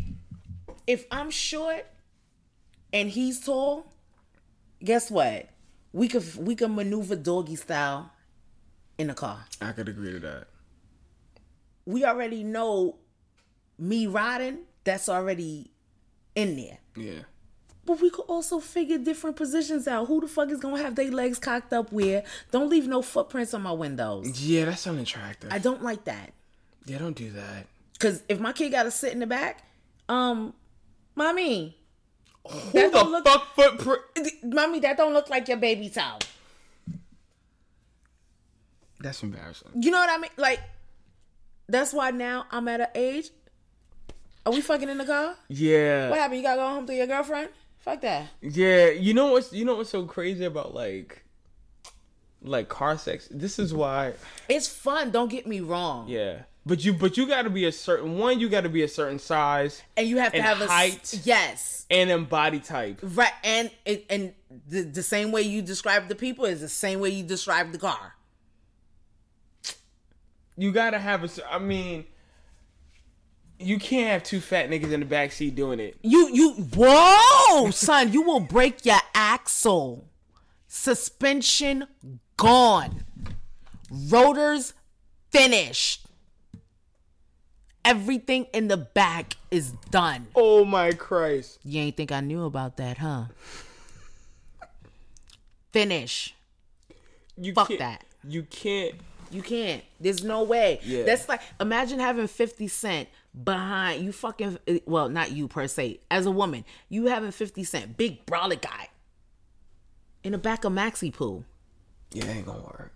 [0.87, 1.85] if I'm short
[2.93, 3.93] and he's tall,
[4.83, 5.51] guess what?
[5.93, 8.11] We could we could maneuver doggy style
[8.97, 9.45] in the car.
[9.61, 10.47] I could agree to that.
[11.85, 12.97] We already know
[13.79, 14.61] me riding.
[14.89, 15.71] That's already
[16.35, 16.79] in there.
[16.97, 17.21] Yeah.
[17.85, 20.07] But we could also figure different positions out.
[20.09, 22.23] Who the fuck is gonna have their legs cocked up where?
[22.53, 24.41] Don't leave no footprints on my windows.
[24.41, 25.53] Yeah, that's unattractive.
[25.53, 26.33] I don't like that.
[26.87, 27.67] yeah, don't do that.
[27.99, 29.63] Cause if my kid gotta sit in the back,
[30.09, 30.55] um,
[31.15, 31.77] mommy,
[32.49, 34.01] Who That the look- fuck footprint?
[34.43, 36.21] mommy, that don't look like your baby towel.
[39.01, 39.69] That's embarrassing.
[39.81, 40.31] You know what I mean?
[40.39, 40.61] Like,
[41.69, 43.31] that's why now I'm at an age.
[44.49, 45.37] Are we fucking in the car?
[45.49, 46.09] Yeah.
[46.09, 46.39] What happened?
[46.39, 47.51] You gotta go home to your girlfriend?
[47.81, 48.29] Fuck that.
[48.41, 51.23] Yeah, you know what's you know what's so crazy about like
[52.41, 53.29] like car sex?
[53.31, 54.15] This is why
[54.49, 55.11] It's fun.
[55.11, 56.09] Don't get me wrong.
[56.09, 56.43] yeah.
[56.65, 58.89] But you but you got to be a certain one, you got to be a
[58.89, 61.21] certain size And you have to And have a height.
[61.25, 61.85] Yes.
[61.91, 63.01] and then body type.
[63.03, 63.33] Right.
[63.45, 64.33] And it, and
[64.67, 67.79] the the same way you describe the people is the same way you describe the
[67.79, 68.15] car.
[70.57, 72.07] You got to have a I mean
[73.59, 75.97] you can't have two fat niggas in the back seat doing it.
[76.03, 80.09] You you whoa, son, you will break your axle.
[80.67, 81.87] Suspension
[82.37, 83.05] gone.
[83.91, 84.75] Rotors
[85.31, 86.07] finished.
[87.85, 90.29] Everything in the back is done.
[90.35, 91.59] Oh my Christ.
[91.65, 93.25] You ain't think I knew about that, huh?
[95.73, 96.35] Finish.
[97.37, 98.05] You Fuck that.
[98.25, 98.95] You can't
[99.31, 99.83] You can't.
[100.01, 100.81] There's no way.
[100.83, 101.05] Yeah.
[101.05, 103.09] That's like imagine having 50 Cent
[103.45, 106.01] behind you fucking well, not you per se.
[106.11, 108.89] As a woman, you having 50 Cent, big brolic guy.
[110.25, 111.45] In the back of Maxi Poo.
[112.13, 112.93] Yeah, it ain't to work.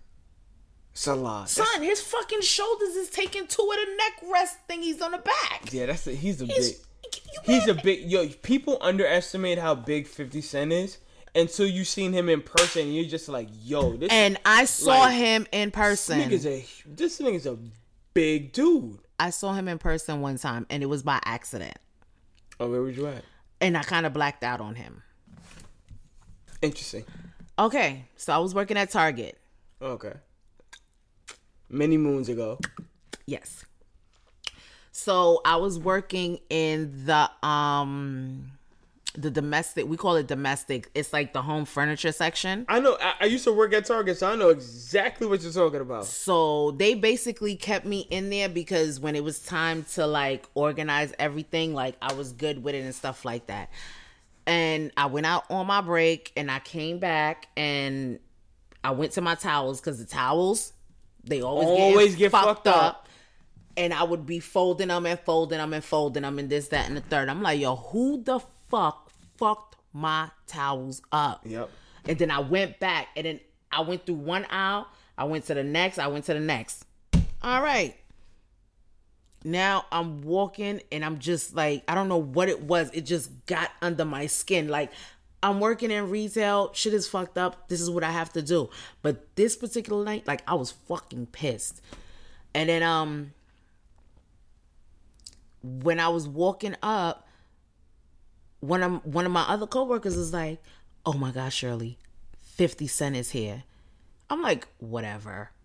[0.91, 1.49] It's a lot.
[1.49, 5.71] Son, his fucking shoulders is taking two of the neck rest thingies on the back.
[5.71, 6.77] yeah, that's a, he's a He's, big
[7.45, 8.27] He's a big yo.
[8.27, 10.97] People underestimate how big Fifty Cent is
[11.35, 12.91] until you seen him in person.
[12.91, 16.19] You're just like, yo, this And I saw Like, him in person.
[16.21, 17.57] nigga's a this nigga's a
[18.13, 18.99] big dude.
[19.19, 21.77] I saw him in person one time and it was by accident.
[22.59, 23.23] Oh, where was you at?
[23.61, 25.03] And I kind of blacked out on him.
[26.61, 27.05] Interesting.
[27.57, 29.37] Okay, so I was working at Target.
[29.81, 30.13] Okay.
[31.69, 32.59] Many moons ago.
[33.25, 33.65] Yes.
[34.91, 38.51] So I was working in the um
[39.15, 40.89] the domestic we call it domestic.
[40.95, 42.65] It's like the home furniture section.
[42.67, 42.97] I know.
[42.99, 46.05] I, I used to work at Target, so I know exactly what you're talking about.
[46.05, 51.13] So they basically kept me in there because when it was time to like organize
[51.19, 53.69] everything, like I was good with it and stuff like that.
[54.45, 58.19] And I went out on my break and I came back and
[58.83, 60.73] I went to my towels because the towels
[61.23, 63.07] they always, Always get, get fucked up.
[63.75, 66.87] And I would be folding them and folding them and folding them and this, that,
[66.87, 67.29] and the third.
[67.29, 69.02] I'm like, yo, who the fuck
[69.43, 71.41] fucked my towels up?
[71.45, 71.69] Yep.
[72.05, 73.39] And then I went back and then
[73.71, 74.87] I went through one aisle.
[75.17, 75.99] I went to the next.
[75.99, 76.85] I went to the next.
[77.41, 77.95] All right.
[79.43, 82.89] Now I'm walking and I'm just like, I don't know what it was.
[82.93, 84.69] It just got under my skin.
[84.69, 84.91] Like,
[85.41, 86.71] I'm working in retail.
[86.73, 87.67] Shit is fucked up.
[87.67, 88.69] This is what I have to do.
[89.01, 91.81] But this particular night, like, I was fucking pissed.
[92.55, 93.33] And then, um,
[95.61, 97.27] when I was walking up,
[98.63, 100.63] one of one of my other coworkers is like,
[101.05, 101.97] "Oh my gosh, Shirley,
[102.39, 103.63] Fifty Cent is here."
[104.29, 105.51] I'm like, "Whatever."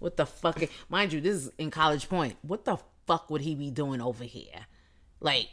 [0.00, 0.60] What the fuck?
[0.88, 2.36] Mind you, this is in College Point.
[2.42, 4.66] What the fuck would he be doing over here?
[5.20, 5.48] Like,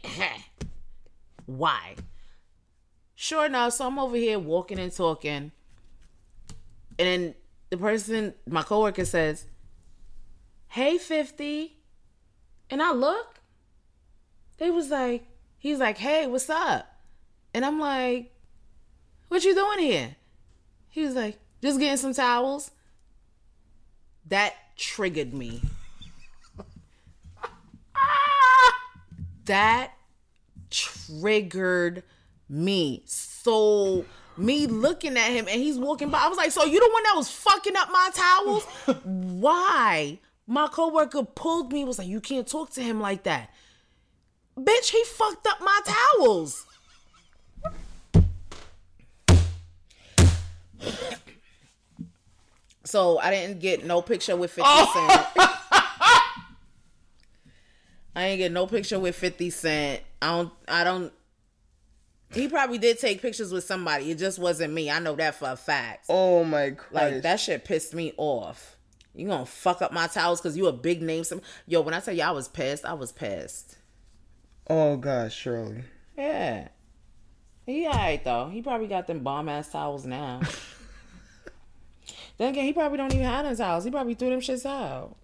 [1.46, 1.94] why?
[3.14, 5.52] Sure enough, so I'm over here walking and talking,
[6.98, 7.34] and then
[7.68, 9.44] the person, my coworker, says,
[10.68, 11.76] "Hey, 50,"
[12.70, 13.40] and I look.
[14.56, 15.27] They was like,
[15.58, 16.86] he's like, "Hey, what's up?"
[17.54, 18.32] And I'm like,
[19.28, 20.16] "What you doing here?"
[20.88, 22.70] He was like, "Just getting some towels."
[24.26, 25.62] That triggered me.
[29.46, 29.92] that
[30.70, 32.02] triggered
[32.48, 34.04] me so
[34.36, 36.20] me looking at him and he's walking by.
[36.20, 38.64] I was like, so you the one that was fucking up my towels?
[39.04, 40.18] Why?
[40.46, 43.50] My coworker pulled me, was like, you can't talk to him like that.
[44.58, 46.66] Bitch, he fucked up my towels.
[52.84, 55.26] So I didn't get no picture with 50 Cent.
[58.16, 60.02] I ain't get no picture with 50 Cent.
[60.20, 61.12] I don't I don't
[62.32, 64.10] he probably did take pictures with somebody.
[64.10, 64.90] It just wasn't me.
[64.90, 66.06] I know that for a fact.
[66.08, 66.92] Oh my Christ.
[66.92, 68.76] Like that shit pissed me off.
[69.14, 71.24] You gonna fuck up my towels because you a big name.
[71.24, 71.80] Some yo.
[71.82, 73.77] When I tell you I was pissed, I was pissed.
[74.70, 75.84] Oh God, Shirley.
[76.16, 76.68] Yeah.
[77.66, 78.48] He alright though.
[78.48, 80.40] He probably got them bomb ass towels now.
[82.38, 83.84] then again, he probably don't even have them towels.
[83.84, 85.16] He probably threw them shits out.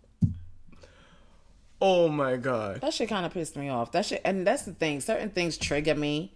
[1.80, 2.80] Oh my God.
[2.80, 3.92] That shit kind of pissed me off.
[3.92, 5.00] That shit, and that's the thing.
[5.00, 6.32] Certain things trigger me,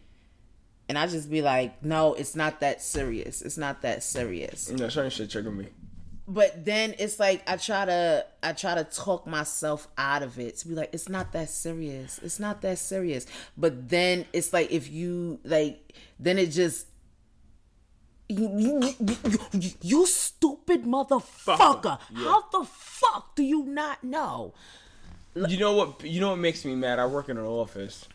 [0.89, 3.41] and I just be like, no, it's not that serious.
[3.41, 4.71] It's not that serious.
[4.71, 5.69] No, certain shit trigger me.
[6.29, 10.59] But then it's like I try to I try to talk myself out of it
[10.59, 12.21] to be like it's not that serious.
[12.23, 13.27] It's not that serious.
[13.57, 16.87] But then it's like if you like then it just
[18.29, 18.95] you, you,
[19.55, 21.99] you, you- stupid motherfucker.
[22.15, 24.53] How the fuck do you not know?
[25.35, 26.05] You know what?
[26.05, 26.99] You know what makes me mad?
[26.99, 28.07] I work in an office.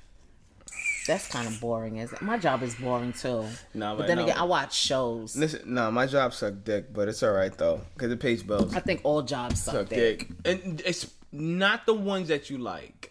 [1.08, 2.22] That's kind of boring, is it?
[2.22, 3.46] My job is boring too.
[3.74, 4.24] No, but but then no.
[4.24, 5.36] again, I watch shows.
[5.36, 8.76] Listen, no, my job suck dick, but it's all right though, cause it pays bills.
[8.76, 10.28] I think all jobs suck, Suck dick.
[10.28, 13.10] dick, and it's not the ones that you like.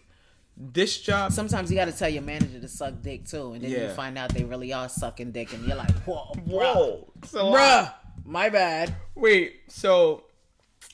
[0.55, 3.71] This job, Sometimes you got to tell your manager to suck dick too, and then
[3.71, 6.57] you find out they really are sucking dick, and you're like, whoa, bro.
[6.57, 7.93] whoa, so uh, Bruh,
[8.23, 8.95] my bad.
[9.15, 10.25] Wait, so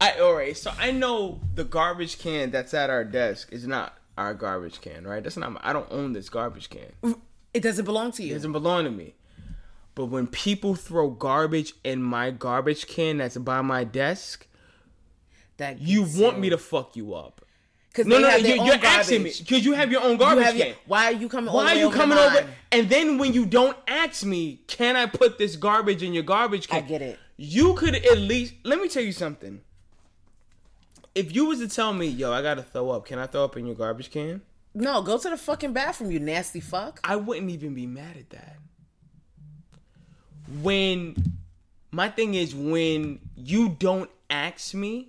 [0.00, 0.56] I all right.
[0.56, 5.06] So I know the garbage can that's at our desk is not our garbage can,
[5.06, 5.22] right?
[5.22, 5.52] That's not.
[5.52, 6.92] My, I don't own this garbage can.
[7.02, 7.20] Mm,
[7.54, 8.32] it doesn't belong to you.
[8.32, 9.14] It doesn't belong to me.
[9.94, 14.46] But when people throw garbage in my garbage can that's by my desk,
[15.56, 17.44] That you want me to fuck you up.
[17.88, 18.84] Because No, no, you, you're garbage.
[18.84, 20.74] asking me because you have your own You garbage your- can.
[20.86, 21.52] why are you coming?
[21.52, 22.46] Why are you coming over?
[22.70, 26.68] And then when you don't ask me, can I put this garbage in your garbage
[26.68, 26.84] can?
[26.84, 27.18] I get it.
[27.36, 29.60] You could at least let me tell you something.
[31.18, 33.56] If you was to tell me, yo, I gotta throw up, can I throw up
[33.56, 34.40] in your garbage can?
[34.72, 37.00] No, go to the fucking bathroom, you nasty fuck.
[37.02, 38.56] I wouldn't even be mad at that.
[40.62, 41.16] When
[41.90, 45.08] my thing is when you don't ask me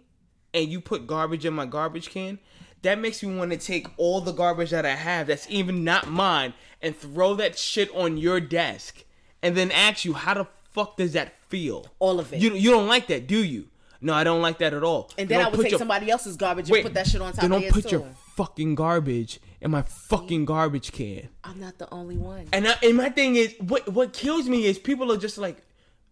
[0.52, 2.40] and you put garbage in my garbage can,
[2.82, 6.10] that makes me want to take all the garbage that I have that's even not
[6.10, 9.04] mine and throw that shit on your desk
[9.44, 11.86] and then ask you how the fuck does that feel?
[12.00, 12.40] All of it.
[12.40, 13.69] You you don't like that, do you?
[14.02, 15.12] No, I don't like that at all.
[15.18, 17.22] And then I would put take your- somebody else's garbage Wait, and put that shit
[17.22, 17.98] on top then of don't theirs put too.
[17.98, 21.28] your fucking garbage in my fucking garbage can.
[21.44, 22.48] I'm not the only one.
[22.54, 25.58] And I, and my thing is, what what kills me is people are just like,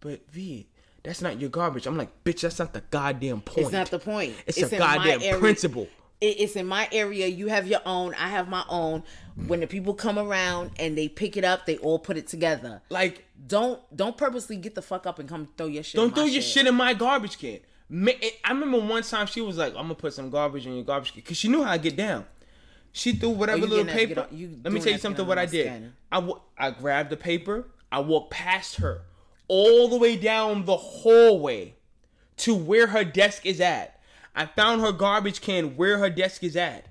[0.00, 0.68] but V,
[1.02, 1.86] that's not your garbage.
[1.86, 3.58] I'm like, bitch, that's not the goddamn point.
[3.66, 4.34] It's not the point.
[4.46, 5.38] It's, It's a in my goddamn area.
[5.38, 5.88] principle.
[6.20, 7.28] It's in my area.
[7.28, 8.12] You have your own.
[8.14, 9.04] I have my own.
[9.46, 12.82] When the people come around and they pick it up, they all put it together.
[12.90, 15.94] Like, Don't don't purposely get the fuck up and come throw your shit.
[15.94, 17.60] don't in my throw your shit in my garbage can.
[17.90, 21.12] I remember one time she was like, I'm gonna put some garbage in your garbage
[21.12, 22.26] can because she knew how I get down.
[22.92, 24.20] She threw whatever little getting that to get paper.
[24.54, 25.26] on- Let me tell you something.
[25.26, 25.92] What I did, skin.
[26.10, 27.66] I I grabbed the paper.
[27.90, 29.02] I walked past her
[29.46, 31.74] all the way down the hallway
[32.38, 34.00] to where her desk is at.
[34.36, 36.86] I found her garbage can where her desk is at.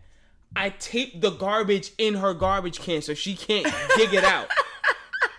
[0.55, 3.65] I taped the garbage in her garbage can so she can't
[3.95, 4.47] dig it out.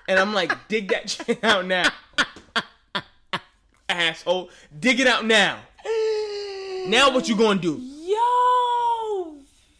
[0.07, 1.91] And I'm like, dig that shit out now.
[3.99, 4.51] Asshole.
[4.79, 5.59] Dig it out now.
[6.87, 7.79] Now what you gonna do?
[7.83, 9.37] Yo,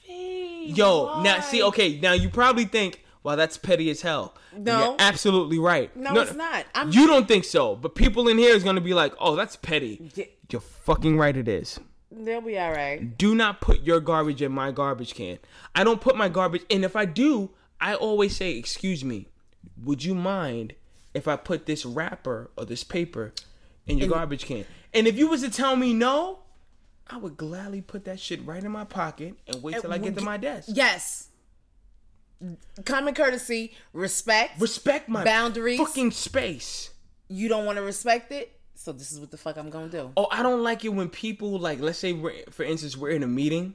[0.07, 4.35] V, Yo, now see, okay, now you probably think, well, that's petty as hell.
[4.57, 4.81] No.
[4.81, 5.95] You're absolutely right.
[5.97, 6.67] No, it's not.
[6.75, 9.57] I'm- you don't think so, but people in here is gonna be like, oh, that's
[9.57, 10.11] petty.
[10.15, 10.25] Yeah.
[10.51, 11.79] You're fucking right, it is.
[12.11, 13.17] They'll be all right.
[13.17, 15.39] Do not put your garbage in my garbage can.
[15.75, 17.51] I don't put my garbage, and if I do,
[17.81, 19.29] I always say, excuse me,
[19.83, 20.75] would you mind
[21.15, 23.33] if I put this wrapper or this paper
[23.89, 24.65] in your garbage can?
[24.95, 26.41] And if you was to tell me no,
[27.09, 30.17] I would gladly put that shit right in my pocket and wait till I get
[30.17, 30.69] to my desk.
[30.73, 31.29] Yes.
[32.85, 34.61] Common courtesy, respect.
[34.61, 35.79] Respect my Boundaries.
[35.79, 36.91] fucking space.
[37.29, 40.13] you don't want to respect it, so this is what the fuck I'm gonna do.
[40.17, 43.23] Oh, I don't like it when people like, let's say, we're, for instance, we're in
[43.23, 43.75] a meeting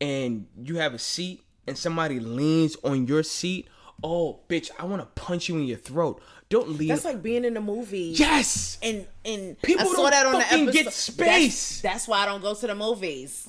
[0.00, 3.68] and you have a seat and somebody leans on your seat.
[4.02, 6.20] Oh, bitch, I want to punch you in your throat.
[6.52, 6.88] Don't lean.
[6.88, 8.12] That's like being in a movie.
[8.14, 8.76] yes.
[8.82, 11.80] And and People I saw don't that on the get space.
[11.80, 13.48] That's, that's why I don't go to the movies.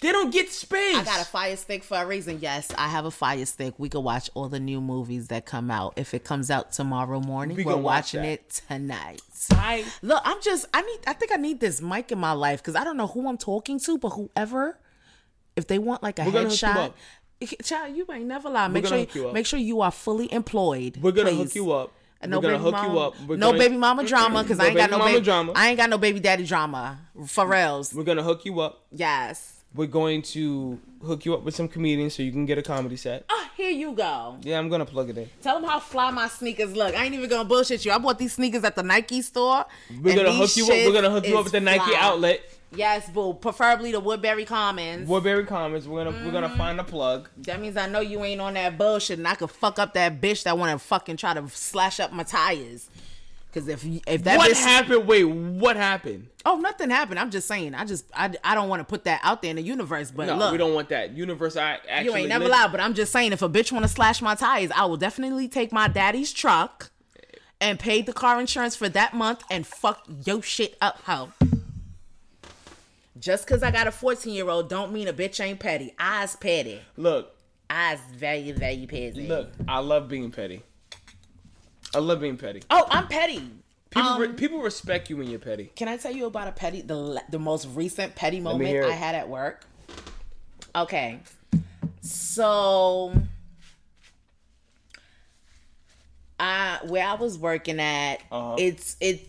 [0.00, 0.96] They don't get space.
[0.96, 2.38] I got a fire stick for a reason.
[2.40, 3.74] Yes, I have a fire stick.
[3.78, 5.94] We could watch all the new movies that come out.
[5.96, 7.82] If it comes out tomorrow morning, We are watch
[8.14, 8.28] watching that.
[8.28, 9.20] it tonight.
[9.52, 12.60] I Look, I'm just I need I think I need this mic in my life
[12.62, 14.78] because I don't know who I'm talking to, but whoever,
[15.54, 17.62] if they want like a We're gonna hook you headshot.
[17.64, 18.66] Child, you ain't never lie.
[18.66, 20.98] Make sure you make sure you are fully employed.
[21.00, 21.44] we're gonna please.
[21.44, 21.92] hook you up.
[22.20, 23.20] And no we're gonna baby hook mama, you up.
[23.28, 25.52] We're no gonna- baby mama drama because No I ain't got no baby drama.
[25.54, 26.98] I ain't got no baby daddy drama.
[27.20, 27.94] Pharrell's.
[27.94, 28.84] We're gonna hook you up.
[28.90, 29.54] Yes.
[29.74, 32.96] We're going to hook you up with some comedians so you can get a comedy
[32.96, 33.26] set.
[33.28, 34.38] Oh, here you go.
[34.40, 35.28] Yeah, I'm gonna plug it in.
[35.42, 36.94] Tell them how fly my sneakers look.
[36.94, 37.92] I ain't even gonna bullshit you.
[37.92, 39.66] I bought these sneakers at the Nike store.
[40.02, 40.70] We're gonna hook you up.
[40.70, 41.98] We're gonna hook you up with the Nike fly.
[42.00, 42.40] outlet,
[42.74, 43.32] Yes, boo.
[43.34, 45.08] Preferably the Woodbury Commons.
[45.08, 45.88] Woodbury Commons.
[45.88, 46.32] We're gonna we're Mm.
[46.32, 47.28] gonna find a plug.
[47.38, 50.20] That means I know you ain't on that bullshit, and I could fuck up that
[50.20, 52.88] bitch that want to fucking try to slash up my tires.
[53.54, 55.06] Cause if if that what bitch, happened?
[55.06, 56.28] Wait, what happened?
[56.44, 57.18] oh nothing happened.
[57.18, 57.74] I'm just saying.
[57.74, 60.10] I just I, I don't want to put that out there in the universe.
[60.10, 61.16] But No, look, we don't want that.
[61.16, 62.70] Universe, I actually you ain't never lit- lied.
[62.70, 65.48] But I'm just saying, if a bitch want to slash my tires, I will definitely
[65.48, 66.90] take my daddy's truck
[67.58, 71.32] and pay the car insurance for that month and fuck your shit up, hoe.
[73.20, 75.94] Just cause I got a 14 year old don't mean a bitch ain't petty.
[75.98, 76.80] I's petty.
[76.96, 77.34] Look,
[77.70, 79.26] I's very, very petty.
[79.26, 79.50] look.
[79.66, 80.62] I love being petty.
[81.94, 82.62] I love being petty.
[82.70, 83.42] Oh, I'm petty.
[83.90, 85.72] People Um, re- people respect you when you're petty.
[85.74, 88.84] Can I tell you about a petty the the most recent petty moment.
[88.84, 89.64] I had at work?
[90.76, 91.20] Okay.
[92.02, 93.14] So
[96.38, 98.56] I where I was working at, Uh-huh.
[98.58, 99.26] it's it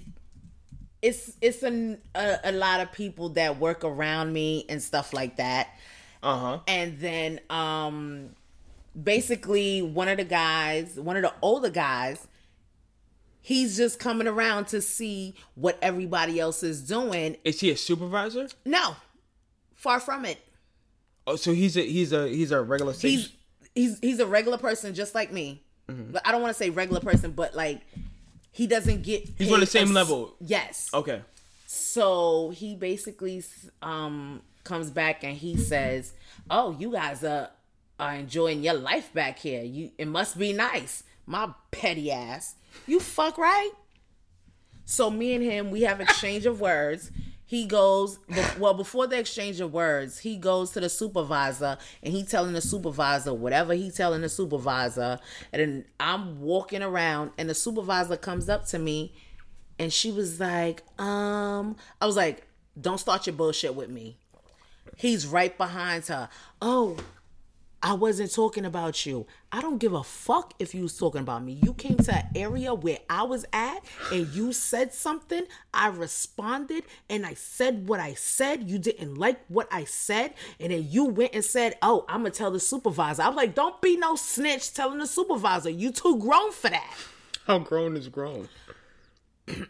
[1.01, 5.37] it's it's a, a a lot of people that work around me and stuff like
[5.37, 5.69] that.
[6.21, 6.59] Uh huh.
[6.67, 8.35] And then um
[9.01, 12.27] basically one of the guys, one of the older guys,
[13.41, 17.37] he's just coming around to see what everybody else is doing.
[17.43, 18.47] Is he a supervisor?
[18.65, 18.95] No.
[19.75, 20.39] Far from it.
[21.25, 23.31] Oh, so he's a he's a he's a regular He's
[23.75, 25.63] he's he's a regular person just like me.
[25.87, 26.11] Mm-hmm.
[26.11, 27.81] But I don't want to say regular person, but like
[28.59, 30.35] he doesn't get He's on the same a level.
[30.41, 30.89] Yes.
[30.93, 31.21] Okay.
[31.65, 33.41] So he basically
[33.81, 36.11] um comes back and he says,
[36.49, 37.51] "Oh, you guys are
[37.97, 39.63] are enjoying your life back here.
[39.63, 42.55] You it must be nice." My petty ass.
[42.85, 43.71] You fuck right?
[44.83, 47.11] So me and him, we have an exchange of words.
[47.49, 48.19] He goes
[48.59, 50.19] well before the exchange of words.
[50.19, 55.17] He goes to the supervisor and he telling the supervisor whatever he telling the supervisor.
[55.51, 59.15] And then I'm walking around and the supervisor comes up to me
[59.79, 62.45] and she was like, um, I was like,
[62.79, 64.19] don't start your bullshit with me.
[64.95, 66.29] He's right behind her.
[66.61, 66.97] Oh,
[67.81, 69.25] I wasn't talking about you.
[69.53, 71.53] I don't give a fuck if you was talking about me.
[71.63, 75.43] You came to an area where I was at and you said something.
[75.73, 78.69] I responded and I said what I said.
[78.69, 80.33] You didn't like what I said.
[80.59, 83.23] And then you went and said, Oh, I'm going to tell the supervisor.
[83.23, 85.69] I'm like, Don't be no snitch telling the supervisor.
[85.69, 86.93] You too grown for that.
[87.47, 88.49] How grown is grown?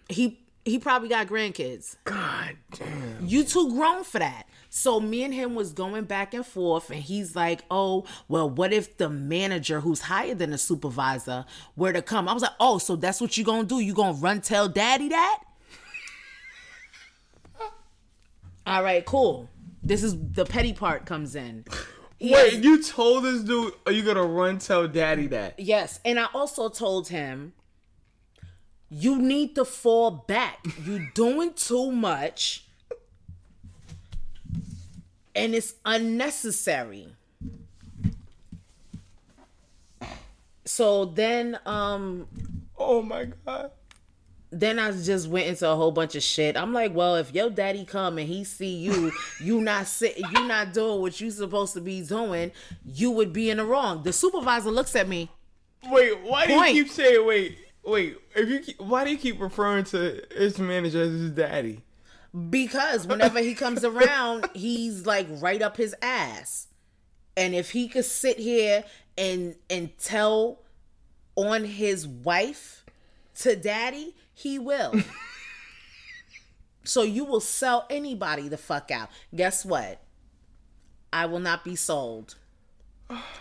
[0.09, 1.95] He he probably got grandkids.
[2.03, 3.25] God damn.
[3.25, 4.47] You too grown for that.
[4.69, 8.71] So me and him was going back and forth, and he's like, "Oh, well, what
[8.71, 11.45] if the manager, who's higher than the supervisor,
[11.75, 13.79] were to come?" I was like, "Oh, so that's what you gonna do?
[13.79, 15.39] You gonna run tell daddy that?"
[18.67, 19.49] All right, cool.
[19.81, 21.65] This is the petty part comes in.
[22.21, 25.59] Wait, you told this dude, are you gonna run tell daddy that?
[25.59, 27.53] Yes, and I also told him,
[28.89, 30.65] you need to fall back.
[30.85, 32.65] You doing too much,
[35.35, 37.07] and it's unnecessary.
[40.65, 42.27] So then, um,
[42.77, 43.71] Oh my god.
[44.51, 46.55] then I just went into a whole bunch of shit.
[46.55, 49.11] I'm like, well, if your daddy come and he see you,
[49.41, 52.51] you not sit, you not doing what you supposed to be doing,
[52.85, 54.03] you would be in the wrong.
[54.03, 55.29] The supervisor looks at me.
[55.89, 57.57] Wait, why do you keep saying wait,
[57.89, 58.17] wait?
[58.35, 61.81] If you keep, why do you keep referring to his manager as his daddy?
[62.49, 66.67] Because whenever he comes around, he's like right up his ass.
[67.35, 68.83] And if he could sit here
[69.17, 70.59] and and tell
[71.35, 72.85] on his wife
[73.39, 74.93] to daddy, he will.
[76.83, 79.09] so you will sell anybody the fuck out.
[79.35, 80.01] Guess what?
[81.11, 82.35] I will not be sold.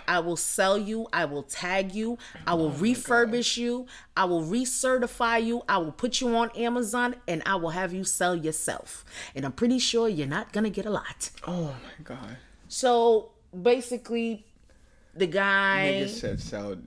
[0.07, 1.07] I will sell you.
[1.13, 2.17] I will tag you.
[2.47, 3.87] I will refurbish you.
[4.17, 5.63] I will recertify you.
[5.69, 9.05] I will put you on Amazon and I will have you sell yourself.
[9.35, 11.31] And I'm pretty sure you're not going to get a lot.
[11.47, 12.37] Oh my god.
[12.69, 13.33] So
[13.63, 14.47] basically,
[15.15, 16.05] the guy.
[16.05, 16.79] Nigga said so.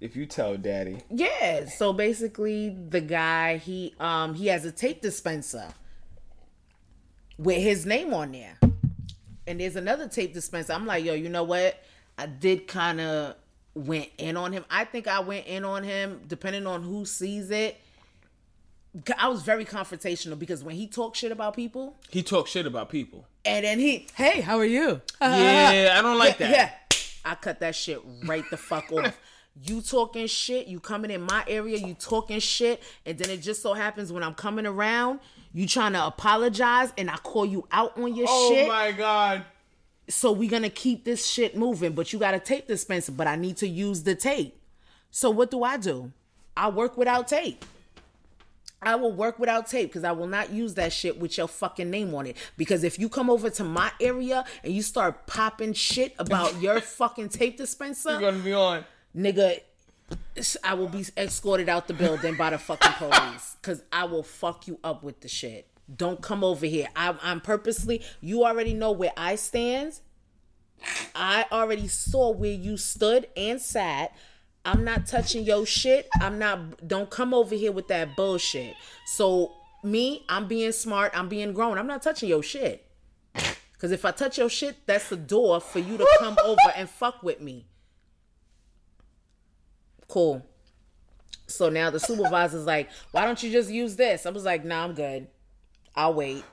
[0.00, 1.66] If you tell daddy, Yeah.
[1.66, 5.68] So basically, the guy he um he has a tape dispenser
[7.38, 8.58] with his name on there.
[9.46, 10.72] and there's another tape dispenser.
[10.72, 11.82] I'm like, yo, you know what?
[12.18, 13.36] I did kind of
[13.74, 14.64] went in on him.
[14.70, 17.78] I think I went in on him, depending on who sees it.
[19.18, 22.90] I was very confrontational because when he talks shit about people, He talks shit about
[22.90, 23.26] people.
[23.44, 25.00] and then he, hey, how are you?
[25.20, 26.86] Yeah, I don't like yeah, that.
[26.92, 26.98] yeah.
[27.24, 29.18] I cut that shit right the fuck off.
[29.66, 33.60] You talking shit, you coming in my area, you talking shit, and then it just
[33.60, 35.20] so happens when I'm coming around,
[35.52, 38.64] you trying to apologize and I call you out on your Oh shit.
[38.64, 39.44] Oh my god.
[40.08, 43.36] So we're gonna keep this shit moving, but you got a tape dispenser, but I
[43.36, 44.58] need to use the tape.
[45.10, 46.12] So what do I do?
[46.56, 47.64] I work without tape.
[48.84, 51.88] I will work without tape because I will not use that shit with your fucking
[51.88, 52.36] name on it.
[52.56, 56.80] Because if you come over to my area and you start popping shit about your
[56.98, 58.84] fucking tape dispenser, You're gonna be on.
[59.16, 59.60] nigga,
[60.64, 64.66] I will be escorted out the building by the fucking police because I will fuck
[64.66, 65.68] you up with the shit.
[65.94, 66.88] Don't come over here.
[66.96, 68.02] I, I'm purposely.
[68.20, 70.00] You already know where I stand.
[71.14, 74.14] I already saw where you stood and sat.
[74.64, 76.08] I'm not touching your shit.
[76.20, 76.86] I'm not.
[76.86, 78.74] Don't come over here with that bullshit.
[79.06, 79.52] So
[79.82, 81.12] me, I'm being smart.
[81.14, 81.78] I'm being grown.
[81.78, 82.86] I'm not touching your shit.
[83.78, 86.88] Cause if I touch your shit, that's the door for you to come over and
[86.88, 87.66] fuck with me.
[90.06, 90.46] Cool.
[91.48, 94.24] So now the supervisor's like, why don't you just use this?
[94.24, 95.26] I was like, nah, I'm good.
[95.94, 96.44] I'll wait.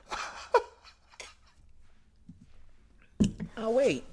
[3.56, 4.04] I'll wait.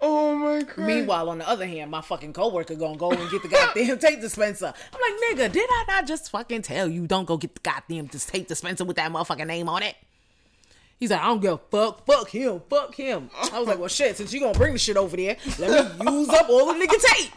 [0.00, 0.78] Oh my god.
[0.78, 4.20] Meanwhile, on the other hand, my fucking coworker gonna go and get the goddamn tape
[4.20, 4.66] dispenser.
[4.92, 8.08] I'm like, nigga, did I not just fucking tell you don't go get the goddamn
[8.08, 9.96] tape dispenser with that motherfucking name on it?
[11.00, 12.06] He's like, I don't give a fuck.
[12.06, 12.60] Fuck him.
[12.68, 13.30] Fuck him.
[13.52, 14.16] I was like, well, shit.
[14.16, 17.00] Since you gonna bring the shit over there, let me use up all the nigga
[17.00, 17.32] tape.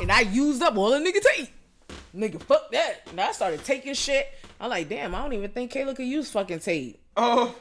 [0.00, 1.48] And I used up all the nigga tape.
[2.14, 3.02] Nigga, fuck that.
[3.10, 4.28] And I started taking shit.
[4.60, 6.98] I'm like, damn, I don't even think Kayla could use fucking tape.
[7.16, 7.54] Oh.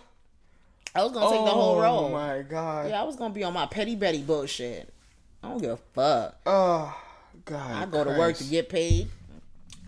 [0.95, 2.05] I was gonna take the whole role.
[2.05, 2.89] Oh my god.
[2.89, 4.93] Yeah, I was gonna be on my petty Betty bullshit.
[5.43, 6.37] I don't give a fuck.
[6.45, 6.97] Oh
[7.43, 7.83] god.
[7.83, 9.09] I go to work to get paid.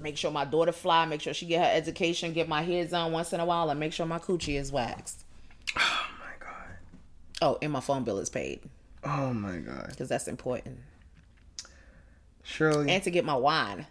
[0.01, 1.05] Make sure my daughter fly.
[1.05, 2.33] Make sure she get her education.
[2.33, 5.23] Get my head done once in a while, and make sure my coochie is waxed.
[5.77, 6.77] Oh my god.
[7.41, 8.59] Oh, and my phone bill is paid
[9.03, 9.87] Oh my god.
[9.89, 10.77] because that's important.
[12.43, 12.91] Shirley.
[12.91, 13.85] And to get my wine.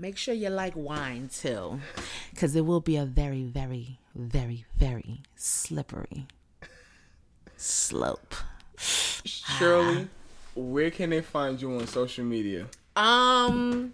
[0.00, 1.80] Make sure you like wine too,
[2.30, 6.28] because it will be a very, very, very, very slippery
[7.56, 8.36] slope.
[8.76, 10.06] Shirley,
[10.54, 12.68] where can they find you on social media?
[12.94, 13.92] Um,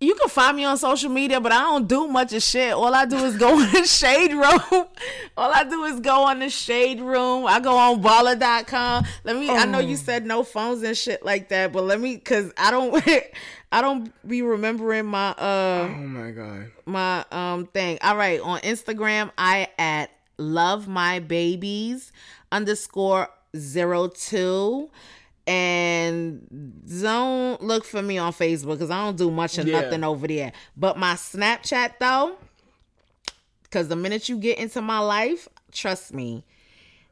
[0.00, 2.72] you can find me on social media, but I don't do much of shit.
[2.72, 4.86] All I do is go in the shade room.
[5.36, 7.46] All I do is go on the shade room.
[7.46, 9.04] I go on baller.com.
[9.24, 12.16] Let me I know you said no phones and shit like that, but let me
[12.18, 13.02] cuz I don't
[13.72, 16.70] I don't be remembering my uh Oh my god.
[16.86, 17.98] my um thing.
[18.02, 22.12] All right, on Instagram, I at love my babies
[22.52, 24.90] underscore zero two.
[25.48, 26.46] And
[27.00, 29.80] don't look for me on Facebook because I don't do much of Yeah.
[29.80, 30.52] nothing over there.
[30.76, 32.36] But my Snapchat though,
[33.62, 36.44] because the minute you get into my life, trust me,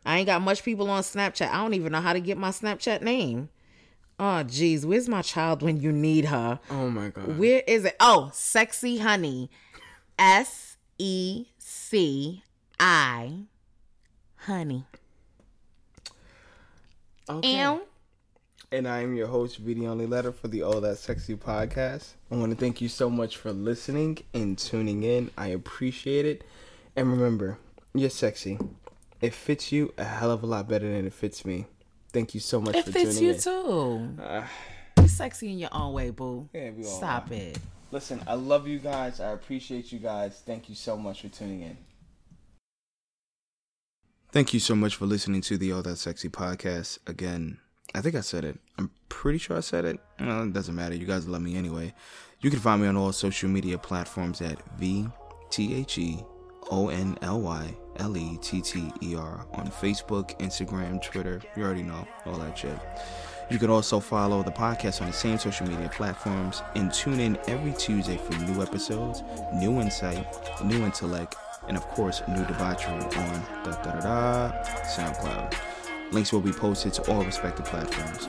[0.05, 1.49] I ain't got much people on Snapchat.
[1.51, 3.49] I don't even know how to get my Snapchat name.
[4.19, 6.61] Oh, geez, where's my child when you need her?
[6.71, 7.39] Oh my god.
[7.39, 7.97] Where is it?
[8.01, 9.51] Oh, sexy honey.
[10.19, 12.43] S E C
[12.79, 13.45] I
[14.37, 14.85] honey.
[17.29, 17.63] Okay.
[17.63, 17.81] Ew.
[18.73, 22.15] And I am your host, Reading Only Letter for the All That Sexy podcast.
[22.31, 25.31] I want to thank you so much for listening and tuning in.
[25.39, 26.43] I appreciate it.
[26.97, 27.59] And remember,
[27.95, 28.59] you're sexy.
[29.21, 31.67] It fits you a hell of a lot better than it fits me.
[32.13, 33.41] Thank you so much It for fits tuning you in.
[33.41, 34.17] too.
[34.21, 34.51] Ah.
[34.99, 36.49] You're sexy in your own way, boo.
[36.53, 37.35] Yeah, we all Stop are.
[37.35, 37.59] it.
[37.93, 39.21] Listen, I love you guys.
[39.21, 40.43] I appreciate you guys.
[40.45, 41.77] Thank you so much for tuning in.
[44.33, 46.99] Thank you so much for listening to the All That Sexy podcast.
[47.07, 47.59] Again,
[47.95, 48.59] I think I said it.
[48.79, 49.99] I'm pretty sure I said it.
[50.21, 50.95] Well, it doesn't matter.
[50.95, 51.95] You guys love me anyway.
[52.41, 55.07] You can find me on all social media platforms at V
[55.51, 56.23] T H E
[56.71, 61.41] O N L Y L E T T E R on Facebook, Instagram, Twitter.
[61.57, 62.79] You already know all that shit.
[63.51, 67.39] You can also follow the podcast on the same social media platforms and tune in
[67.47, 69.23] every Tuesday for new episodes,
[69.55, 70.27] new insight,
[70.65, 71.37] new intellect,
[71.69, 75.55] and of course, new debauchery on da da da da SoundCloud.
[76.13, 78.29] Links will be posted to all respective platforms.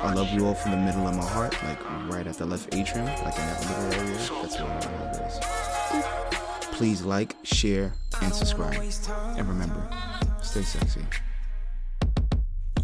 [0.00, 2.74] I love you all from the middle of my heart, like right at the left
[2.74, 4.16] atrium, like in that little area.
[4.16, 6.76] That's where my love is.
[6.76, 7.92] Please like, share,
[8.22, 8.80] and subscribe.
[9.36, 9.88] And remember,
[10.42, 11.00] stay sexy.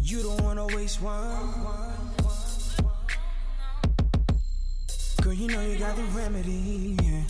[0.01, 1.37] You don't wanna waste one.
[5.21, 6.97] Girl, you know you got the remedy.
[7.01, 7.23] yeah.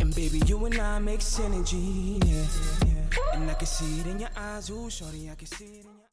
[0.00, 2.22] And baby, you and I make synergy.
[2.24, 2.95] Yeah.
[3.32, 5.85] And I can see it in your eyes, ooh, shorty, I can see it